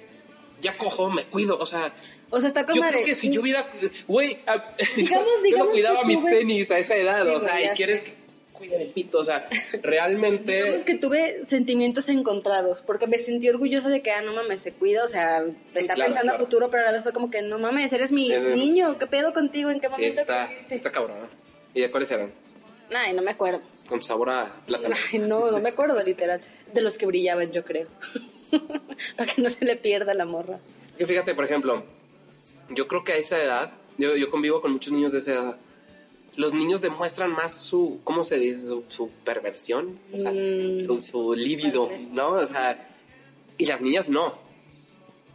ya 0.60 0.76
cojo, 0.76 1.10
me 1.10 1.24
cuido, 1.24 1.58
o 1.58 1.64
sea, 1.64 1.94
O 2.28 2.38
sea, 2.38 2.48
está 2.48 2.66
con 2.66 2.74
yo 2.74 2.82
madre. 2.82 2.96
creo 2.96 3.06
que 3.06 3.14
si 3.14 3.30
yo 3.30 3.40
hubiera, 3.40 3.66
güey, 4.06 4.40
a- 4.46 4.76
yo- 4.78 4.84
Digamos- 4.96 5.26
yo, 5.28 5.36
no 5.38 5.42
digamos 5.42 5.68
cuidaba 5.72 6.00
que 6.02 6.06
mis 6.06 6.18
tuve- 6.20 6.30
tenis 6.38 6.70
a 6.70 6.78
esa 6.78 6.96
edad, 6.96 7.22
Sí, 7.24 7.28
o 7.30 7.40
sea, 7.40 7.60
y 7.60 7.64
ya 7.64 7.72
quieres 7.74 8.02
que 8.02 8.14
cuide 8.52 8.82
el 8.82 8.88
pito, 8.90 9.18
o 9.20 9.24
sea, 9.24 9.48
realmente... 9.82 10.56
Digamos 10.62 10.82
que 10.84 10.94
tuve 10.96 11.46
sentimientos 11.46 12.10
encontrados, 12.10 12.82
porque 12.82 13.06
me 13.06 13.18
sentí 13.18 13.48
orgullosa 13.48 13.88
de 13.88 14.02
que, 14.02 14.10
ah, 14.10 14.20
no 14.20 14.34
mames, 14.34 14.60
se 14.60 14.70
cuida, 14.72 15.02
o 15.02 15.08
sea, 15.08 15.42
te 15.72 15.80
está 15.80 15.94
claro, 15.94 16.10
pensando 16.12 16.32
a 16.32 16.36
claro. 16.36 16.44
futuro, 16.44 16.68
pero 16.70 16.82
a 16.82 16.86
la 16.86 16.92
vez 16.92 17.02
fue 17.02 17.12
como 17.14 17.30
que, 17.30 17.40
no 17.40 17.58
mames, 17.58 17.90
eres 17.94 18.12
mi 18.12 18.26
Sí, 18.28 18.34
sí. 18.34 18.58
niño, 18.58 18.98
¿qué 18.98 19.06
pedo 19.06 19.32
contigo? 19.32 19.70
¿En 19.70 19.80
qué 19.80 19.86
Sí, 19.86 19.92
momento 19.92 20.20
está, 20.20 20.46
creciste? 20.48 20.74
está 20.74 20.92
cabrón. 20.92 21.16
¿Y 21.72 21.80
de 21.80 21.90
cuáles 21.90 22.10
eran? 22.10 22.30
Ay, 22.92 23.12
no 23.14 23.22
me 23.22 23.30
acuerdo. 23.30 23.60
Con 23.88 24.02
sabor 24.02 24.30
a 24.30 24.52
plátano. 24.66 24.94
Ay, 25.12 25.18
no, 25.20 25.50
no 25.50 25.60
me 25.60 25.68
acuerdo, 25.70 26.02
literal. 26.02 26.40
De 26.72 26.80
los 26.80 26.96
que 26.98 27.06
brillaban, 27.06 27.52
yo 27.52 27.64
creo. 27.64 27.88
Para 29.16 29.32
que 29.32 29.42
no 29.42 29.50
se 29.50 29.64
le 29.64 29.76
pierda 29.76 30.14
la 30.14 30.24
morra. 30.24 30.58
Que 30.98 31.06
fíjate, 31.06 31.34
por 31.34 31.44
ejemplo, 31.44 31.84
yo 32.70 32.86
creo 32.86 33.04
que 33.04 33.12
a 33.12 33.16
esa 33.16 33.42
edad, 33.42 33.72
yo, 33.98 34.16
yo 34.16 34.30
convivo 34.30 34.60
con 34.60 34.72
muchos 34.72 34.92
niños 34.92 35.12
de 35.12 35.18
esa 35.18 35.32
edad, 35.32 35.56
los 36.36 36.52
niños 36.52 36.80
demuestran 36.80 37.30
más 37.32 37.52
su, 37.52 38.00
¿cómo 38.04 38.24
se 38.24 38.38
dice? 38.38 38.62
Su, 38.62 38.84
su 38.88 39.08
perversión, 39.24 39.98
o 40.12 40.18
sea, 40.18 40.32
Mm. 40.32 40.82
su, 40.86 41.00
su 41.00 41.34
líbido. 41.34 41.88
¿no? 42.12 42.30
O 42.30 42.46
sea, 42.46 42.88
y 43.58 43.66
las 43.66 43.80
niñas 43.80 44.08
no. 44.08 44.38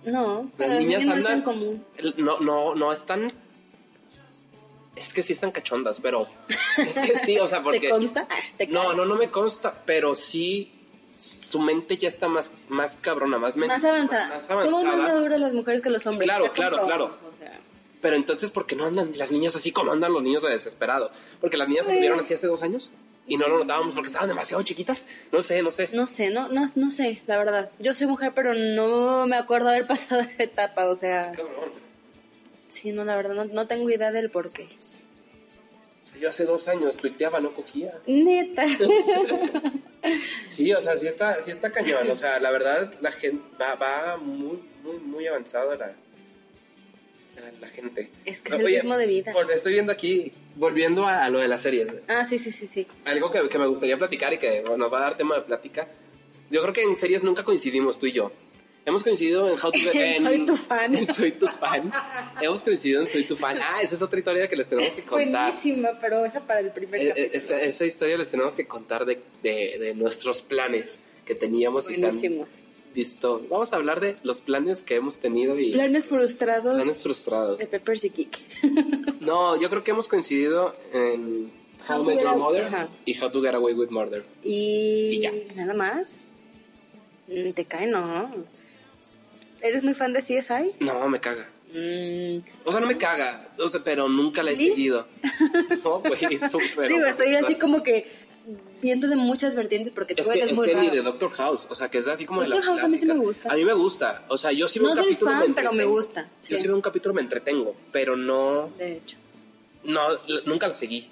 No, 0.05 0.49
Las 0.57 0.69
niñas 0.71 1.01
mí 1.01 1.07
no 1.07 1.15
es 1.15 1.23
tan 1.23 1.33
andan, 1.33 1.41
común. 1.41 1.83
no, 2.17 2.39
no, 2.39 2.73
no 2.75 2.91
están, 2.93 3.27
es 4.99 5.13
que 5.13 5.23
sí 5.23 5.33
están 5.33 5.51
cachondas, 5.51 5.99
pero 6.01 6.27
es 6.77 6.99
que 6.99 7.19
sí, 7.25 7.39
o 7.39 7.47
sea, 7.47 7.61
porque... 7.63 7.79
¿Te 7.79 7.89
consta? 7.89 8.27
¿te 8.57 8.67
No, 8.67 8.93
no, 8.93 9.05
no 9.05 9.15
me 9.15 9.29
consta, 9.29 9.73
pero 9.85 10.15
sí 10.15 10.71
su 11.19 11.59
mente 11.59 11.97
ya 11.97 12.07
está 12.09 12.27
más, 12.27 12.51
más 12.69 12.97
cabrona, 12.97 13.37
más, 13.39 13.55
Más 13.57 13.83
avanzada. 13.83 14.27
más 14.29 14.43
Somos 14.45 14.65
más 14.83 14.83
avanzada. 14.93 15.13
maduras 15.15 15.39
las 15.41 15.53
mujeres 15.53 15.81
que 15.81 15.89
los 15.89 16.05
hombres. 16.05 16.25
Claro, 16.27 16.51
claro, 16.51 16.77
claro. 16.85 17.05
o 17.05 17.37
sea, 17.39 17.59
Pero 18.01 18.15
entonces, 18.15 18.51
¿por 18.51 18.65
qué 18.65 18.75
no 18.75 18.85
andan 18.85 19.13
las 19.17 19.31
niñas 19.31 19.55
así 19.55 19.71
como 19.71 19.91
andan 19.91 20.13
los 20.13 20.21
niños 20.23 20.43
de 20.43 20.49
desesperado? 20.51 21.11
Porque 21.41 21.57
las 21.57 21.67
niñas 21.67 21.85
se 21.85 21.91
Pues- 21.91 21.97
tuvieron 21.99 22.19
así 22.19 22.33
hace 22.35 22.47
dos 22.47 22.61
años 22.61 22.91
y 23.27 23.37
no 23.37 23.47
lo 23.47 23.59
notábamos 23.59 23.93
porque 23.93 24.07
estaban 24.07 24.29
demasiado 24.29 24.61
chiquitas. 24.63 25.03
No 25.31 25.41
sé, 25.41 25.61
no 25.61 25.71
sé. 25.71 25.89
No 25.91 26.07
sé, 26.07 26.29
no, 26.29 26.47
no, 26.49 26.65
no 26.75 26.91
sé, 26.91 27.21
la 27.27 27.37
verdad. 27.37 27.69
Yo 27.79 27.93
soy 27.93 28.07
mujer, 28.07 28.31
pero 28.35 28.53
no 28.53 29.25
me 29.27 29.35
acuerdo 29.37 29.69
haber 29.69 29.87
pasado 29.87 30.21
esa 30.21 30.43
etapa, 30.43 30.85
o 30.89 30.95
sea, 30.97 31.31
Cabrón. 31.35 31.88
Sí, 32.69 32.91
no, 32.91 33.03
la 33.03 33.15
verdad, 33.17 33.33
no, 33.35 33.45
no 33.45 33.67
tengo 33.67 33.89
idea 33.89 34.11
del 34.11 34.29
por 34.31 34.51
qué. 34.51 34.67
Yo 36.19 36.29
hace 36.29 36.43
dos 36.45 36.67
años 36.67 36.95
tuiteaba, 36.97 37.39
no 37.39 37.51
cogía. 37.51 37.91
Neta. 38.07 38.65
Sí, 40.55 40.71
o 40.73 40.81
sea, 40.81 40.97
sí 40.97 41.07
está, 41.07 41.43
sí 41.43 41.51
está 41.51 41.71
cañón. 41.73 42.09
O 42.09 42.15
sea, 42.15 42.39
la 42.39 42.51
verdad, 42.51 42.93
la 43.01 43.11
gente 43.11 43.41
va, 43.61 43.75
va 43.75 44.15
muy, 44.17 44.59
muy, 44.81 44.97
muy 44.97 45.27
avanzada 45.27 45.75
la, 45.75 45.87
la, 45.87 47.51
la 47.59 47.67
gente. 47.67 48.09
Es 48.25 48.39
que 48.39 48.53
es 48.53 48.59
el 48.59 48.65
ritmo 48.65 48.95
de 48.97 49.07
vida. 49.07 49.33
por- 49.33 49.51
estoy 49.51 49.73
viendo 49.73 49.91
aquí 49.91 50.31
volviendo 50.55 51.05
a, 51.05 51.25
a 51.25 51.29
lo 51.29 51.39
de 51.39 51.47
las 51.49 51.61
series, 51.61 51.87
Ah, 52.07 52.23
sí, 52.25 52.37
sí, 52.37 52.49
sí, 52.51 52.67
sí. 52.67 52.87
algo 53.05 53.29
que, 53.29 53.47
que 53.49 53.57
me 53.57 53.67
gustaría 53.67 53.97
platicar 53.97 54.33
y 54.33 54.37
que 54.37 54.61
bueno, 54.61 54.77
nos 54.77 54.93
va 54.93 54.99
a 54.99 55.01
dar 55.01 55.17
tema 55.17 55.35
de 55.35 55.41
plática. 55.41 55.87
Yo 56.49 56.61
creo 56.61 56.73
que 56.73 56.83
en 56.83 56.97
series 56.97 57.23
nunca 57.23 57.43
coincidimos 57.43 57.99
tú 57.99 58.05
y 58.05 58.13
yo. 58.13 58.31
Hemos 58.85 59.03
coincidido 59.03 59.47
en 59.47 59.53
How 59.63 59.71
to 59.71 59.77
en, 59.93 60.23
Soy 60.23 60.45
tu 60.45 60.55
fan. 60.57 60.95
en 60.95 61.13
Soy 61.13 61.31
tu 61.33 61.47
fan. 61.47 61.91
Hemos 62.41 62.63
coincidido 62.63 63.01
en 63.01 63.07
Soy 63.07 63.23
tu 63.25 63.35
fan. 63.35 63.57
Ah, 63.61 63.81
esa 63.81 63.95
es 63.95 64.01
otra 64.01 64.17
historia 64.19 64.47
que 64.47 64.55
les 64.55 64.67
tenemos 64.67 64.91
que 64.93 65.03
contar. 65.03 65.53
Buenísima, 65.53 65.89
pero 66.01 66.25
esa 66.25 66.39
para 66.41 66.61
el 66.61 66.71
primer 66.71 66.99
Eh, 67.01 67.05
eh, 67.07 67.09
capítulo. 67.09 67.37
esa, 67.37 67.61
esa 67.61 67.85
historia 67.85 68.17
les 68.17 68.29
tenemos 68.29 68.55
que 68.55 68.65
contar 68.65 69.05
de, 69.05 69.19
de, 69.43 69.77
de 69.79 69.93
nuestros 69.95 70.41
planes 70.41 70.97
que 71.25 71.35
teníamos 71.35 71.89
y 71.89 71.95
se 71.95 72.05
han 72.05 72.11
Buenísimos. 72.15 72.47
visto. 72.95 73.45
Vamos 73.49 73.71
a 73.73 73.75
hablar 73.75 73.99
de 73.99 74.15
los 74.23 74.41
planes 74.41 74.81
que 74.81 74.95
hemos 74.95 75.17
tenido 75.17 75.59
y 75.59 75.71
Planes 75.73 76.07
frustrados 76.07 76.73
planes 76.75 76.97
frustrados. 76.99 77.57
de 77.59 77.67
Peppers 77.67 78.05
y 78.05 78.09
Geek. 78.09 78.37
No, 79.19 79.59
yo 79.61 79.69
creo 79.69 79.83
que 79.83 79.91
hemos 79.91 80.07
coincidido 80.07 80.73
en 80.93 81.51
How 81.87 82.03
Met 82.05 82.21
Your 82.23 82.37
Mother 82.37 82.63
ajá. 82.63 82.89
y 83.05 83.19
How 83.21 83.29
to 83.29 83.41
Get 83.41 83.53
Away 83.53 83.73
with 83.75 83.89
Murder. 83.89 84.23
Y, 84.43 85.09
Y 85.11 85.19
ya. 85.19 85.31
nada 85.55 85.73
más. 85.75 86.15
Te 87.27 87.65
cae, 87.65 87.85
no. 87.85 88.31
¿Eres 89.61 89.83
muy 89.83 89.93
fan 89.93 90.13
de 90.13 90.21
CSI? 90.21 90.73
No, 90.79 91.07
me 91.09 91.19
caga. 91.19 91.49
Mm, 91.73 92.39
O 92.65 92.71
sea, 92.71 92.81
no 92.81 92.87
me 92.87 92.97
caga, 92.97 93.49
o 93.59 93.67
sea, 93.67 93.81
pero 93.83 94.09
nunca 94.09 94.41
la 94.41 94.51
he 94.51 94.57
¿Sí? 94.57 94.69
seguido. 94.69 95.07
No, 95.83 96.01
súper. 96.49 96.87
Digo, 96.89 97.05
estoy 97.05 97.35
así 97.35 97.55
como 97.55 97.83
que 97.83 98.07
viendo 98.81 99.07
de 99.07 99.15
muchas 99.15 99.53
vertientes 99.53 99.91
porque 99.93 100.15
tú 100.15 100.21
Es 100.23 100.29
que, 100.29 100.39
eres 100.39 100.51
es 100.51 100.57
muy 100.57 100.67
que 100.67 100.75
ni 100.75 100.89
de 100.89 101.01
Doctor 101.03 101.29
House, 101.31 101.67
o 101.69 101.75
sea, 101.75 101.89
que 101.89 101.99
es 101.99 102.07
así 102.07 102.25
como 102.25 102.41
de 102.41 102.47
Doctor 102.47 102.65
las 102.65 102.69
House 102.79 102.83
a 102.83 102.87
mí 102.87 102.97
sí 102.97 103.05
me 103.05 103.13
clásicas. 103.13 103.25
gusta. 103.27 103.51
A 103.51 103.55
mí 103.55 103.65
me 103.65 103.73
gusta, 103.73 104.25
o 104.29 104.37
sea, 104.37 104.51
yo 104.51 104.67
sí 104.67 104.79
veo 104.79 104.87
No 104.87 104.93
un 104.93 104.97
soy 104.97 105.05
capítulo 105.13 105.31
fan, 105.31 105.47
me 105.49 105.53
pero 105.53 105.73
me 105.73 105.83
gusta, 105.85 106.21
Yo 106.23 106.27
sí. 106.41 106.55
sí 106.57 106.67
veo 106.67 106.75
un 106.75 106.81
capítulo 106.81 107.13
me 107.13 107.21
entretengo, 107.21 107.75
pero 107.91 108.15
no, 108.15 108.69
De 108.77 108.93
hecho. 108.93 109.17
no, 109.83 110.01
nunca 110.45 110.67
la 110.67 110.73
seguí. 110.73 111.07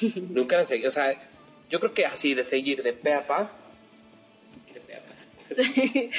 nunca 0.30 0.56
la 0.56 0.64
seguí, 0.66 0.86
o 0.86 0.90
sea, 0.90 1.20
yo 1.68 1.80
creo 1.80 1.92
que 1.92 2.06
así 2.06 2.32
de 2.34 2.44
seguir 2.44 2.78
de 2.82 2.92
de 2.92 2.92
pe 2.94 3.12
a 3.12 3.26
pa. 3.26 3.50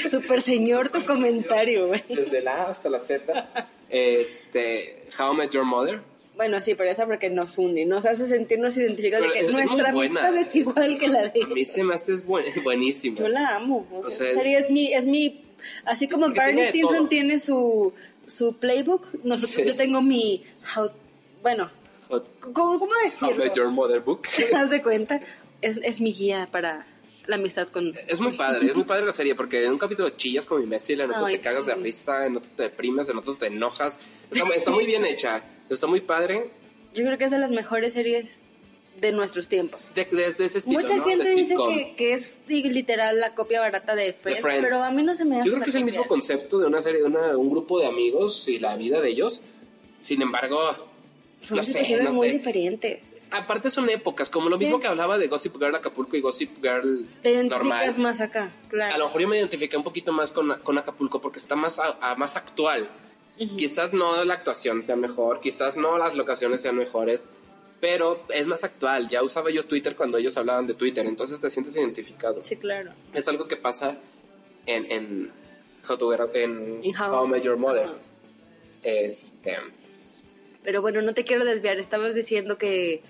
Super 0.09 0.41
señor 0.41 0.89
tu 0.89 1.05
comentario, 1.05 1.87
güey. 1.87 2.03
Desde 2.09 2.41
la 2.41 2.63
A 2.65 2.71
hasta 2.71 2.89
la 2.89 2.99
Z, 2.99 3.71
este, 3.89 5.03
How 5.17 5.33
I 5.33 5.37
Met 5.37 5.51
Your 5.51 5.65
Mother. 5.65 6.01
Bueno, 6.35 6.61
sí, 6.61 6.73
pero 6.75 6.89
esa 6.89 7.05
porque 7.05 7.29
nos 7.29 7.57
une, 7.57 7.85
nos 7.85 8.05
hace 8.05 8.27
sentirnos 8.27 8.77
identificados 8.77 9.27
de 9.27 9.39
que 9.39 9.45
es- 9.47 9.51
nuestra 9.51 9.91
buena. 9.91 10.21
amistad 10.27 10.37
es 10.37 10.55
igual 10.55 10.97
que 10.97 11.07
la 11.09 11.27
de 11.27 11.43
A 11.43 11.47
mí 11.47 11.65
se 11.65 11.83
me 11.83 11.95
hace 11.95 12.13
es 12.13 12.25
buen- 12.25 12.45
buenísima. 12.63 13.17
Yo 13.17 13.27
la 13.27 13.55
amo. 13.57 13.85
O 13.91 13.99
O 13.99 14.09
sea, 14.09 14.31
es 14.31 14.69
mi, 14.71 14.93
es 14.93 15.05
mi, 15.05 15.41
así 15.85 16.07
como 16.07 16.29
Barney 16.33 16.69
Stinson 16.69 17.09
tiene 17.09 17.39
su, 17.39 17.93
su 18.25 18.55
playbook, 18.55 19.13
nosotros, 19.25 19.51
Sí. 19.51 19.63
yo 19.65 19.75
tengo 19.75 20.01
mi, 20.01 20.43
how, 20.75 20.91
bueno, 21.41 21.69
How 22.09 22.23
¿cómo, 22.53 22.79
cómo 22.79 22.93
How 22.93 23.03
decirlo? 23.03 23.35
Met 23.43 23.55
Your 23.57 23.69
Mother 23.69 23.99
book. 23.99 24.21
¿Te 24.37 24.47
das 24.49 24.69
de 24.69 24.81
cuenta? 24.81 25.19
Es, 25.61 25.77
es 25.83 25.99
mi 25.99 26.13
guía 26.13 26.47
para 26.49 26.87
la 27.29 27.35
amistad 27.35 27.67
con... 27.69 27.93
Es 28.07 28.19
muy 28.19 28.33
padre, 28.35 28.65
es 28.67 28.75
muy 28.75 28.83
padre 28.85 29.05
la 29.05 29.13
serie 29.13 29.35
porque 29.35 29.63
en 29.63 29.71
un 29.73 29.77
capítulo 29.77 30.09
chillas 30.11 30.45
como 30.45 30.61
imbécil, 30.61 30.99
en 31.01 31.11
otro 31.11 31.25
Ay, 31.27 31.37
te 31.37 31.41
cagas 31.43 31.63
sí. 31.63 31.69
de 31.69 31.75
risa, 31.75 32.25
en 32.25 32.37
otro 32.37 32.49
te 32.55 32.63
deprimes, 32.63 33.07
en 33.09 33.17
otro 33.17 33.35
te 33.35 33.45
enojas. 33.47 33.99
Está, 34.31 34.47
está 34.55 34.71
muy 34.71 34.85
bien 34.85 35.05
hecha, 35.05 35.43
está 35.69 35.87
muy 35.87 36.01
padre 36.01 36.49
Yo 36.93 37.03
creo 37.05 37.17
que 37.17 37.25
es 37.25 37.31
de 37.31 37.37
las 37.39 37.51
mejores 37.51 37.93
series 37.93 38.39
de 38.99 39.11
nuestros 39.13 39.47
tiempos. 39.47 39.93
de, 39.95 40.03
de- 40.05 40.33
de 40.33 40.45
ese 40.45 40.57
estilo. 40.57 40.79
Mucha 40.79 40.97
¿no? 40.97 41.05
gente 41.05 41.29
dice 41.35 41.55
que, 41.55 41.95
que 41.95 42.13
es 42.13 42.39
literal 42.47 43.19
la 43.19 43.33
copia 43.35 43.61
barata 43.61 43.95
de 43.95 44.11
Friends, 44.13 44.41
Friends. 44.41 44.61
pero 44.63 44.83
a 44.83 44.91
mí 44.91 45.03
no 45.03 45.15
se 45.15 45.23
me 45.23 45.37
hace 45.39 45.45
Yo 45.47 45.53
creo 45.53 45.63
que 45.63 45.69
es 45.69 45.75
el 45.75 45.85
mismo 45.85 46.05
concepto 46.07 46.59
de 46.59 46.65
una 46.67 46.81
serie, 46.81 46.99
de 47.01 47.07
una- 47.07 47.37
un 47.37 47.49
grupo 47.49 47.79
de 47.79 47.85
amigos 47.85 48.45
y 48.47 48.59
la 48.59 48.75
vida 48.75 48.99
de 48.99 49.09
ellos. 49.09 49.41
Sin 50.01 50.21
embargo, 50.21 50.59
Son 51.41 51.57
no 51.57 51.63
sé, 51.63 51.71
situaciones 51.73 52.09
no 52.09 52.13
muy 52.13 52.27
sé. 52.29 52.33
diferentes. 52.37 53.11
Aparte 53.31 53.69
son 53.69 53.89
épocas, 53.89 54.29
como 54.29 54.49
lo 54.49 54.57
mismo 54.57 54.77
Sí. 54.77 54.81
que 54.81 54.87
hablaba 54.87 55.17
de 55.17 55.27
Gossip 55.27 55.53
Girl 55.57 55.75
Acapulco 55.75 56.17
y 56.17 56.21
Gossip 56.21 56.55
Girl 56.63 57.05
Te 57.21 57.31
identificas 57.31 57.49
normal. 57.49 57.97
más 57.99 58.21
acá, 58.21 58.51
claro. 58.69 58.95
A 58.95 58.97
lo 58.97 59.05
mejor 59.05 59.21
yo 59.21 59.27
me 59.27 59.37
identifiqué 59.37 59.77
un 59.77 59.83
poquito 59.83 60.11
más 60.11 60.31
con, 60.31 60.51
con 60.63 60.77
Acapulco 60.77 61.21
porque 61.21 61.37
está 61.39 61.55
más, 61.55 61.77
a- 61.79 61.97
a- 62.01 62.15
más 62.15 62.35
actual. 62.35 62.89
Quizás 63.57 63.93
no 63.93 64.23
la 64.25 64.33
actuación 64.33 64.83
sea 64.83 64.95
mejor, 64.97 65.39
quizás 65.39 65.77
no 65.77 65.97
las 65.97 66.13
locaciones 66.15 66.59
sean 66.61 66.75
mejores, 66.75 67.25
pero 67.79 68.25
es 68.33 68.45
más 68.47 68.63
actual. 68.65 69.07
Ya 69.07 69.23
usaba 69.23 69.49
yo 69.51 69.63
Twitter 69.65 69.95
cuando 69.95 70.17
ellos 70.17 70.35
hablaban 70.35 70.67
de 70.67 70.73
Twitter, 70.73 71.05
entonces 71.05 71.39
te 71.39 71.49
sientes 71.49 71.73
identificado. 71.75 72.43
Sí, 72.43 72.57
claro. 72.57 72.91
Es 73.13 73.27
algo 73.29 73.47
que 73.47 73.55
pasa 73.55 73.97
en, 74.65 74.91
en, 74.91 75.31
How, 75.87 75.97
to 75.97 76.13
en 76.33 76.81
How- 76.83 77.13
How 77.13 77.27
Met 77.27 77.43
Your 77.43 77.55
Mother. 77.57 77.89
Este, 78.83 79.55
Pero 80.63 80.81
bueno, 80.81 81.01
no 81.01 81.13
te 81.13 81.23
quiero 81.23 81.45
desviar. 81.45 81.79
Estabas 81.79 82.13
diciendo 82.13 82.57
que, 82.57 83.01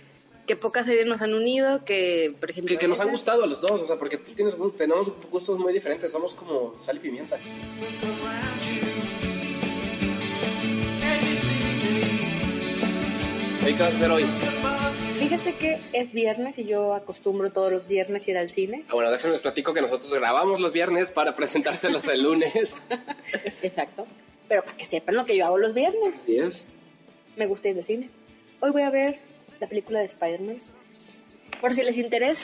que 0.50 0.56
pocas 0.56 0.88
series 0.88 1.06
nos 1.06 1.22
han 1.22 1.36
unido, 1.36 1.86
que, 1.86 2.34
por 2.40 2.50
ejemplo... 2.50 2.74
que, 2.74 2.80
que 2.80 2.88
nos 2.88 3.00
han 3.00 3.12
gustado 3.12 3.44
a 3.44 3.46
los 3.46 3.62
dos, 3.62 3.84
o 3.84 3.86
sea, 3.86 3.98
porque 3.98 4.18
tú 4.18 4.34
tienes, 4.34 4.56
tenemos 4.76 5.12
gustos 5.30 5.60
muy 5.60 5.72
diferentes, 5.72 6.12
somos 6.12 6.34
como 6.34 6.76
sal 6.80 6.98
y 6.98 7.00
pimienta. 7.02 7.36
around 7.36 8.64
you. 8.64 8.82
And 11.04 11.24
you 11.24 11.34
see 11.34 11.76
me 13.62 13.68
¿Hoy 13.68 13.74
qué 13.76 13.84
vas 13.84 13.94
a 13.94 13.96
hacer 13.96 14.10
hoy? 14.10 14.26
Fíjate 15.20 15.56
que 15.58 15.82
es 15.94 16.14
viernes 16.14 16.58
y 16.58 16.66
yo 16.66 16.96
acostumbro 16.96 17.52
todos 17.52 17.72
los 17.72 17.88
viernes 17.88 18.28
ir 18.28 18.36
al 18.36 18.50
cine. 18.50 18.86
Ah, 18.90 18.96
bueno, 18.96 19.12
déjenme 19.12 19.34
les 19.34 19.42
platico 19.44 19.76
que 19.76 19.84
nosotros 19.84 20.12
grabamos 20.12 20.60
los 20.60 20.74
viernes 20.74 21.12
para 21.12 21.36
presentárselos 21.36 22.08
el 22.08 22.24
lunes. 22.24 22.74
Exacto. 23.62 24.08
Pero 24.48 24.64
para 24.64 24.76
que 24.78 24.86
sepan 24.86 25.14
lo 25.14 25.26
que 25.26 25.38
yo 25.38 25.46
hago 25.46 25.60
los 25.60 25.76
viernes. 25.76 26.22
Así 26.22 26.38
es. 26.38 26.66
Me 27.36 27.46
gusta 27.46 27.70
ir 27.70 27.78
al 27.78 27.86
cine. 27.86 28.10
Hoy 28.62 28.72
voy 28.72 28.82
a 28.82 28.90
ver 28.90 29.29
la 29.60 29.68
película 29.68 30.00
de 30.00 30.06
Spider-Man. 30.06 30.58
Por 31.62 31.74
si 31.74 31.84
les 31.84 31.98
interesa, 31.98 32.42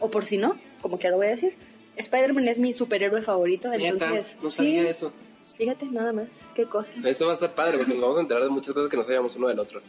o 0.00 0.10
por 0.10 0.24
si 0.24 0.36
no, 0.36 0.56
como 0.80 0.98
que 0.98 1.08
lo 1.08 1.16
voy 1.16 1.26
a 1.26 1.30
decir. 1.30 1.54
Spider-Man 1.96 2.48
es 2.48 2.58
mi 2.58 2.72
superhéroe 2.72 3.22
favorito, 3.22 3.72
entonces... 3.72 4.36
no 4.42 4.50
sabía 4.50 4.82
sí, 4.82 4.88
eso. 4.88 5.12
Fíjate, 5.56 5.86
nada 5.86 6.12
más. 6.12 6.28
Qué 6.54 6.64
cosa. 6.64 6.90
Esto 7.04 7.26
va 7.26 7.32
a 7.32 7.34
estar 7.34 7.54
padre 7.54 7.78
porque 7.78 7.92
nos 7.92 8.02
vamos 8.02 8.16
a 8.16 8.20
enterar 8.20 8.42
de 8.42 8.48
muchas 8.48 8.74
cosas 8.74 8.90
que 8.90 8.96
no 8.96 9.02
sabíamos 9.02 9.36
uno 9.36 9.48
del 9.48 9.58
otro. 9.58 9.80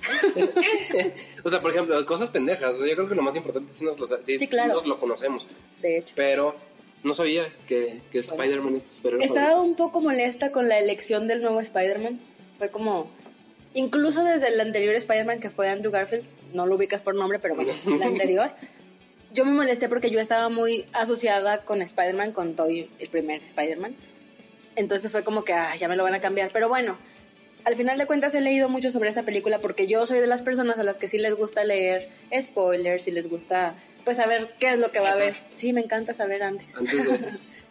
o 1.44 1.50
sea, 1.50 1.60
por 1.60 1.70
ejemplo, 1.72 2.06
cosas 2.06 2.30
pendejas. 2.30 2.76
Yo 2.78 2.94
creo 2.94 3.08
que 3.08 3.14
lo 3.14 3.22
más 3.22 3.36
importante 3.36 3.72
sí 3.72 3.84
nos 3.84 3.98
lo, 3.98 4.06
sí, 4.06 4.38
Sí, 4.38 4.48
claro. 4.48 4.74
nos 4.74 4.86
lo 4.86 4.98
conocemos. 4.98 5.46
De 5.82 5.98
hecho. 5.98 6.14
Pero 6.16 6.54
no 7.02 7.14
sabía 7.14 7.52
que, 7.66 8.00
que 8.10 8.20
Spider-Man 8.20 8.76
es 8.76 8.84
tu 8.84 8.94
superhéroe 8.94 9.24
Estaba 9.24 9.50
favorito. 9.50 9.70
un 9.70 9.76
poco 9.76 10.00
molesta 10.00 10.52
con 10.52 10.68
la 10.68 10.78
elección 10.78 11.26
del 11.26 11.42
nuevo 11.42 11.60
Spider-Man. 11.60 12.20
Fue 12.58 12.70
como... 12.70 13.10
Incluso 13.74 14.24
desde 14.24 14.48
el 14.48 14.60
anterior 14.60 14.94
Spider-Man 14.94 15.40
que 15.40 15.50
fue 15.50 15.68
Andrew 15.68 15.92
Garfield, 15.92 16.24
no 16.52 16.66
lo 16.66 16.74
ubicas 16.74 17.02
por 17.02 17.14
nombre, 17.14 17.38
pero 17.38 17.54
bueno, 17.54 17.72
el 17.86 18.02
anterior, 18.02 18.50
yo 19.32 19.44
me 19.44 19.52
molesté 19.52 19.88
porque 19.88 20.10
yo 20.10 20.18
estaba 20.18 20.48
muy 20.48 20.86
asociada 20.92 21.58
con 21.58 21.82
Spider-Man, 21.82 22.32
con 22.32 22.56
Toy, 22.56 22.90
el 22.98 23.08
primer 23.08 23.42
Spider-Man. 23.42 23.94
Entonces 24.74 25.12
fue 25.12 25.22
como 25.22 25.44
que, 25.44 25.52
ah, 25.52 25.76
ya 25.76 25.88
me 25.88 25.96
lo 25.96 26.02
van 26.02 26.14
a 26.14 26.20
cambiar. 26.20 26.50
Pero 26.52 26.68
bueno, 26.68 26.98
al 27.64 27.76
final 27.76 27.96
de 27.98 28.06
cuentas 28.06 28.34
he 28.34 28.40
leído 28.40 28.68
mucho 28.68 28.90
sobre 28.90 29.08
esta 29.08 29.22
película 29.22 29.58
porque 29.60 29.86
yo 29.86 30.06
soy 30.06 30.18
de 30.18 30.26
las 30.26 30.42
personas 30.42 30.78
a 30.78 30.82
las 30.82 30.98
que 30.98 31.08
sí 31.08 31.18
les 31.18 31.34
gusta 31.34 31.62
leer 31.62 32.08
spoilers 32.40 33.06
y 33.06 33.12
les 33.12 33.28
gusta, 33.28 33.74
pues, 34.04 34.16
saber 34.16 34.48
qué 34.58 34.72
es 34.72 34.78
lo 34.78 34.90
que 34.90 34.98
va 34.98 35.10
a 35.10 35.12
haber. 35.12 35.36
Sí, 35.54 35.72
me 35.72 35.80
encanta 35.80 36.14
saber 36.14 36.42
antes. 36.42 36.68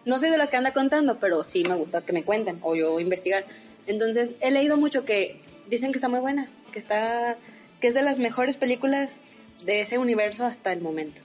No 0.05 0.17
soy 0.17 0.29
de 0.29 0.37
las 0.37 0.49
que 0.49 0.55
anda 0.55 0.71
contando, 0.71 1.19
pero 1.19 1.43
sí 1.43 1.63
me 1.65 1.75
gusta 1.75 2.01
que 2.01 2.13
me 2.13 2.23
cuenten 2.23 2.57
o 2.61 2.73
yo 2.73 2.99
investigar. 2.99 3.43
Entonces, 3.85 4.31
he 4.39 4.49
leído 4.49 4.77
mucho 4.77 5.03
que 5.03 5.39
dicen 5.69 5.91
que 5.91 5.97
está 5.97 6.09
muy 6.09 6.19
buena, 6.19 6.47
que 6.71 6.79
está 6.79 7.37
que 7.79 7.87
es 7.87 7.93
de 7.93 8.01
las 8.01 8.19
mejores 8.19 8.57
películas 8.57 9.19
de 9.63 9.81
ese 9.81 9.97
universo 9.97 10.45
hasta 10.45 10.73
el 10.73 10.81
momento. 10.81 11.21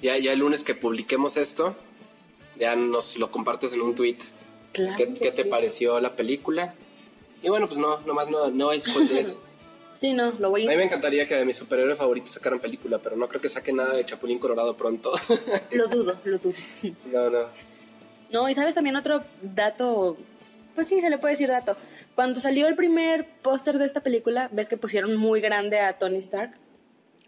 Ya, 0.00 0.16
ya 0.18 0.32
el 0.32 0.38
lunes 0.38 0.64
que 0.64 0.74
publiquemos 0.74 1.36
esto, 1.36 1.76
ya 2.58 2.74
nos 2.76 3.16
lo 3.16 3.30
compartes 3.30 3.72
en 3.72 3.82
un 3.82 3.94
tweet. 3.94 4.18
Claro. 4.72 4.96
¿Qué, 4.96 5.14
qué 5.14 5.32
te 5.32 5.44
sí. 5.44 5.48
pareció 5.48 6.00
la 6.00 6.16
película? 6.16 6.74
Y 7.42 7.48
bueno, 7.48 7.68
pues 7.68 7.78
no, 7.78 8.00
nomás 8.00 8.30
no, 8.30 8.50
no 8.50 8.78
spoilers. 8.78 9.34
Sí, 10.00 10.14
no, 10.14 10.32
lo 10.32 10.50
voy 10.50 10.66
A 10.66 10.68
mí 10.68 10.76
me 10.76 10.82
encantaría 10.82 11.28
que 11.28 11.36
de 11.36 11.44
mi 11.44 11.52
superhéroe 11.52 11.94
favorito 11.94 12.26
sacaran 12.26 12.58
película, 12.58 12.98
pero 12.98 13.14
no 13.14 13.28
creo 13.28 13.40
que 13.40 13.48
saquen 13.48 13.76
nada 13.76 13.94
de 13.94 14.04
Chapulín 14.04 14.40
Colorado 14.40 14.76
pronto. 14.76 15.12
lo 15.70 15.86
dudo, 15.86 16.18
lo 16.24 16.38
dudo. 16.38 16.54
no, 17.12 17.30
no. 17.30 17.38
No, 18.32 18.48
y 18.48 18.54
sabes 18.54 18.74
también 18.74 18.96
otro 18.96 19.22
dato, 19.40 20.16
pues 20.74 20.88
sí, 20.88 21.00
se 21.00 21.08
le 21.08 21.18
puede 21.18 21.34
decir 21.34 21.48
dato. 21.48 21.76
Cuando 22.14 22.40
salió 22.40 22.68
el 22.68 22.76
primer 22.76 23.26
póster 23.42 23.78
de 23.78 23.86
esta 23.86 24.00
película, 24.00 24.48
ves 24.52 24.68
que 24.68 24.76
pusieron 24.76 25.16
muy 25.16 25.40
grande 25.40 25.80
a 25.80 25.98
Tony 25.98 26.18
Stark. 26.18 26.52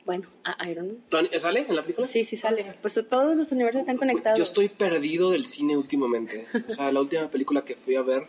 Bueno, 0.05 0.29
a 0.45 0.69
Iron 0.69 0.87
Man. 0.89 0.97
Tony- 1.09 1.31
¿Sale 1.39 1.65
en 1.67 1.75
la 1.77 1.83
película? 1.83 2.07
Sí, 2.07 2.25
sí 2.27 2.37
sale. 2.37 2.75
Pues 2.83 2.95
todos 3.09 3.35
los 3.35 3.51
universos 3.53 3.81
están 3.81 3.97
conectados. 3.97 4.39
Yo 4.39 4.43
estoy 4.43 4.69
perdido 4.69 5.31
del 5.31 5.47
cine 5.47 5.77
últimamente. 5.79 6.47
O 6.69 6.73
sea, 6.73 6.93
la 6.93 7.01
última 7.01 7.31
película 7.31 7.65
que 7.65 7.75
fui 7.77 7.97
a 7.97 8.03
ver, 8.03 8.25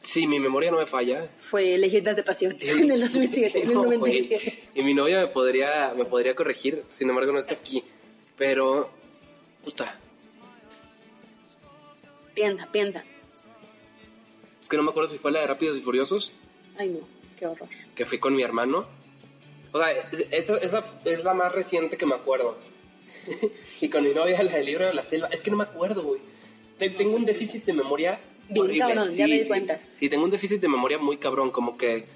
si 0.00 0.26
mi 0.26 0.38
memoria 0.38 0.70
no 0.70 0.76
me 0.76 0.84
falla, 0.84 1.28
Fue 1.38 1.78
Leyendas 1.78 2.14
de 2.16 2.22
Pasión 2.22 2.56
en 2.60 2.90
el 2.90 3.00
2007, 3.00 3.62
en 3.62 3.68
el 3.68 3.74
No, 3.74 3.84
güey. 3.84 3.98
97. 3.98 4.58
Y 4.74 4.82
mi 4.82 4.92
novia 4.92 5.20
me 5.20 5.28
podría, 5.28 5.92
me 5.96 6.04
podría 6.04 6.34
corregir, 6.34 6.82
sin 6.90 7.08
embargo 7.08 7.32
no 7.32 7.38
está 7.38 7.54
aquí. 7.54 7.82
Pero, 8.36 8.90
puta, 9.64 9.98
Piensa, 12.34 12.68
piensa. 12.70 13.02
Es 14.60 14.68
que 14.68 14.76
no 14.76 14.82
me 14.82 14.90
acuerdo 14.90 15.10
si 15.10 15.18
fue 15.18 15.32
la 15.32 15.40
de 15.40 15.46
Rápidos 15.46 15.76
y 15.78 15.80
Furiosos, 15.82 16.32
Ay, 16.78 16.88
no, 16.90 17.06
qué 17.38 17.46
horror. 17.46 17.68
que 17.94 18.06
fui 18.06 18.18
con 18.18 18.34
mi 18.34 18.42
hermano. 18.42 18.86
O 19.72 19.78
sea, 19.78 19.90
es- 19.92 20.26
esa, 20.30 20.56
esa 20.58 20.82
es 21.04 21.22
la 21.24 21.34
más 21.34 21.52
reciente 21.52 21.96
que 21.96 22.06
me 22.06 22.14
acuerdo. 22.14 22.56
y 23.80 23.88
con 23.88 24.02
mi 24.04 24.12
novia, 24.14 24.42
la 24.42 24.52
del 24.52 24.66
libro 24.66 24.86
de 24.86 24.94
la 24.94 25.02
selva. 25.02 25.28
Es 25.28 25.42
que 25.42 25.50
no 25.50 25.56
me 25.56 25.64
acuerdo, 25.64 26.02
güey. 26.02 26.20
Te- 26.78 26.90
Tengo 26.90 27.16
un 27.16 27.24
déficit 27.24 27.64
de 27.64 27.72
memoria 27.72 28.18
Bien 28.48 28.64
horrible. 28.64 28.94
cabrón, 28.94 29.10
ya 29.14 29.26
me 29.26 29.34
di 29.34 29.42
sí. 29.42 29.48
cuenta. 29.48 29.80
Sí, 29.94 30.08
tengo 30.08 30.24
un 30.24 30.30
déficit 30.30 30.60
de 30.60 30.68
memoria 30.68 30.98
muy 30.98 31.18
cabrón, 31.18 31.50
como 31.50 31.76
que... 31.76 32.06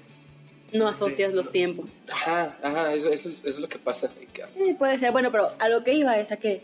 No 0.73 0.87
asocias 0.87 1.33
los 1.33 1.51
tiempos. 1.51 1.89
Ajá, 2.11 2.57
ajá, 2.61 2.93
eso, 2.93 3.09
eso- 3.09 3.29
eso 3.29 3.47
es 3.47 3.59
lo 3.59 3.69
que 3.69 3.77
pasa. 3.79 4.11
Sí, 4.53 4.73
puede 4.77 4.97
ser. 4.97 5.11
Bueno, 5.11 5.31
pero 5.31 5.51
a 5.59 5.69
lo 5.69 5.83
que 5.83 5.93
iba 5.93 6.17
es 6.19 6.31
a 6.31 6.37
que 6.37 6.63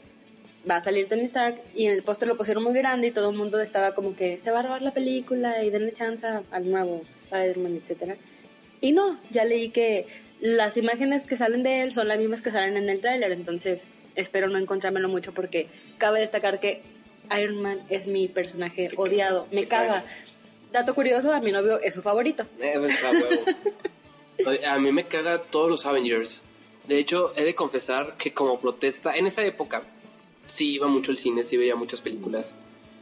va 0.70 0.78
a 0.78 0.84
salir 0.84 1.08
Tony 1.08 1.24
Stark 1.24 1.62
y 1.74 1.86
en 1.86 1.94
el 1.94 2.04
póster 2.04 2.28
lo 2.28 2.38
pusieron 2.38 2.64
muy 2.64 2.74
grande 2.74 3.08
y 3.08 3.12
todo 3.12 3.30
el 3.30 3.38
mundo 3.38 3.60
estaba 3.60 3.94
como 3.94 4.16
que 4.16 4.40
se 4.42 4.52
va 4.52 4.60
a 4.60 4.64
robar 4.64 4.82
la 4.82 4.94
película 4.94 5.64
y 5.64 5.70
denle 5.70 5.92
chance 5.92 6.26
al 6.26 6.70
nuevo 6.70 7.02
Spider-Man, 7.24 7.78
etcétera. 7.78 8.18
Y 8.80 8.92
no, 8.92 9.20
ya 9.32 9.46
leí 9.46 9.70
que 9.70 10.06
las 10.40 10.78
imágenes 10.78 11.24
que 11.24 11.38
salen 11.38 11.64
de 11.64 11.82
él 11.84 11.94
son 11.94 12.08
las 12.08 12.20
mismas 12.20 12.42
que 12.42 12.52
salen 12.52 12.78
en 12.78 12.90
el 12.90 13.02
tráiler, 13.02 13.32
entonces 13.32 13.82
espero 14.16 14.50
no 14.50 14.58
encontrármelo 14.58 15.08
mucho 15.08 15.34
porque 15.34 15.68
cabe 15.98 16.20
destacar 16.20 16.60
que 16.60 16.82
Iron 17.40 17.62
Man 17.62 17.80
es 17.90 18.08
mi 18.08 18.28
personaje 18.28 18.90
Te 18.90 18.96
odiado, 18.98 19.44
cagas, 19.44 19.54
me 19.54 19.68
caga. 19.68 20.04
Dato 20.72 20.96
curioso, 20.96 21.34
a 21.34 21.40
mi 21.40 21.52
novio 21.52 21.80
es 21.80 21.94
su 21.94 22.02
favorito. 22.02 22.46
Eh, 22.60 22.76
pues, 24.44 24.66
A 24.66 24.80
mí 24.80 24.92
me 24.92 25.06
caga 25.06 25.42
todos 25.44 25.70
los 25.70 25.86
Avengers. 25.86 26.42
De 26.88 26.98
hecho, 26.98 27.34
he 27.36 27.44
de 27.44 27.54
confesar 27.54 28.16
que 28.18 28.34
como 28.34 28.60
protesta, 28.60 29.16
en 29.16 29.28
esa 29.28 29.44
época, 29.44 29.84
sí 30.46 30.74
iba 30.76 30.88
mucho 30.88 31.12
al 31.12 31.18
cine, 31.18 31.44
sí 31.44 31.58
veía 31.58 31.76
muchas 31.76 32.02
películas. 32.02 32.54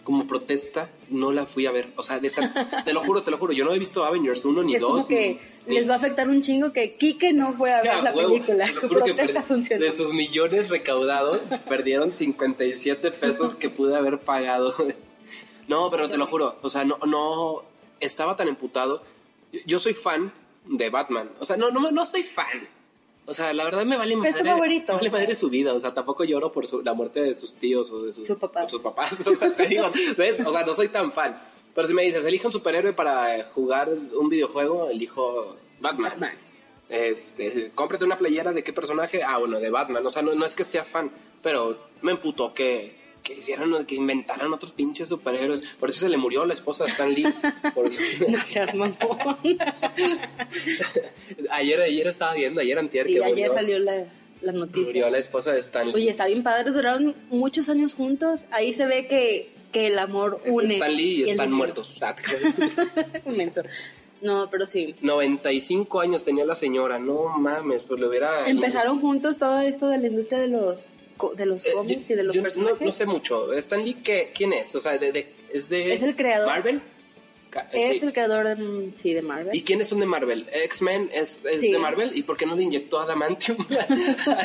Como 0.04 0.26
protesta, 0.26 0.90
no 1.10 1.32
la 1.32 1.46
fui 1.46 1.66
a 1.68 1.72
ver. 1.72 1.90
O 1.96 2.04
sea, 2.04 2.20
de 2.20 2.30
tan- 2.32 2.52
te 2.86 2.94
lo 2.94 3.02
juro, 3.02 3.22
te 3.22 3.30
lo 3.32 3.38
juro, 3.38 3.54
yo 3.54 3.64
no 3.66 3.74
he 3.74 3.80
visto 3.80 4.04
Avengers 4.04 4.44
1 4.44 4.64
ni 4.64 4.72
Y 4.72 4.76
es 4.76 4.82
2. 4.82 4.92
como 4.92 5.08
que 5.08 5.40
ni- 5.68 5.76
les 5.76 5.88
va 5.88 5.94
a 5.94 5.98
afectar 5.98 6.28
un 6.28 6.42
chingo 6.42 6.72
que 6.74 6.96
Kike 6.96 7.34
no 7.34 7.54
fue 7.54 7.72
a 7.74 7.82
ver 7.82 7.92
Ah, 7.92 8.02
la 8.02 8.14
huevo, 8.14 8.30
película. 8.34 8.68
Su 8.80 8.88
protesta 8.88 9.44
funcionó. 9.44 9.86
De 9.86 9.94
sus 9.94 10.14
millones 10.14 10.70
recaudados, 10.70 11.46
perdieron 11.68 12.12
57 12.14 13.12
pesos 13.12 13.56
que 13.56 13.70
pude 13.70 13.96
haber 13.96 14.20
pagado. 14.20 14.74
No, 15.68 15.92
pero 15.92 16.10
te 16.10 16.18
lo 16.18 16.26
juro, 16.26 16.58
o 16.64 16.70
sea, 16.72 16.84
no, 16.86 16.98
no 17.06 17.64
estaba 18.00 18.36
tan 18.36 18.48
emputado. 18.48 19.04
Yo, 19.52 19.60
yo 19.68 19.80
soy 19.80 19.94
fan 19.94 20.32
de 20.66 20.90
Batman, 20.90 21.30
o 21.40 21.46
sea, 21.46 21.58
no, 21.58 21.70
no, 21.70 21.92
no 21.92 22.06
soy 22.06 22.24
fan. 22.24 22.68
O 23.30 23.34
sea, 23.34 23.54
la 23.54 23.64
verdad 23.64 23.86
me 23.86 23.96
vale 23.96 24.14
Es 24.16 24.20
tu 24.20 24.24
madre, 24.44 24.44
favorito, 24.52 24.94
me 24.94 24.98
vale 25.10 25.12
madre 25.12 25.36
su 25.36 25.50
vida, 25.50 25.74
o 25.74 25.80
sea, 25.80 25.94
tampoco 25.94 26.24
lloro 26.24 26.52
por 26.52 26.66
su- 26.68 26.82
la 26.82 26.94
muerte 26.94 27.22
de 27.22 27.36
sus 27.36 27.54
tíos 27.54 27.92
o 27.92 28.04
de 28.04 28.12
sus, 28.14 28.28
Sus 28.28 28.38
papás. 28.38 28.72
sus 28.72 28.82
papás. 28.90 29.14
O 29.26 29.36
sea, 29.36 29.56
te 29.56 29.68
digo, 29.68 29.86
¿ves? 30.18 30.40
O 30.46 30.52
sea, 30.52 30.66
no 30.66 30.74
soy 30.74 30.88
tan 30.90 31.12
fan. 31.12 31.40
Pero 31.76 31.88
si 31.88 31.94
me 31.94 32.02
dices, 32.04 32.26
elige 32.26 32.48
un 32.48 32.52
superhéroe 32.52 32.94
para 32.94 33.44
jugar 33.46 33.88
un 33.90 34.30
videojuego, 34.30 34.90
elijo 34.90 35.56
Batman. 35.80 36.10
Batman. 36.12 36.34
Este, 36.90 37.72
cómprate 37.76 38.04
una 38.06 38.18
playera 38.18 38.52
de 38.52 38.64
qué 38.64 38.74
personaje. 38.74 39.22
Ah, 39.24 39.38
bueno, 39.38 39.60
de 39.60 39.70
Batman. 39.70 40.06
O 40.06 40.10
sea, 40.10 40.22
no, 40.24 40.34
no 40.34 40.46
es 40.46 40.56
que 40.56 40.64
sea 40.64 40.84
fan, 40.84 41.12
pero 41.44 41.78
me 42.02 42.12
emputó 42.12 42.54
que, 42.54 42.96
que 43.24 43.34
hicieran, 43.34 43.86
que 43.86 43.96
inventaran 43.96 44.52
otros 44.54 44.72
pinches 44.72 45.08
superhéroes. 45.10 45.62
Por 45.80 45.90
eso 45.90 46.00
se 46.02 46.10
le 46.10 46.18
murió 46.18 46.46
la 46.46 46.54
esposa 46.54 46.84
de 46.86 46.92
Stan 46.92 47.14
Lee. 47.14 47.24
Por- 47.76 47.92
No 48.30 48.46
seas 48.46 48.74
mamón. 48.74 48.98
ayer, 51.52 51.82
ayer 51.82 52.08
estaba 52.08 52.34
viendo, 52.34 52.62
ayer 52.62 52.78
antier 52.80 53.06
Sí, 53.08 53.14
que 53.14 53.24
ayer 53.24 53.36
murió, 53.50 53.54
salió 53.54 53.80
la, 53.80 54.06
la 54.42 54.52
noticia. 54.52 54.84
murió 54.86 55.10
la 55.10 55.18
esposa 55.18 55.52
de 55.54 55.60
Stan 55.60 55.88
Lee. 55.88 55.94
Oye, 55.96 56.10
está 56.10 56.26
bien 56.28 56.44
padre, 56.44 56.72
duraron 56.72 57.16
muchos 57.30 57.70
años 57.70 57.94
juntos. 57.94 58.42
Ahí 58.52 58.74
se 58.74 58.86
ve 58.86 59.08
que, 59.08 59.52
que 59.72 59.88
el 59.88 60.00
amor 60.00 60.42
Es 60.46 60.52
une. 60.52 60.74
Stan 60.76 60.96
Lee 60.96 61.24
y 61.26 61.30
están 61.30 61.52
muertos. 61.52 61.98
No, 64.22 64.50
pero 64.50 64.66
sí. 64.66 64.96
95 65.02 66.02
años 66.02 66.24
tenía 66.26 66.46
la 66.46 66.56
señora, 66.56 67.00
no 67.00 67.30
mames, 67.38 67.84
pues 67.84 68.00
le 68.00 68.08
hubiera... 68.08 68.48
Empezaron 68.50 69.00
juntos 69.00 69.38
todo 69.38 69.60
esto 69.62 69.88
de 69.88 69.98
la 69.98 70.08
industria 70.08 70.40
de 70.40 70.48
los 70.50 70.96
co- 71.18 71.34
de 71.36 71.46
los 71.46 71.66
Eh, 71.66 71.72
cómics 71.74 72.10
y 72.10 72.16
de 72.16 72.24
los 72.24 72.36
yo 72.36 72.42
personajes. 72.42 72.80
No, 72.82 72.86
no 72.88 72.92
sé 72.92 73.06
mucho. 73.06 73.54
Stan 73.54 73.84
Lee, 73.84 73.96
¿qué, 74.04 74.32
¿quién 74.36 74.52
es? 74.54 74.74
O 74.76 74.82
sea, 74.82 74.98
de, 74.98 75.12
de- 75.12 75.34
es 75.54 75.70
de... 75.70 75.94
Es 75.94 76.02
el 76.04 76.16
creador. 76.16 76.48
¿Marvel? 76.48 76.82
Es 77.74 78.00
sí. 78.00 78.06
el 78.06 78.14
creador 78.14 78.46
de, 78.48 78.56
mm, 78.58 78.94
sí, 79.02 79.12
de 79.12 79.24
Marvel. 79.24 79.56
¿Y 79.56 79.64
quiénes 79.64 79.88
son 79.88 80.00
de 80.02 80.06
Marvel? 80.06 80.46
X-Men 80.66 81.10
es, 81.12 81.40
es 81.44 81.62
Sí. 81.62 81.72
de 81.72 81.80
Marvel. 81.80 82.12
¿Y 82.16 82.22
por 82.22 82.38
qué 82.38 82.46
no 82.46 82.56
le 82.56 82.62
inyectó 82.62 83.00
adamantium 83.00 83.58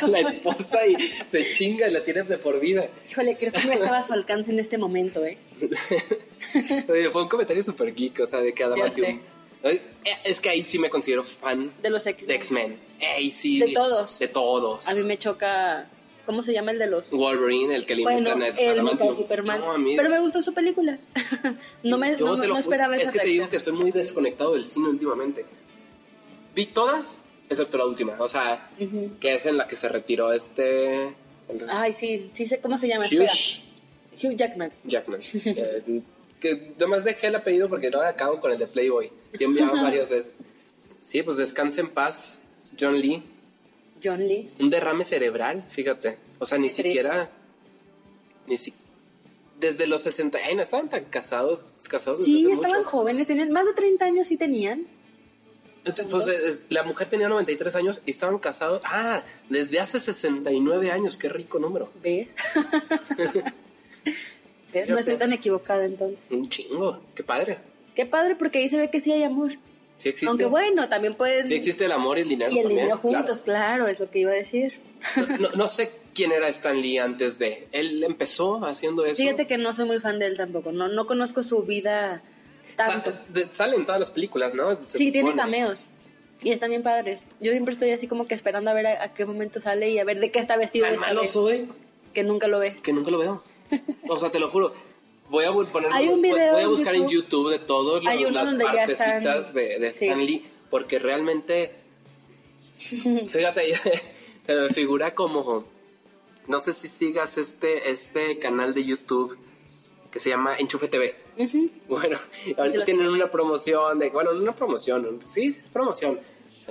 a 0.00 0.06
la 0.06 0.20
esposa 0.20 0.86
y 0.86 0.94
se 1.28 1.52
chinga 1.52 1.86
y 1.86 1.92
la 1.92 2.00
tienes 2.02 2.28
de 2.28 2.38
por 2.38 2.58
vida? 2.60 2.86
Híjole, 3.10 3.36
creo 3.36 3.52
que 3.52 3.62
no 3.66 3.72
estaba 3.72 3.98
a 3.98 4.02
su 4.02 4.14
alcance 4.14 4.50
en 4.52 4.58
este 4.58 4.78
momento, 4.78 5.22
¿eh? 5.22 5.36
Oye, 6.88 7.10
fue 7.10 7.22
un 7.24 7.28
comentario 7.28 7.62
super 7.62 7.94
geek, 7.94 8.20
o 8.20 8.26
sea, 8.26 8.40
de 8.40 8.52
que 8.54 8.64
adamantium. 8.64 9.20
Eh, 9.64 9.80
Es 10.24 10.40
que 10.40 10.50
ahí 10.50 10.62
sí 10.64 10.78
me 10.78 10.90
considero 10.90 11.24
fan 11.24 11.72
De 11.82 11.90
los 11.90 12.04
de 12.04 12.10
X-Men. 12.10 12.78
Ahí 13.16 13.30
sí. 13.30 13.58
De 13.60 13.72
todos. 13.72 14.18
De 14.18 14.28
todos. 14.28 14.86
A 14.86 14.94
mí 14.94 15.02
me 15.02 15.16
choca. 15.18 15.88
¿Cómo 16.26 16.42
se 16.42 16.52
llama 16.54 16.70
el 16.70 16.78
de 16.78 16.86
los.? 16.86 17.10
Wolverine, 17.10 17.74
el 17.74 17.84
que 17.84 17.96
le 17.96 18.02
Bueno, 18.02 18.30
inventan 18.32 18.58
el 18.58 18.68
adamantium. 18.70 19.10
de 19.10 19.14
Superman. 19.16 19.60
No, 19.60 19.72
a 19.72 19.78
mí- 19.78 19.94
Pero 19.96 20.08
me 20.08 20.20
gustó 20.20 20.40
su 20.42 20.54
película. 20.54 20.98
no 21.82 21.98
me 21.98 22.16
Yo 22.16 22.26
no, 22.26 22.40
te 22.40 22.46
lo 22.46 22.54
no 22.54 22.60
esperaba 22.60 22.96
esa 22.96 23.06
Es 23.06 23.12
que 23.12 23.18
te 23.18 23.26
digo 23.26 23.48
que 23.50 23.56
estoy 23.56 23.74
muy 23.74 23.90
desconectado 23.90 24.54
del 24.54 24.64
cine 24.64 24.88
últimamente. 24.88 25.44
Vi 26.54 26.66
todas, 26.66 27.06
excepto 27.50 27.76
la 27.76 27.84
última. 27.86 28.16
O 28.20 28.28
sea, 28.28 28.70
Ujú. 28.80 29.10
que 29.20 29.34
es 29.34 29.44
en 29.44 29.58
la 29.58 29.68
que 29.68 29.76
se 29.76 29.88
retiró 29.88 30.32
este. 30.32 31.14
Ay, 31.68 31.92
sí, 31.92 32.30
sí 32.32 32.46
sé 32.46 32.58
cómo 32.60 32.78
se 32.78 32.88
llama. 32.88 33.04
Hugh. 33.06 33.28
Hugh 34.22 34.36
Jackman. 34.36 34.72
Jackman. 34.84 35.20
Eh, 35.44 36.00
que 36.40 36.72
además 36.76 37.04
dejé 37.04 37.26
el 37.28 37.36
apellido 37.36 37.68
porque 37.70 37.90
no 37.90 38.00
acabo 38.02 38.40
con 38.40 38.50
el 38.52 38.58
de 38.58 38.66
Playboy. 38.66 39.10
Sí 39.34 39.44
enviaba 39.44 39.72
varias 39.82 40.10
veces. 40.10 40.34
Sí, 41.06 41.22
pues 41.22 41.36
descanse 41.36 41.80
en 41.80 41.90
paz, 41.90 42.38
John 42.78 42.98
Lee. 42.98 43.22
John 44.02 44.26
Lee. 44.26 44.50
Un 44.58 44.70
derrame 44.70 45.04
cerebral, 45.04 45.62
fíjate. 45.70 46.18
O 46.38 46.46
sea, 46.46 46.58
ni 46.58 46.68
siquiera. 46.68 47.30
Ni 48.46 48.56
si, 48.56 48.74
desde 49.60 49.86
los 49.86 50.02
60. 50.02 50.38
Ay, 50.44 50.54
no 50.56 50.62
estaban 50.62 50.88
tan 50.88 51.04
casados. 51.06 51.62
casados 51.88 52.24
Sí, 52.24 52.50
estaban 52.50 52.78
mucho. 52.80 52.90
jóvenes, 52.90 53.26
tenían 53.26 53.50
más 53.50 53.64
de 53.64 53.72
30 53.74 54.04
años, 54.04 54.26
sí 54.26 54.36
tenían. 54.36 54.86
Entonces, 55.86 56.06
pues, 56.10 56.26
eh, 56.28 56.58
la 56.70 56.82
mujer 56.82 57.08
tenía 57.10 57.28
93 57.28 57.74
años 57.74 58.00
y 58.06 58.10
estaban 58.12 58.38
casados. 58.38 58.80
Ah, 58.84 59.22
desde 59.50 59.80
hace 59.80 60.00
69 60.00 60.90
años. 60.90 61.18
Qué 61.18 61.28
rico 61.28 61.58
número. 61.58 61.90
¿Ves? 62.02 62.28
¿Ves? 64.72 64.88
No 64.88 64.98
estoy 64.98 65.16
tan 65.18 65.32
equivocada 65.32 65.84
entonces. 65.84 66.18
Un 66.30 66.48
chingo. 66.48 67.00
Qué 67.14 67.22
padre. 67.22 67.58
Qué 67.94 68.06
padre 68.06 68.34
porque 68.36 68.58
ahí 68.58 68.68
se 68.68 68.76
ve 68.76 68.90
que 68.90 69.00
sí 69.00 69.12
hay 69.12 69.22
amor. 69.22 69.52
Sí 69.98 70.08
existe. 70.08 70.26
Aunque 70.28 70.46
bueno, 70.46 70.88
también 70.88 71.14
pueden... 71.14 71.46
Sí 71.46 71.54
existe 71.54 71.84
el 71.84 71.92
amor 71.92 72.18
y 72.18 72.22
el 72.22 72.28
dinero 72.28 72.50
y 72.52 72.56
el 72.58 72.62
también, 72.64 72.80
dinero 72.86 72.98
juntos, 72.98 73.42
claro. 73.42 73.86
es 73.86 74.00
lo 74.00 74.10
que 74.10 74.18
iba 74.20 74.32
a 74.32 74.34
decir. 74.34 74.80
No, 75.16 75.26
no- 75.38 75.50
no 75.50 75.68
sé 75.68 75.92
quién 76.14 76.32
era 76.32 76.48
Stan 76.48 76.80
Lee 76.80 76.98
antes 76.98 77.38
de. 77.38 77.68
Él 77.72 78.02
empezó 78.02 78.64
haciendo 78.64 79.04
eso. 79.06 79.16
Fíjate 79.22 79.46
que 79.46 79.56
no 79.58 79.72
soy 79.74 79.86
muy 79.86 80.00
fan 80.00 80.18
de 80.18 80.26
él 80.26 80.36
tampoco, 80.36 80.72
no, 80.72 80.88
no 80.88 81.06
conozco 81.06 81.42
su 81.42 81.62
vida 81.62 82.22
tanto. 82.76 83.12
Sa- 83.12 83.32
de- 83.32 83.48
Sale 83.52 83.76
en 83.76 83.86
todas 83.86 84.00
las 84.00 84.10
películas, 84.10 84.54
¿no? 84.54 84.76
Se 84.88 84.98
Sí, 84.98 85.12
tiene 85.12 85.34
cameos. 85.34 85.86
Y 86.42 86.50
están 86.50 86.70
bien 86.70 86.82
padres. 86.82 87.22
Yo 87.40 87.52
siempre 87.52 87.72
estoy 87.72 87.90
así 87.92 88.08
como 88.08 88.26
que 88.26 88.34
esperando 88.34 88.70
a 88.70 88.74
ver 88.74 88.86
a, 88.88 89.04
a 89.04 89.14
qué 89.14 89.24
momento 89.24 89.60
sale 89.60 89.90
y 89.90 89.98
a 90.00 90.04
ver 90.04 90.18
de 90.18 90.30
qué 90.32 90.40
está 90.40 90.56
vestido 90.56 90.84
Tan 90.86 90.94
esta 90.94 91.06
malo 91.06 91.20
vez, 91.22 91.30
soy 91.30 91.68
que 92.12 92.24
nunca 92.24 92.48
lo 92.48 92.58
ves. 92.58 92.80
que 92.82 92.92
nunca 92.92 93.10
lo 93.12 93.18
veo. 93.18 93.42
O 94.08 94.18
sea, 94.18 94.30
te 94.30 94.38
lo 94.40 94.50
juro. 94.50 94.74
Voy 95.28 95.44
a 95.44 95.52
poner, 95.52 95.90
Hay 95.92 96.08
un 96.08 96.20
voy- 96.20 96.30
video 96.30 96.52
voy 96.52 96.60
a 96.60 96.64
en 96.64 96.70
buscar 96.70 96.94
en 96.94 97.02
YouTube. 97.08 97.22
YouTube 97.24 97.50
de 97.50 97.58
todas 97.60 98.02
las 98.04 98.54
partecitas 98.54 99.38
están- 99.48 99.54
de, 99.54 99.78
de 99.78 99.92
sí. 99.92 100.06
Stan 100.06 100.24
Lee, 100.24 100.44
porque 100.70 100.98
realmente, 100.98 101.72
fíjate, 103.28 103.74
se 104.46 104.54
me 104.54 104.68
figura 104.70 105.14
como, 105.14 105.64
no 106.46 106.60
sé 106.60 106.74
si 106.74 106.88
sigas 106.88 107.38
este, 107.38 107.90
este 107.90 108.38
canal 108.38 108.74
de 108.74 108.84
YouTube 108.84 109.38
que 110.10 110.20
se 110.20 110.28
llama 110.30 110.56
Enchufe 110.58 110.88
TV. 110.88 111.14
Bueno, 111.88 112.18
sí 112.44 112.54
ahorita 112.56 112.84
tienen 112.84 113.08
una 113.08 113.28
promoción 113.30 113.98
de, 113.98 114.10
bueno, 114.10 114.32
no 114.32 114.42
una 114.42 114.54
promoción, 114.54 115.18
sí, 115.28 115.56
promoción, 115.72 116.20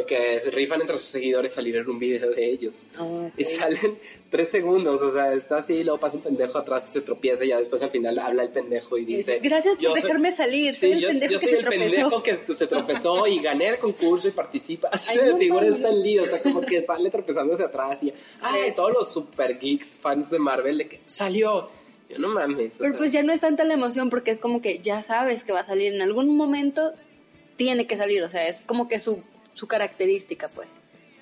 que 0.07 0.39
rifan 0.51 0.81
entre 0.81 0.97
sus 0.97 1.05
seguidores 1.07 1.53
salir 1.53 1.75
en 1.75 1.87
un 1.89 1.99
video 1.99 2.31
de 2.31 2.49
ellos. 2.49 2.77
Ah, 2.97 3.03
ok. 3.03 3.33
Y 3.37 3.43
salen 3.43 3.97
tres 4.29 4.49
segundos, 4.49 5.01
o 5.01 5.09
sea, 5.11 5.33
está 5.33 5.57
así, 5.57 5.83
luego 5.83 5.99
pasa 5.99 6.17
un 6.17 6.23
pendejo 6.23 6.57
atrás 6.57 6.85
y 6.89 6.93
se 6.93 7.01
tropieza 7.01 7.45
y 7.45 7.49
ya 7.49 7.57
después 7.59 7.81
al 7.81 7.91
final 7.91 8.17
habla 8.19 8.43
el 8.43 8.49
pendejo 8.49 8.97
y 8.97 9.05
dice... 9.05 9.39
Gracias 9.41 9.75
por 9.75 9.83
"Yo 9.83 9.91
soy- 9.91 10.01
dejarme 10.01 10.31
salir. 10.31 10.73
Sí, 10.75 10.79
soy 10.81 10.91
el 10.93 10.99
yo, 10.99 11.07
pendejo 11.09 11.31
yo 11.33 11.39
soy 11.39 11.49
que 11.49 11.55
el 11.55 11.61
se 11.61 11.63
tropezó". 11.69 11.91
pendejo 11.91 12.23
que 12.23 12.55
se 12.55 12.67
tropezó 12.67 13.27
y 13.27 13.39
gané 13.41 13.67
el 13.69 13.77
concurso 13.79 14.27
y 14.27 14.31
participa. 14.31 14.87
Así 14.91 15.13
se 15.13 15.35
figura 15.37 15.61
mames. 15.61 15.75
Stan 15.79 16.01
Lee, 16.01 16.19
o 16.19 16.25
sea, 16.25 16.41
como 16.41 16.61
que 16.61 16.81
sale 16.81 17.09
tropezándose 17.09 17.63
atrás 17.63 18.01
y... 18.03 18.11
Ay, 18.41 18.69
Sí. 18.69 18.73
todos 18.75 18.93
los 18.93 19.11
super 19.13 19.59
geeks 19.59 19.95
fans 19.97 20.29
de 20.29 20.39
Marvel 20.39 20.77
de 20.79 20.87
que 20.87 20.99
salió. 21.05 21.69
Yo 22.09 22.17
no 22.19 22.27
mames. 22.29 22.77
Pero 22.77 22.91
sea, 22.91 22.97
pues 22.99 23.11
ya 23.11 23.23
no 23.23 23.31
es 23.33 23.39
tanta 23.39 23.63
la 23.63 23.73
emoción 23.75 24.09
porque 24.09 24.31
es 24.31 24.39
como 24.39 24.61
que 24.61 24.79
ya 24.79 25.01
sabes 25.03 25.43
que 25.43 25.51
va 25.53 25.61
a 25.61 25.63
salir 25.65 25.93
en 25.93 26.01
algún 26.01 26.35
momento, 26.35 26.91
tiene 27.55 27.85
que 27.87 27.95
salir, 27.97 28.21
o 28.23 28.29
sea, 28.29 28.47
es 28.47 28.63
como 28.65 28.87
que 28.87 28.99
su, 28.99 29.23
su 29.53 29.67
característica, 29.67 30.49
pues, 30.53 30.67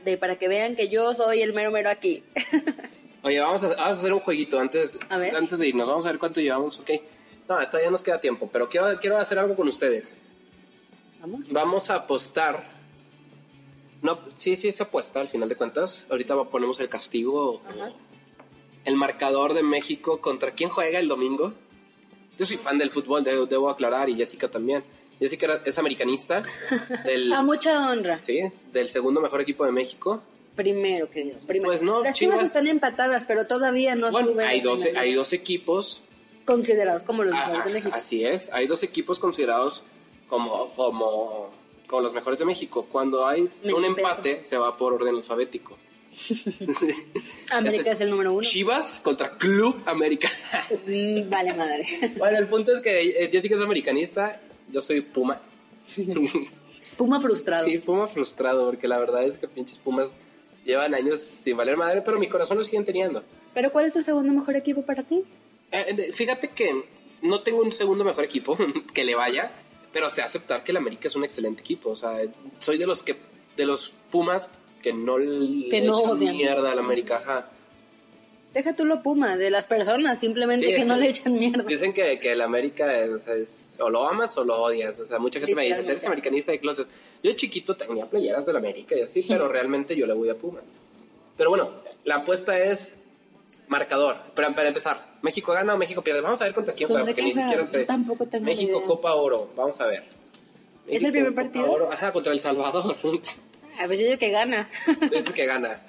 de 0.05 0.17
para 0.17 0.38
que 0.38 0.47
vean 0.47 0.75
que 0.75 0.89
yo 0.89 1.13
soy 1.13 1.41
el 1.41 1.53
mero 1.53 1.71
mero 1.71 1.89
aquí. 1.89 2.23
Oye, 3.23 3.39
vamos 3.39 3.61
a, 3.63 3.67
vamos 3.67 3.79
a 3.79 3.89
hacer 3.91 4.13
un 4.13 4.19
jueguito 4.21 4.59
antes, 4.59 4.97
antes 5.09 5.59
de 5.59 5.67
irnos. 5.67 5.88
Vamos 5.88 6.05
a 6.05 6.09
ver 6.11 6.19
cuánto 6.19 6.41
llevamos, 6.41 6.79
¿ok? 6.79 6.89
No, 7.47 7.57
todavía 7.67 7.91
nos 7.91 8.01
queda 8.01 8.19
tiempo, 8.19 8.49
pero 8.51 8.67
quiero, 8.69 8.99
quiero 8.99 9.17
hacer 9.17 9.38
algo 9.38 9.55
con 9.55 9.67
ustedes. 9.67 10.15
Vamos. 11.19 11.49
Vamos 11.51 11.89
a 11.91 11.95
apostar 11.95 12.67
No, 14.01 14.17
sí, 14.36 14.55
sí, 14.55 14.71
se 14.71 14.82
apuesta 14.84 15.21
al 15.21 15.29
final 15.29 15.47
de 15.49 15.55
cuentas. 15.55 16.07
Ahorita 16.09 16.36
ponemos 16.45 16.79
el 16.79 16.89
castigo. 16.89 17.61
Ajá. 17.67 17.91
El 18.86 18.95
marcador 18.95 19.53
de 19.53 19.61
México 19.61 20.19
contra 20.21 20.51
quién 20.51 20.71
juega 20.71 20.97
el 20.97 21.07
domingo. 21.07 21.53
Yo 22.39 22.45
soy 22.45 22.57
fan 22.57 22.79
del 22.79 22.89
fútbol, 22.89 23.23
de- 23.23 23.45
debo 23.45 23.69
aclarar, 23.69 24.09
y 24.09 24.15
Jessica 24.15 24.49
también. 24.49 24.84
Jessica 25.22 25.61
es 25.63 25.78
americanista 25.78 26.43
del, 27.05 27.32
A 27.32 27.43
mucha 27.43 27.89
honra. 27.91 28.19
sí, 28.24 28.41
del 28.74 28.89
segundo 28.89 29.22
mejor 29.22 29.39
equipo 29.39 29.63
de 29.65 29.72
México. 29.72 30.24
Primero, 30.55 31.09
querido. 31.09 31.38
Primero. 31.45 31.69
Pues 31.69 31.84
no, 31.84 32.03
Las 32.03 32.17
chivas 32.17 32.43
están 32.43 32.67
empatadas, 32.67 33.24
pero 33.26 33.45
todavía 33.45 33.95
no 33.95 34.11
Bueno, 34.11 34.30
suben 34.30 34.47
hay 34.47 34.63
hay 34.95 35.13
dos 35.13 35.32
equipos 35.32 36.01
considerados 36.43 37.03
como 37.03 37.24
los 37.24 37.34
mejores 37.34 37.65
de 37.65 37.72
México. 37.72 37.95
Así 37.95 38.26
es, 38.26 38.49
hay 38.51 38.65
dos 38.67 38.82
equipos 38.84 39.19
considerados 39.19 39.84
como, 40.28 40.74
como, 40.76 41.51
como 41.88 42.01
los 42.01 42.13
mejores 42.13 42.39
de 42.39 42.45
México. 42.45 42.88
Cuando 42.91 43.26
hay 43.28 43.47
Me 43.63 43.74
un 43.74 43.86
empate, 43.86 44.43
se 44.43 44.57
va 44.57 44.76
por 44.76 44.93
orden 44.93 45.15
alfabético. 45.15 45.78
América 47.51 47.91
es 47.91 48.01
el 48.01 48.09
número 48.09 48.34
uno. 48.34 48.41
Chivas 48.41 48.99
contra 49.03 49.38
Club 49.38 49.82
América. 49.86 50.30
Mm, 50.86 51.30
vale 51.30 51.53
madre. 51.53 51.88
bueno, 52.17 52.38
el 52.39 52.47
punto 52.47 52.76
es 52.76 52.82
que 52.82 53.01
eh, 53.01 53.30
Jessica 53.32 53.55
es 53.55 53.61
americanista, 53.61 54.41
yo 54.72 54.82
soy 54.82 55.01
Puma. 55.01 55.41
Puma 56.97 57.19
frustrado. 57.19 57.65
sí, 57.65 57.78
Puma 57.80 58.07
frustrado, 58.07 58.65
porque 58.65 58.88
la 58.88 58.99
verdad 58.99 59.24
es 59.24 59.38
que 59.38 59.47
pinches 59.47 59.80
Pumas 59.80 60.11
llevan 60.65 60.93
años 60.93 61.19
sin 61.19 61.57
valer 61.57 61.78
madre, 61.78 62.01
pero 62.01 62.19
mi 62.19 62.28
corazón 62.28 62.57
lo 62.57 62.63
siguen 62.63 62.86
teniendo. 62.86 63.24
Pero 63.53 63.72
¿cuál 63.72 63.86
es 63.86 63.93
tu 63.93 64.01
segundo 64.01 64.32
mejor 64.32 64.55
equipo 64.55 64.84
para 64.84 65.03
ti? 65.03 65.24
Eh, 65.72 66.11
fíjate 66.13 66.49
que 66.49 66.86
no 67.22 67.41
tengo 67.41 67.61
un 67.61 67.72
segundo 67.72 68.03
mejor 68.03 68.24
equipo 68.24 68.57
que 68.93 69.03
le 69.03 69.15
vaya, 69.15 69.51
pero 69.91 70.09
sé 70.09 70.22
aceptar 70.22 70.63
que 70.63 70.72
el 70.72 70.78
América 70.78 71.07
es 71.07 71.15
un 71.15 71.24
excelente 71.24 71.61
equipo. 71.61 71.89
O 71.89 71.95
sea, 71.95 72.17
soy 72.59 72.78
de 72.78 72.86
los 72.86 73.03
que 73.03 73.17
de 73.55 73.65
los 73.65 73.93
Pumas 74.11 74.49
que 74.82 74.93
no 74.93 75.17
le 75.17 75.82
no 75.82 75.99
echan 75.99 76.19
mierda 76.19 76.72
al 76.72 76.80
América. 76.80 77.17
Ajá. 77.17 77.49
Deja 78.53 78.75
tú 78.75 78.83
lo 78.85 79.01
Puma, 79.01 79.37
de 79.37 79.49
las 79.49 79.65
personas, 79.67 80.19
simplemente 80.19 80.67
Sí. 80.67 80.73
que 80.75 80.83
no 80.83 80.97
le 80.97 81.09
echan 81.09 81.33
mierda. 81.39 81.63
Dicen 81.63 81.93
que, 81.93 82.19
que 82.19 82.33
el 82.33 82.41
América 82.41 82.99
es, 82.99 83.09
o 83.09 83.19
sea, 83.19 83.35
es- 83.35 83.75
o 83.79 83.89
lo 83.89 84.05
amas 84.07 84.37
o 84.37 84.43
lo 84.43 84.61
odias. 84.61 84.99
O 84.99 85.05
sea, 85.05 85.19
mucha 85.19 85.39
gente 85.39 85.55
me 85.55 85.63
dice, 85.63 85.79
eres 85.79 86.05
americanista 86.05 86.51
de 86.51 86.59
closet. 86.59 86.87
Yo 87.23 87.31
chiquito 87.33 87.75
tenía 87.77 88.05
playeras 88.07 88.45
del 88.45 88.57
América 88.57 88.95
y 88.97 89.01
así, 89.01 89.23
pero 89.27 89.47
realmente 89.47 89.95
yo 89.95 90.05
le 90.05 90.13
voy 90.13 90.29
a 90.29 90.35
Pumas. 90.35 90.65
Pero 91.37 91.49
bueno, 91.49 91.71
la 92.03 92.15
apuesta 92.17 92.57
es 92.59 92.93
marcador. 93.69 94.17
Pero 94.35 94.53
para 94.53 94.67
empezar, 94.67 95.01
¿México 95.21 95.53
gana 95.53 95.75
o 95.75 95.77
México 95.77 96.01
pierde? 96.01 96.19
Vamos 96.21 96.41
a 96.41 96.43
ver 96.43 96.53
contra 96.53 96.73
quién 96.73 96.89
juega, 96.89 97.05
¿Contra 97.05 97.23
porque 97.23 97.33
ni 97.33 97.41
siquiera 97.41 97.65
sé. 97.65 97.79
Yo 97.81 97.85
tampoco 97.85 98.25
tengo 98.25 98.43
México 98.45 98.77
idea. 98.79 98.87
Copa 98.87 99.13
Oro, 99.15 99.49
vamos 99.55 99.79
a 99.79 99.85
ver. 99.85 100.03
¿Es 100.87 101.01
el 101.01 101.11
primer 101.11 101.29
Copa 101.31 101.41
partido? 101.43 101.71
Oro, 101.71 101.89
Ajá, 101.91 102.11
contra 102.11 102.33
El 102.33 102.39
Salvador. 102.41 102.97
A 103.79 103.87
ver, 103.87 103.97
yo 103.97 104.05
digo 104.07 104.17
que 104.19 104.29
gana. 104.29 104.69
Dice 105.11 105.31
que 105.33 105.45
gana. 105.45 105.81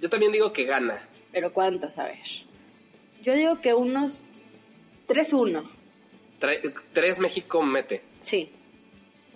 Yo 0.00 0.08
también 0.10 0.32
digo 0.32 0.52
que 0.52 0.64
gana. 0.64 0.98
Pero 1.32 1.52
¿cuántos? 1.52 1.96
A 1.98 2.04
ver. 2.04 2.18
Yo 3.22 3.34
digo 3.34 3.60
que 3.60 3.74
unos 3.74 4.18
3-1. 5.08 5.64
Tre- 6.40 6.74
tres 6.92 7.18
México 7.18 7.62
mete. 7.62 8.02
Sí. 8.22 8.50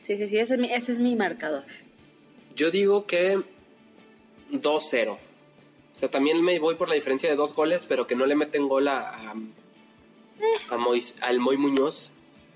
Sí, 0.00 0.16
sí, 0.16 0.28
sí, 0.28 0.38
ese 0.38 0.54
es 0.54 0.60
mi, 0.60 0.72
ese 0.72 0.92
es 0.92 0.98
mi 0.98 1.16
marcador. 1.16 1.64
Yo 2.56 2.70
digo 2.70 3.06
que 3.06 3.40
2-0. 4.52 5.10
O 5.12 5.18
sea, 5.96 6.10
también 6.10 6.42
me 6.42 6.58
voy 6.58 6.74
por 6.74 6.88
la 6.88 6.94
diferencia 6.94 7.28
de 7.30 7.36
dos 7.36 7.54
goles, 7.54 7.86
pero 7.88 8.06
que 8.06 8.16
no 8.16 8.26
le 8.26 8.34
meten 8.34 8.68
gol 8.68 8.88
a, 8.88 9.08
a, 9.10 9.34
a 10.70 10.76
Mois- 10.78 11.14
al 11.20 11.38
Moy 11.40 11.56
Muñoz. 11.56 12.10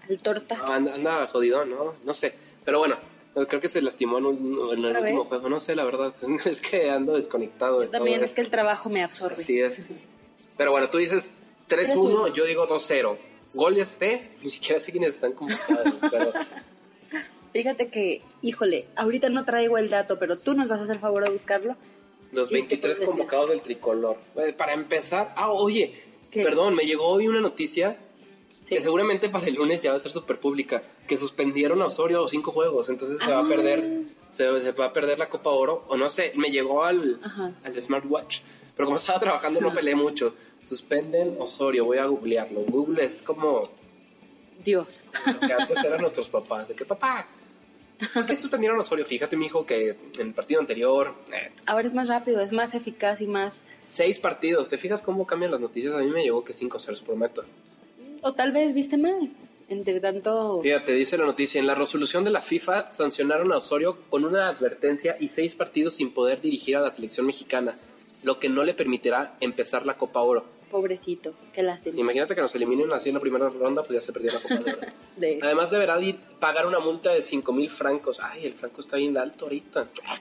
El 0.09 0.21
tortas. 0.23 0.59
Ah, 0.63 0.75
Anda, 0.77 0.95
anda 0.95 1.27
jodido, 1.29 1.65
¿no? 1.65 1.95
No 2.05 2.15
sé. 2.15 2.35
Pero 2.65 2.79
bueno, 2.81 2.97
creo 3.47 3.61
que 3.61 3.69
se 3.69 3.81
lastimó 3.83 4.19
en, 4.19 4.27
un- 4.27 4.37
en 4.73 4.79
el 4.79 4.87
¿Otra 4.87 5.01
último 5.01 5.21
vez? 5.21 5.29
juego. 5.29 5.49
No 5.49 5.61
sé, 5.61 5.77
la 5.77 5.85
verdad. 5.85 6.13
Es 6.47 6.61
que 6.61 6.91
ando 6.91 7.15
desconectado. 7.17 7.81
de 7.81 7.87
Yo 7.87 7.93
también 7.93 8.17
todo 8.19 8.27
es 8.27 8.35
que 8.35 8.41
el 8.41 8.51
trabajo 8.51 8.89
me 8.89 9.03
absorbe. 9.03 9.35
Así 9.35 9.61
es. 9.61 9.81
Pero 10.57 10.73
bueno, 10.73 10.91
tú 10.91 10.99
dices 10.99 11.29
3-1, 11.69 11.95
3-1. 11.95 12.33
yo 12.35 12.45
digo 12.45 12.67
2-0. 12.67 13.17
Goles 13.55 13.99
de, 13.99 14.29
ni 14.43 14.51
siquiera 14.51 14.81
sé 14.81 14.91
quiénes 14.93 15.15
están 15.15 15.33
convocados, 15.33 15.95
pero 16.11 16.33
Fíjate 17.53 17.89
que, 17.89 18.23
híjole, 18.43 18.87
ahorita 18.95 19.31
no 19.31 19.45
traigo 19.45 19.79
el 19.79 19.89
dato, 19.89 20.19
pero 20.19 20.37
tú 20.39 20.55
nos 20.55 20.69
vas 20.69 20.81
a 20.81 20.85
hacer 20.85 20.99
favor 20.99 21.25
de 21.25 21.31
buscarlo. 21.31 21.77
los 22.33 22.51
¿Y 22.51 22.53
qué 22.55 22.59
23 22.59 22.81
puedes 22.81 22.99
decir? 22.99 23.07
convocados 23.09 23.51
del 23.51 23.63
tricolor. 23.63 24.19
Eh, 24.37 24.53
Para 24.53 24.75
empezar, 24.75 25.33
ah, 25.35 25.51
oye, 25.51 25.95
¿Qué? 26.31 26.43
perdón, 26.45 26.75
me 26.75 26.85
llegó 26.85 27.07
hoy 27.09 27.27
una 27.27 27.41
noticia 27.41 27.97
Sí. 28.69 28.75
que 28.75 28.83
seguramente 28.83 29.29
para 29.31 29.47
el 29.47 29.55
lunes 29.55 29.83
ya 29.83 29.91
va 29.93 29.97
a 29.97 30.01
ser 30.01 30.13
súper 30.13 30.39
pública, 30.39 30.83
que 31.07 31.17
suspendieron 31.17 31.81
a 31.81 31.87
Osorio 31.87 32.29
cinco 32.29 32.51
juegos, 32.53 32.89
entonces 32.91 33.19
se 33.19 33.27
va 33.27 33.39
a 33.39 33.45
Ah. 33.45 33.49
perder, 33.49 34.03
se, 34.33 34.61
se 34.61 34.73
va 34.73 34.87
a 34.87 34.93
perder 34.93 35.19
la 35.19 35.29
Copa 35.31 35.51
Oro, 35.51 35.85
o 35.89 35.97
no 35.97 36.11
sé, 36.11 36.33
me 36.37 36.51
llegó 36.51 36.85
al, 36.85 37.19
Ajá. 37.23 37.53
al 37.65 37.81
smartwatch, 37.83 38.41
pero 38.77 38.87
como 38.87 38.97
estaba 38.97 39.19
trabajando 39.21 39.61
no 39.61 39.73
peleé 39.73 39.95
mucho. 39.95 40.35
Suspenden 40.63 41.37
Osorio, 41.39 41.85
voy 41.85 41.99
a 41.99 42.05
googlearlo. 42.07 42.61
Google 42.63 43.05
es 43.05 43.23
como 43.23 43.63
Dios. 44.63 45.05
lo 45.27 45.41
que 45.41 45.53
antes 45.53 45.77
eran 45.85 46.01
nuestros 46.01 46.29
papás, 46.29 46.69
de 46.69 46.75
que 46.75 46.85
papá, 46.85 47.27
¿por 48.13 48.27
qué 48.27 48.37
suspendieron 48.37 48.77
a 48.79 48.83
Osorio? 48.83 49.05
Fíjate, 49.07 49.37
mi 49.37 49.47
hijo, 49.47 49.65
que 49.65 49.91
en 50.19 50.27
el 50.29 50.35
partido 50.35 50.61
anterior, 50.61 51.15
eh, 51.33 51.53
Ahora 51.65 51.87
es 51.89 51.95
más 51.95 52.09
rápido, 52.09 52.41
es 52.41 52.53
más 52.53 52.75
eficaz 52.75 53.21
y 53.21 53.27
más... 53.27 53.65
seis 53.89 54.19
partidos, 54.19 54.69
¿te 54.69 54.77
fijas 54.79 55.01
cómo 55.01 55.27
cambian 55.27 55.53
las 55.53 55.61
noticias? 55.61 55.95
A 55.95 55.99
mí 55.99 56.11
me 56.11 56.23
llegó 56.23 56.45
que 56.45 56.53
cinco, 56.53 56.79
se 56.79 56.91
los 56.91 57.01
prometo. 57.03 57.45
O 58.23 58.33
tal 58.35 58.53
vez 58.53 58.75
viste 58.75 58.97
mal. 58.97 59.31
Entre 59.69 60.01
tanto... 60.01 60.61
Fíjate, 60.63 60.93
dice 60.95 61.19
la 61.19 61.27
noticia, 61.27 61.59
en 61.61 61.67
la 61.67 61.75
resolución 61.75 62.25
de 62.25 62.31
la 62.31 62.41
FIFA 62.41 62.91
sancionaron 62.91 63.53
a 63.53 63.59
Osorio 63.59 63.99
con 64.09 64.25
una 64.25 64.49
advertencia 64.49 65.17
y 65.21 65.29
seis 65.29 65.57
partidos 65.57 65.95
sin 65.95 66.13
poder 66.15 66.41
dirigir 66.41 66.77
a 66.77 66.81
la 66.81 66.91
selección 66.91 67.27
mexicana, 67.27 67.75
lo 68.23 68.39
que 68.39 68.49
no 68.49 68.65
le 68.65 68.73
permitirá 68.73 69.37
empezar 69.41 69.85
la 69.85 69.95
Copa 69.99 70.21
Oro. 70.23 70.47
Pobrecito, 70.71 71.35
qué 71.53 71.63
lástima. 71.63 71.99
Imagínate 72.01 72.35
que 72.35 72.41
nos 72.43 72.55
eliminen 72.55 72.93
así 72.93 73.09
en 73.11 73.15
la 73.17 73.21
primera 73.21 73.49
ronda, 73.51 73.83
pues 73.83 74.01
ya 74.01 74.01
se 74.01 74.13
perdió 74.13 74.33
la 74.33 74.41
Copa 74.41 74.55
Oro. 74.55 74.79
De... 75.19 75.39
Además 75.43 75.71
deberá 75.71 75.99
ir- 76.01 76.19
pagar 76.39 76.67
una 76.67 76.79
multa 76.79 77.13
de 77.13 77.23
5 77.23 77.53
mil 77.53 77.69
francos. 77.71 78.19
Ay, 78.23 78.47
el 78.47 78.55
franco 78.55 78.81
está 78.81 78.97
bien 78.97 79.17
alto 79.19 79.47
ahorita. 79.47 79.89
Ah. 80.07 80.17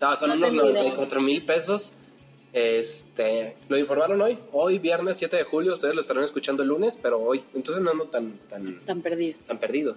No, 0.00 0.16
son 0.16 0.28
No 0.30 0.36
unos 0.36 0.50
tengo 0.50 0.62
idea. 0.70 0.82
94 0.82 1.20
mil 1.22 1.44
pesos. 1.44 1.92
Este, 2.56 3.54
lo 3.68 3.76
informaron 3.76 4.22
hoy, 4.22 4.38
hoy 4.52 4.78
viernes 4.78 5.18
7 5.18 5.36
de 5.36 5.44
julio, 5.44 5.74
ustedes 5.74 5.94
lo 5.94 6.00
estarán 6.00 6.24
escuchando 6.24 6.62
el 6.62 6.70
lunes, 6.70 6.98
pero 7.00 7.20
hoy, 7.20 7.44
entonces 7.54 7.84
no 7.84 7.90
ando 7.90 8.04
tan, 8.06 8.38
tan, 8.48 8.80
Tan 8.86 9.02
perdido. 9.02 9.38
tan 9.46 9.58
perdido. 9.58 9.96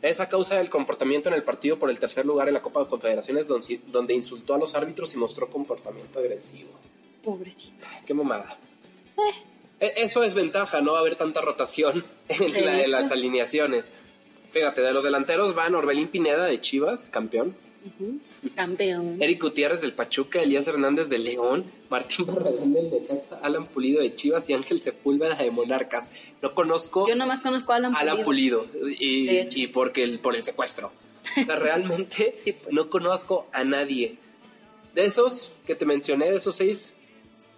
Es 0.00 0.18
a 0.18 0.26
causa 0.26 0.56
del 0.56 0.70
comportamiento 0.70 1.28
en 1.28 1.34
el 1.34 1.42
partido 1.42 1.78
por 1.78 1.90
el 1.90 1.98
tercer 1.98 2.24
lugar 2.24 2.48
en 2.48 2.54
la 2.54 2.62
Copa 2.62 2.80
de 2.80 2.86
Confederaciones, 2.86 3.46
donde, 3.46 3.82
donde 3.88 4.14
insultó 4.14 4.54
a 4.54 4.58
los 4.58 4.74
árbitros 4.74 5.12
y 5.12 5.18
mostró 5.18 5.50
comportamiento 5.50 6.18
agresivo. 6.20 6.70
Pobrecito. 7.22 7.86
Qué 8.06 8.14
mamada. 8.14 8.56
E- 9.78 9.92
Eso 9.98 10.22
es 10.22 10.32
ventaja, 10.32 10.80
no 10.80 10.92
va 10.92 10.98
a 10.98 11.00
haber 11.02 11.16
tanta 11.16 11.42
rotación 11.42 12.02
en, 12.30 12.64
la- 12.64 12.82
en 12.82 12.90
las 12.92 13.12
alineaciones. 13.12 13.92
Fíjate, 14.52 14.80
de 14.80 14.92
los 14.94 15.04
delanteros 15.04 15.54
van 15.54 15.74
Orbelín 15.74 16.08
Pineda 16.08 16.46
de 16.46 16.62
Chivas, 16.62 17.10
campeón. 17.10 17.54
Campeón. 18.54 19.16
Eric 19.20 19.42
Gutiérrez 19.42 19.80
del 19.80 19.92
Pachuca, 19.92 20.42
Elías 20.42 20.66
Hernández 20.66 21.08
de 21.08 21.18
León, 21.18 21.64
Martín 21.88 22.26
Barragán 22.26 22.72
del 22.72 22.90
Necaxa, 22.90 23.38
Alan 23.42 23.66
Pulido 23.66 24.00
de 24.00 24.14
Chivas 24.14 24.48
y 24.48 24.52
Ángel 24.54 24.80
Sepúlveda 24.80 25.34
de 25.36 25.50
Monarcas. 25.50 26.10
No 26.42 26.54
conozco 26.54 27.08
Yo 27.08 27.16
nomás 27.16 27.40
conozco 27.40 27.72
a 27.72 27.76
Alan 27.76 27.94
Alan 27.96 28.22
Pulido. 28.22 28.64
Pulido 28.66 28.88
y, 28.98 29.66
porque 29.68 30.02
el, 30.04 30.18
por 30.18 30.36
el 30.36 30.42
secuestro. 30.42 30.88
O 30.88 31.44
sea, 31.44 31.56
realmente 31.56 32.34
Sí, 32.44 32.52
pues. 32.52 32.72
no 32.72 32.90
conozco 32.90 33.46
a 33.52 33.64
nadie. 33.64 34.16
De 34.94 35.04
esos 35.04 35.52
que 35.66 35.74
te 35.74 35.86
mencioné, 35.86 36.30
de 36.30 36.36
esos 36.36 36.56
seis, 36.56 36.92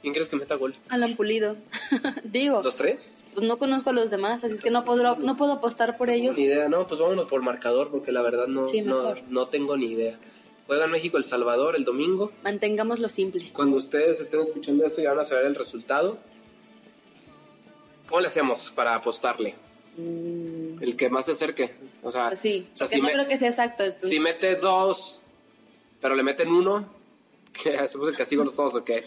¿quién 0.03 0.12
crees 0.12 0.28
que 0.28 0.36
meta 0.36 0.57
gol? 0.57 0.74
Alan 0.90 1.16
Pulido. 1.16 1.57
Digo, 2.24 2.62
¿Los 2.62 2.76
tres? 2.76 3.11
pues 3.34 3.46
no 3.46 3.57
conozco 3.59 3.90
a 3.90 3.92
los 3.94 4.11
demás, 4.11 4.44
así 4.44 4.55
es 4.55 4.61
que 4.61 4.70
no 4.70 4.84
puedo, 4.84 5.16
no 5.16 5.36
puedo 5.36 5.53
apostar 5.53 5.96
por 5.96 6.11
ellos. 6.11 6.36
Ni 6.36 6.44
idea, 6.44 6.68
no, 6.68 6.86
pues 6.86 7.00
vámonos 7.00 7.28
por 7.28 7.40
marcador 7.42 7.90
porque 7.90 8.12
la 8.12 8.20
verdad 8.22 8.46
no, 8.48 8.66
Sí, 8.66 8.82
no, 8.82 9.46
tengo 9.46 9.76
ni 9.76 9.86
idea. 9.86 10.18
Juega 10.66 10.86
México 10.86 11.16
El 11.18 11.24
Salvador 11.24 11.74
el 11.76 11.84
domingo. 11.84 12.32
Mantengámoslo 12.44 13.09
simple. 13.09 13.50
Cuando 13.53 13.76
ustedes 13.76 14.20
estén 14.20 14.40
escuchando 14.40 14.84
esto 14.84 15.00
ya 15.03 15.11
van 15.11 15.20
a 15.20 15.24
saber 15.24 15.46
el 15.46 15.55
resultado. 15.55 16.18
¿Cómo 18.09 18.20
le 18.20 18.26
hacemos 18.28 18.70
para 18.74 18.94
apostarle? 18.94 19.55
Mm, 19.96 20.82
El 20.82 20.96
que 20.96 21.09
más 21.11 21.26
se 21.26 21.32
acerque. 21.32 21.74
O 22.03 22.11
sea, 22.11 22.28
pues 22.28 22.40
sí, 22.40 22.68
o 22.72 22.76
sea, 22.76 22.86
si, 22.86 22.96
no 23.00 23.05
me- 23.07 23.12
creo 23.12 23.26
que 23.28 23.38
sea 23.38 23.48
exacto. 23.50 23.84
entonces- 23.84 24.11
si 24.11 24.20
mete 24.20 24.57
dos, 24.57 25.20
pero 26.00 26.14
le 26.14 26.22
meten 26.22 26.48
uno, 26.48 26.86
¿qué 27.62 27.76
hacemos 27.76 28.09
el 28.09 28.16
castigo 28.16 28.44
los 28.44 28.55
todos 28.55 28.74
o 28.74 28.84
qué? 28.84 29.05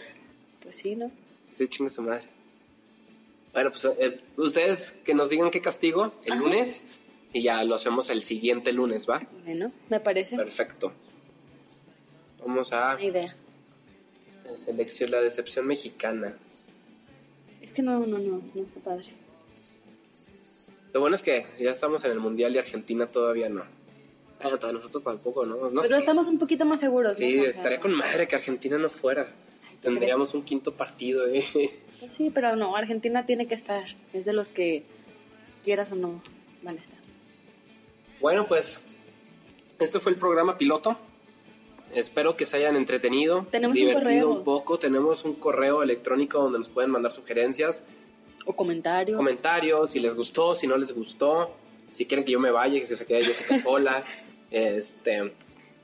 Pues 0.66 0.76
sí, 0.76 0.96
¿no? 0.96 1.12
Sí, 1.56 1.68
chingue 1.68 1.90
su 1.92 2.02
madre. 2.02 2.24
Bueno, 3.52 3.70
pues 3.70 3.84
eh, 4.00 4.20
ustedes 4.36 4.90
que 5.04 5.14
nos 5.14 5.28
digan 5.30 5.50
qué 5.52 5.60
castigo 5.60 6.12
el 6.24 6.32
Ajá. 6.32 6.42
lunes 6.42 6.82
y 7.32 7.42
ya 7.44 7.62
lo 7.62 7.76
hacemos 7.76 8.10
el 8.10 8.22
siguiente 8.24 8.72
lunes, 8.72 9.08
¿va? 9.08 9.22
Bueno, 9.44 9.70
me 9.88 10.00
parece. 10.00 10.36
Perfecto. 10.36 10.92
Vamos 12.44 12.72
a 12.72 12.94
Buena 12.94 13.06
idea. 13.08 13.36
selección 14.64 15.12
la 15.12 15.20
decepción 15.20 15.66
mexicana. 15.68 16.36
Es 17.62 17.72
que 17.72 17.82
no, 17.82 18.00
no, 18.00 18.18
no, 18.18 18.42
no 18.54 18.62
está 18.62 18.80
padre. 18.80 19.06
Lo 20.92 21.00
bueno 21.00 21.14
es 21.14 21.22
que 21.22 21.46
ya 21.60 21.70
estamos 21.70 22.04
en 22.04 22.10
el 22.10 22.18
mundial 22.18 22.54
y 22.54 22.58
Argentina 22.58 23.06
todavía 23.06 23.48
no. 23.48 23.64
Nosotros 24.42 25.02
tampoco, 25.04 25.46
¿no? 25.46 25.70
no 25.70 25.82
Pero 25.82 25.94
sé. 25.94 25.98
estamos 25.98 26.26
un 26.28 26.38
poquito 26.38 26.64
más 26.64 26.80
seguros, 26.80 27.16
Sí, 27.16 27.36
¿no? 27.36 27.40
O 27.40 27.44
sea, 27.44 27.54
estaría 27.54 27.80
con 27.80 27.92
madre 27.94 28.26
que 28.28 28.36
Argentina 28.36 28.76
no 28.76 28.90
fuera. 28.90 29.26
Tendríamos 29.82 30.34
un 30.34 30.42
quinto 30.42 30.72
partido, 30.72 31.26
¿eh? 31.28 31.44
pues 32.00 32.12
sí, 32.14 32.30
pero 32.32 32.56
no, 32.56 32.76
Argentina 32.76 33.24
tiene 33.26 33.46
que 33.46 33.54
estar. 33.54 33.84
Es 34.12 34.24
de 34.24 34.32
los 34.32 34.48
que 34.48 34.82
quieras 35.64 35.92
o 35.92 35.96
no 35.96 36.22
van 36.62 36.76
a 36.78 36.80
estar. 36.80 36.98
Bueno, 38.20 38.44
pues 38.46 38.78
este 39.78 40.00
fue 40.00 40.12
el 40.12 40.18
programa 40.18 40.56
piloto. 40.58 40.96
Espero 41.94 42.36
que 42.36 42.46
se 42.46 42.56
hayan 42.56 42.74
entretenido, 42.76 43.46
Tenemos 43.50 43.74
un 43.76 43.80
divertido 43.80 44.02
correo. 44.02 44.30
un 44.30 44.44
poco. 44.44 44.78
Tenemos 44.78 45.24
un 45.24 45.34
correo 45.34 45.82
electrónico 45.82 46.38
donde 46.40 46.58
nos 46.58 46.68
pueden 46.68 46.90
mandar 46.90 47.12
sugerencias, 47.12 47.84
O 48.44 48.54
comentarios. 48.56 49.16
comentarios, 49.16 49.90
si 49.90 50.00
les 50.00 50.14
gustó, 50.14 50.54
si 50.56 50.66
no 50.66 50.76
les 50.76 50.92
gustó, 50.92 51.52
si 51.92 52.04
quieren 52.06 52.24
que 52.24 52.32
yo 52.32 52.40
me 52.40 52.50
vaya, 52.50 52.84
que 52.86 52.96
se 52.96 53.06
quede 53.06 53.24
Jessica 53.24 53.60
sola. 53.62 54.04
Este, 54.48 55.32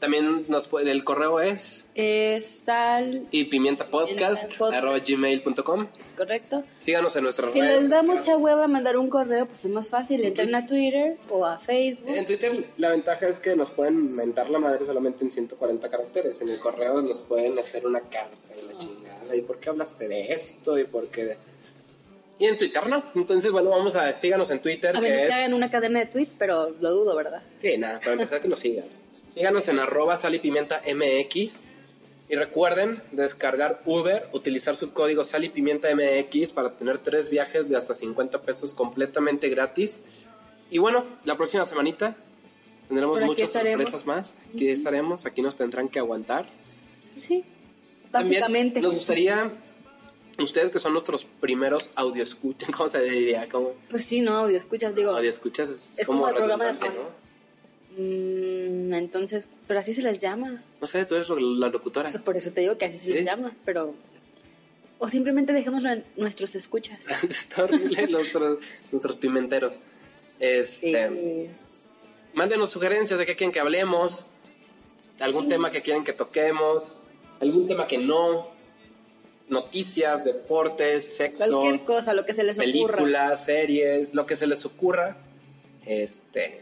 también 0.02 0.44
nos 0.48 0.66
puede, 0.66 0.90
el 0.90 1.04
correo 1.04 1.40
es 1.40 1.84
Es 1.94 2.60
sal, 2.66 3.24
y 3.30 3.44
pimienta 3.44 3.86
podcast 3.86 4.60
arroba 4.60 4.98
gmail.com. 4.98 5.86
¿es 6.04 6.12
correcto? 6.12 6.64
Síganos 6.80 7.14
en 7.16 7.22
nuestras 7.22 7.52
Si 7.52 7.60
redes. 7.60 7.82
les 7.82 7.88
da 7.88 8.00
sociales. 8.00 8.18
mucha 8.26 8.36
hueva 8.36 8.66
mandar 8.66 8.98
un 8.98 9.08
correo, 9.08 9.46
pues 9.46 9.64
es 9.64 9.70
más 9.70 9.88
fácil. 9.88 10.24
Entren 10.24 10.54
a 10.54 10.66
Twitter 10.66 11.16
o 11.30 11.46
a 11.46 11.58
Facebook. 11.58 12.14
En 12.14 12.26
Twitter 12.26 12.66
la 12.76 12.90
ventaja 12.90 13.28
es 13.28 13.38
que 13.38 13.54
nos 13.56 13.70
pueden 13.70 14.14
mentar 14.14 14.50
la 14.50 14.58
madre 14.58 14.84
solamente 14.84 15.24
en 15.24 15.30
140 15.30 15.88
caracteres. 15.88 16.40
En 16.40 16.48
el 16.48 16.58
correo 16.58 17.00
nos 17.00 17.20
pueden 17.20 17.58
hacer 17.58 17.86
una 17.86 18.00
carta 18.00 18.36
y 18.60 18.66
la 18.66 18.76
chingada. 18.78 19.36
¿Y 19.36 19.40
por 19.42 19.60
qué 19.60 19.70
hablaste 19.70 20.08
de 20.08 20.32
esto? 20.32 20.76
¿Y 20.78 20.84
por 20.84 21.08
qué? 21.08 21.24
de- 21.24 21.36
Y 22.40 22.46
en 22.46 22.58
Twitter 22.58 22.84
no. 22.88 23.04
Entonces, 23.14 23.52
bueno, 23.52 23.70
vamos 23.70 23.94
a... 23.94 24.12
Síganos 24.14 24.50
en 24.50 24.60
Twitter. 24.60 24.90
A 24.96 25.00
que 25.00 25.00
menos 25.00 25.18
es- 25.22 25.26
que 25.28 25.32
hagan 25.32 25.54
una 25.54 25.70
cadena 25.70 26.00
de 26.00 26.06
tweets, 26.06 26.34
pero 26.34 26.70
lo 26.70 26.90
dudo, 26.90 27.14
¿verdad? 27.14 27.40
Sí, 27.58 27.78
nada, 27.78 28.00
para 28.00 28.12
empezar 28.14 28.40
que 28.40 28.48
nos 28.48 28.58
sigan. 28.58 28.86
Síganos 29.32 29.66
en 29.68 29.78
arroba 29.78 30.16
sal 30.16 30.34
y 30.34 30.38
pimienta 30.40 30.82
MX. 30.86 31.64
Y 32.28 32.34
recuerden 32.34 33.02
descargar 33.12 33.82
Uber, 33.84 34.28
utilizar 34.32 34.76
su 34.76 34.92
código 34.92 35.24
sal 35.24 35.44
y 35.44 35.48
pimienta 35.50 35.88
MX 35.94 36.52
para 36.52 36.72
tener 36.76 36.98
tres 36.98 37.28
viajes 37.28 37.68
de 37.68 37.76
hasta 37.76 37.94
50 37.94 38.42
pesos 38.42 38.74
completamente 38.74 39.48
gratis. 39.48 40.02
Y 40.70 40.78
bueno, 40.78 41.04
la 41.24 41.36
próxima 41.36 41.64
semanita 41.64 42.16
tendremos 42.88 43.20
muchas 43.20 43.48
estaremos. 43.48 43.84
sorpresas 43.84 44.06
más. 44.06 44.34
Aquí 44.54 44.68
estaremos, 44.68 45.26
aquí 45.26 45.42
nos 45.42 45.56
tendrán 45.56 45.88
que 45.88 45.98
aguantar. 45.98 46.46
Sí, 47.16 47.44
También 48.10 48.40
básicamente. 48.40 48.80
nos 48.80 48.94
gustaría, 48.94 49.50
ustedes 50.38 50.70
que 50.70 50.78
son 50.78 50.92
nuestros 50.92 51.24
primeros 51.24 51.90
audio 51.94 52.22
escuchas, 52.22 52.70
¿cómo 52.76 52.88
se 52.88 53.02
diría? 53.02 53.48
¿Cómo? 53.50 53.72
Pues 53.90 54.04
sí, 54.04 54.20
no, 54.20 54.34
audio 54.36 54.56
escuchas, 54.56 54.94
digo. 54.94 55.10
Audio 55.10 55.28
escuchas 55.28 55.68
es, 55.68 55.98
Es 55.98 56.06
como 56.06 56.26
el 56.28 56.34
programa 56.34 56.64
de. 56.64 56.72
¿no? 56.72 57.21
Mm, 57.96 58.94
entonces, 58.94 59.48
pero 59.66 59.80
así 59.80 59.94
se 59.94 60.02
les 60.02 60.18
llama. 60.20 60.62
No 60.80 60.86
sé, 60.86 61.04
tú 61.06 61.14
eres 61.14 61.28
lo- 61.28 61.38
la 61.40 61.68
locutora. 61.68 62.10
Sea, 62.10 62.20
por 62.22 62.36
eso 62.36 62.50
te 62.52 62.60
digo 62.62 62.76
que 62.78 62.86
así 62.86 62.98
se 62.98 63.10
les 63.10 63.24
llama, 63.24 63.54
pero... 63.64 63.94
O 64.98 65.08
simplemente 65.08 65.52
dejémoslo 65.52 65.90
en 65.90 66.04
nuestros 66.16 66.54
escuchas. 66.54 67.00
Está 67.22 67.64
horrible 67.64 68.06
nuestros, 68.10 68.58
nuestros 68.92 69.16
pimenteros. 69.16 69.78
Este, 70.38 70.92
Eh, 71.04 71.50
Mándenos 72.34 72.70
sugerencias 72.70 73.18
de 73.18 73.26
qué 73.26 73.36
quieren 73.36 73.52
que 73.52 73.60
hablemos, 73.60 74.24
algún 75.20 75.48
tema 75.48 75.70
que 75.70 75.82
quieren 75.82 76.02
que 76.02 76.14
toquemos, 76.14 76.82
algún 77.40 77.66
tema 77.66 77.86
que 77.86 77.98
no, 77.98 78.48
noticias, 79.50 80.24
deportes, 80.24 81.14
sexo, 81.14 81.44
cualquier 81.60 81.84
cosa, 81.84 82.14
lo 82.14 82.24
que 82.24 82.32
se 82.32 82.42
les 82.42 82.56
ocurra. 82.58 82.72
películas, 82.96 83.44
series, 83.44 84.14
lo 84.14 84.24
que 84.24 84.36
se 84.36 84.46
les 84.46 84.64
ocurra. 84.64 85.18
Este, 85.84 86.61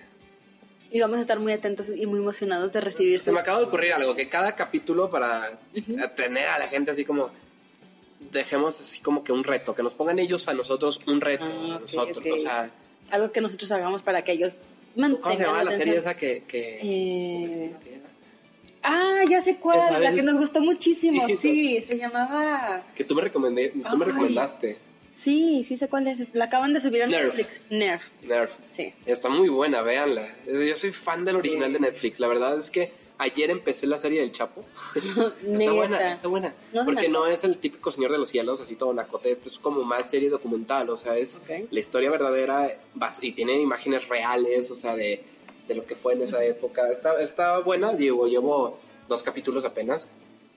Y 0.93 1.01
vamos 1.01 1.18
a 1.18 1.20
estar 1.20 1.38
muy 1.38 1.53
atentos 1.53 1.86
y 1.95 2.07
muy 2.07 2.18
emocionados 2.18 2.72
de 2.72 2.80
recibir 2.80 3.20
se 3.20 3.30
me 3.30 3.41
acaba 3.41 3.59
de 3.61 3.66
ocurrir 3.66 3.93
algo, 3.93 4.14
que 4.14 4.28
cada 4.28 4.57
capítulo 4.57 5.09
para 5.09 5.59
Ujú. 5.76 5.97
tener 6.16 6.49
a 6.49 6.59
la 6.59 6.68
gente 6.68 6.91
así 6.91 7.05
como 7.05 7.30
dejemos 8.32 8.80
así 8.80 9.01
como 9.01 9.22
que 9.22 9.32
un 9.32 9.45
reto, 9.45 9.74
que 9.74 9.82
nos 9.82 9.95
pongan 9.95 10.18
ellos 10.18 10.49
a 10.49 10.55
nosotros 10.55 11.01
un 11.07 11.20
reto, 11.20 11.45
Ah, 11.47 11.76
a 11.76 11.78
nosotros, 11.78 12.24
o 12.34 12.38
sea, 12.38 12.70
Algo 13.11 13.30
que 13.30 13.41
nosotros 13.41 13.70
hagamos 13.72 14.03
para 14.03 14.22
que 14.22 14.32
ellos 14.32 14.59
¿cómo 14.95 15.18
se 15.18 15.22
mantengan 15.22 15.47
llama 15.47 15.64
la 15.64 15.76
serie 15.76 15.97
esa 15.97 16.16
que, 16.16 16.43
que... 16.47 16.80
Eh, 16.82 17.74
Ah, 18.82 19.22
ya 19.28 19.43
sé 19.43 19.57
cuál, 19.57 20.03
la 20.03 20.14
que 20.14 20.22
nos 20.22 20.38
gustó 20.38 20.61
muchísimo, 20.61 21.26
Sí, 21.38 21.82
se 21.86 21.99
llamaba... 21.99 22.82
Que 22.95 23.05
tú 23.05 23.14
me, 23.14 23.20
recomendé, 23.22 23.70
tú 23.91 23.97
me 23.97 24.07
recomendaste. 24.07 24.78
Sí, 25.22 25.64
sí 25.64 25.76
sé 25.76 25.88
cuál 25.88 26.06
es, 26.08 26.32
la 26.34 26.46
acaban 26.46 26.72
de 26.72 26.80
subir 26.80 27.02
a 27.02 27.06
Nerf. 27.06 27.34
Netflix. 27.36 27.60
Nerf, 27.70 28.02
Nerf. 28.22 28.52
sí. 28.74 28.94
Está 29.04 29.28
muy 29.28 29.48
buena, 29.50 29.82
véanla. 29.82 30.26
Yo 30.46 30.74
soy 30.76 30.92
fan 30.92 31.24
del 31.24 31.36
original 31.36 31.68
Sí. 31.68 31.72
de 31.74 31.80
Netflix. 31.80 32.20
La 32.20 32.26
verdad 32.26 32.56
es 32.56 32.70
que 32.70 32.92
ayer 33.18 33.50
empecé 33.50 33.86
la 33.86 33.98
serie 33.98 34.20
del 34.20 34.32
Chapo. 34.32 34.64
Está 34.94 35.72
buena, 35.72 36.12
está 36.14 36.28
buena. 36.28 36.54
No 36.72 36.84
Porque 36.86 37.08
no 37.10 37.26
es 37.26 37.44
el 37.44 37.58
típico 37.58 37.90
Señor 37.90 38.12
de 38.12 38.18
los 38.18 38.30
Cielos, 38.30 38.60
así 38.60 38.76
todo 38.76 38.94
nacote. 38.94 39.30
Esto 39.30 39.48
es 39.50 39.58
como 39.58 39.82
más 39.84 40.08
serie 40.08 40.30
documental. 40.30 40.88
O 40.88 40.96
sea, 40.96 41.16
es 41.18 41.38
la 41.70 41.80
historia 41.80 42.10
verdadera 42.10 42.72
y 43.20 43.32
tiene 43.32 43.60
imágenes 43.60 44.08
reales, 44.08 44.70
o 44.70 44.74
sea, 44.74 44.96
de, 44.96 45.22
de 45.68 45.74
lo 45.74 45.84
que 45.84 45.96
fue 45.96 46.14
en 46.14 46.22
esa 46.22 46.42
época. 46.42 46.88
Está, 46.90 47.20
está 47.20 47.58
buena, 47.58 47.92
llevo, 47.92 48.26
llevo 48.26 48.78
dos 49.06 49.22
capítulos 49.22 49.66
apenas, 49.66 50.06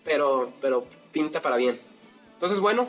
pero, 0.05 0.53
pero 0.61 0.85
pinta 1.11 1.41
para 1.41 1.57
bien. 1.57 1.79
Entonces, 2.35 2.59
bueno, 2.61 2.87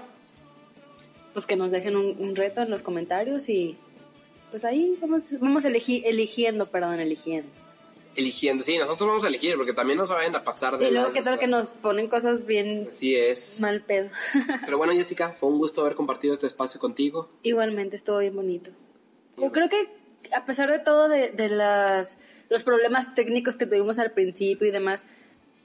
Pues 1.34 1.44
que 1.46 1.56
nos 1.56 1.70
dejen 1.70 1.96
un, 1.96 2.16
un 2.18 2.34
reto 2.36 2.62
en 2.62 2.70
los 2.70 2.82
comentarios 2.82 3.48
y 3.50 3.76
pues 4.50 4.64
ahí 4.64 4.96
vamos, 5.00 5.24
vamos 5.40 5.64
elegi- 5.64 6.02
eligiendo, 6.04 6.66
perdón, 6.66 7.00
eligiendo. 7.00 7.48
eligiendo. 8.16 8.62
Sí, 8.62 8.78
nosotros 8.78 9.08
vamos 9.08 9.24
a 9.24 9.28
elegir, 9.28 9.56
porque 9.56 9.72
también 9.72 9.98
no 9.98 10.06
se 10.06 10.12
vayan 10.14 10.36
a 10.36 10.44
pasar 10.44 10.78
de 10.78 10.88
Y 10.88 10.92
luego 10.92 11.12
qué 11.12 11.22
tal 11.22 11.38
que 11.40 11.48
nos 11.48 11.66
ponen 11.66 12.06
cosas 12.08 12.46
bien 12.46 12.86
Así 12.88 13.16
es. 13.16 13.58
mal 13.60 13.82
pedo. 13.82 14.10
Pero 14.64 14.78
bueno, 14.78 14.92
Jessica, 14.92 15.30
fue 15.30 15.48
un 15.48 15.58
gusto 15.58 15.80
haber 15.80 15.96
compartido 15.96 16.34
este 16.34 16.46
espacio 16.46 16.78
contigo. 16.78 17.28
Igualmente 17.42 17.96
estuvo 17.96 18.18
bien 18.18 18.36
bonito. 18.36 18.70
Yo 19.36 19.50
creo 19.50 19.68
que 19.68 19.88
a 20.32 20.44
pesar 20.46 20.70
de 20.70 20.78
todo 20.78 21.08
de, 21.08 21.32
de 21.32 21.48
las 21.48 22.16
los 22.48 22.62
problemas 22.62 23.12
técnicos 23.16 23.56
que 23.56 23.66
tuvimos 23.66 23.98
al 23.98 24.12
principio 24.12 24.68
y 24.68 24.70
demás, 24.70 25.06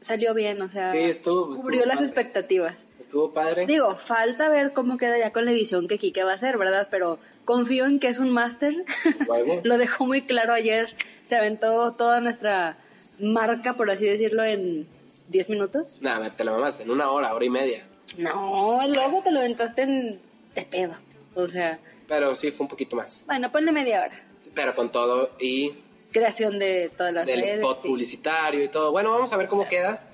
salió 0.02 0.34
bien, 0.34 0.62
o 0.62 0.70
sea, 0.70 0.92
Sí, 0.94 1.00
estuvo- 1.00 1.42
estuvo 1.54 1.62
cubrió 1.64 1.86
las 1.86 2.02
expectativas. 2.02 2.86
Estuvo 3.00 3.34
padre. 3.34 3.66
Digo, 3.66 3.96
falta 3.96 4.50
ver 4.50 4.72
cómo 4.74 4.98
queda 4.98 5.18
ya 5.18 5.32
con 5.32 5.46
la 5.46 5.52
edición 5.52 5.88
que 5.88 5.98
Kike 5.98 6.24
va 6.24 6.32
a 6.34 6.36
hacer, 6.36 6.58
¿verdad? 6.58 6.88
Pero 6.92 7.20
confío 7.46 7.86
en 7.86 8.00
que 8.00 8.08
es 8.08 8.20
un 8.20 8.30
máster. 8.32 8.76
Lo 9.64 9.78
dejó 9.78 10.06
muy 10.06 10.22
claro 10.24 10.54
ayer. 10.54 10.88
Se 11.28 11.36
aventó 11.36 11.94
toda 11.94 12.22
nuestra 12.22 12.78
marca, 13.20 13.76
por 13.76 13.90
así 13.90 14.06
decirlo, 14.06 14.44
en 14.44 14.88
10 15.30 15.50
minutos. 15.50 15.98
Nada, 16.02 16.36
te 16.36 16.44
la 16.44 16.52
mamaste 16.52 16.84
en 16.84 16.92
una 16.92 17.10
hora, 17.12 17.34
hora 17.34 17.46
y 17.46 17.50
media. 17.50 17.86
No, 18.18 18.80
luego 18.88 19.22
te 19.24 19.32
lo 19.32 19.40
aventaste 19.40 19.82
en 19.84 20.20
de 20.56 20.62
pedo. 20.64 20.96
O 21.36 21.48
sea, 21.48 21.80
Pero 22.08 22.36
sí, 22.36 22.52
fue 22.52 22.64
un 22.66 22.68
poquito 22.70 22.96
más. 22.96 23.24
bueno, 23.28 23.52
ponle 23.52 23.72
media 23.72 24.02
hora. 24.06 24.20
Pero 24.56 24.74
con 24.76 24.92
todo 24.92 25.32
y 25.40 25.74
Creación 26.12 26.58
de 26.60 26.92
todas 26.98 27.14
las 27.14 27.26
del 27.26 27.42
redes. 27.42 27.56
spot 27.56 27.82
sí. 27.82 27.88
publicitario 27.88 28.64
y 28.64 28.68
todo. 28.68 28.92
Bueno, 28.92 29.12
vamos 29.12 29.32
a 29.32 29.38
ver 29.38 29.48
cómo 29.48 29.68
queda. 29.68 30.08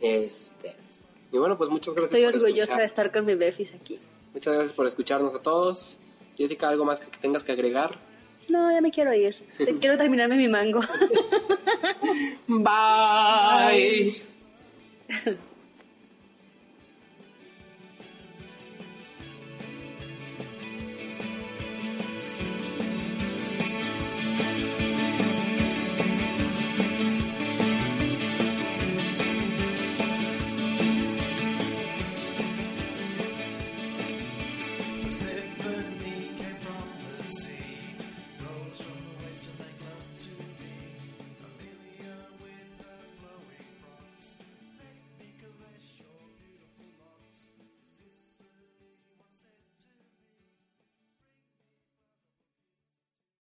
Este. 0.00 0.74
Y 1.32 1.38
bueno, 1.38 1.56
pues 1.58 1.70
muchas 1.70 1.94
gracias 1.94 2.12
Estoy 2.12 2.22
por 2.24 2.34
orgullosa 2.34 2.60
escuchar. 2.62 2.78
de 2.78 2.84
estar 2.86 3.12
con 3.12 3.24
mi 3.26 3.34
Befis 3.34 3.74
aquí. 3.74 3.98
Muchas 4.32 4.54
gracias 4.54 4.72
por 4.74 4.86
escucharnos 4.86 5.34
a 5.34 5.42
todos. 5.42 5.96
Jessica, 6.36 6.68
¿algo 6.68 6.84
más 6.84 7.00
que 7.00 7.06
tengas 7.18 7.44
que 7.44 7.52
agregar? 7.52 7.96
No, 8.48 8.72
ya 8.72 8.80
me 8.80 8.90
quiero 8.90 9.12
ir. 9.12 9.36
Quiero 9.80 9.98
terminarme 9.98 10.36
mi 10.36 10.48
mango. 10.48 10.80
Bye. 12.46 14.14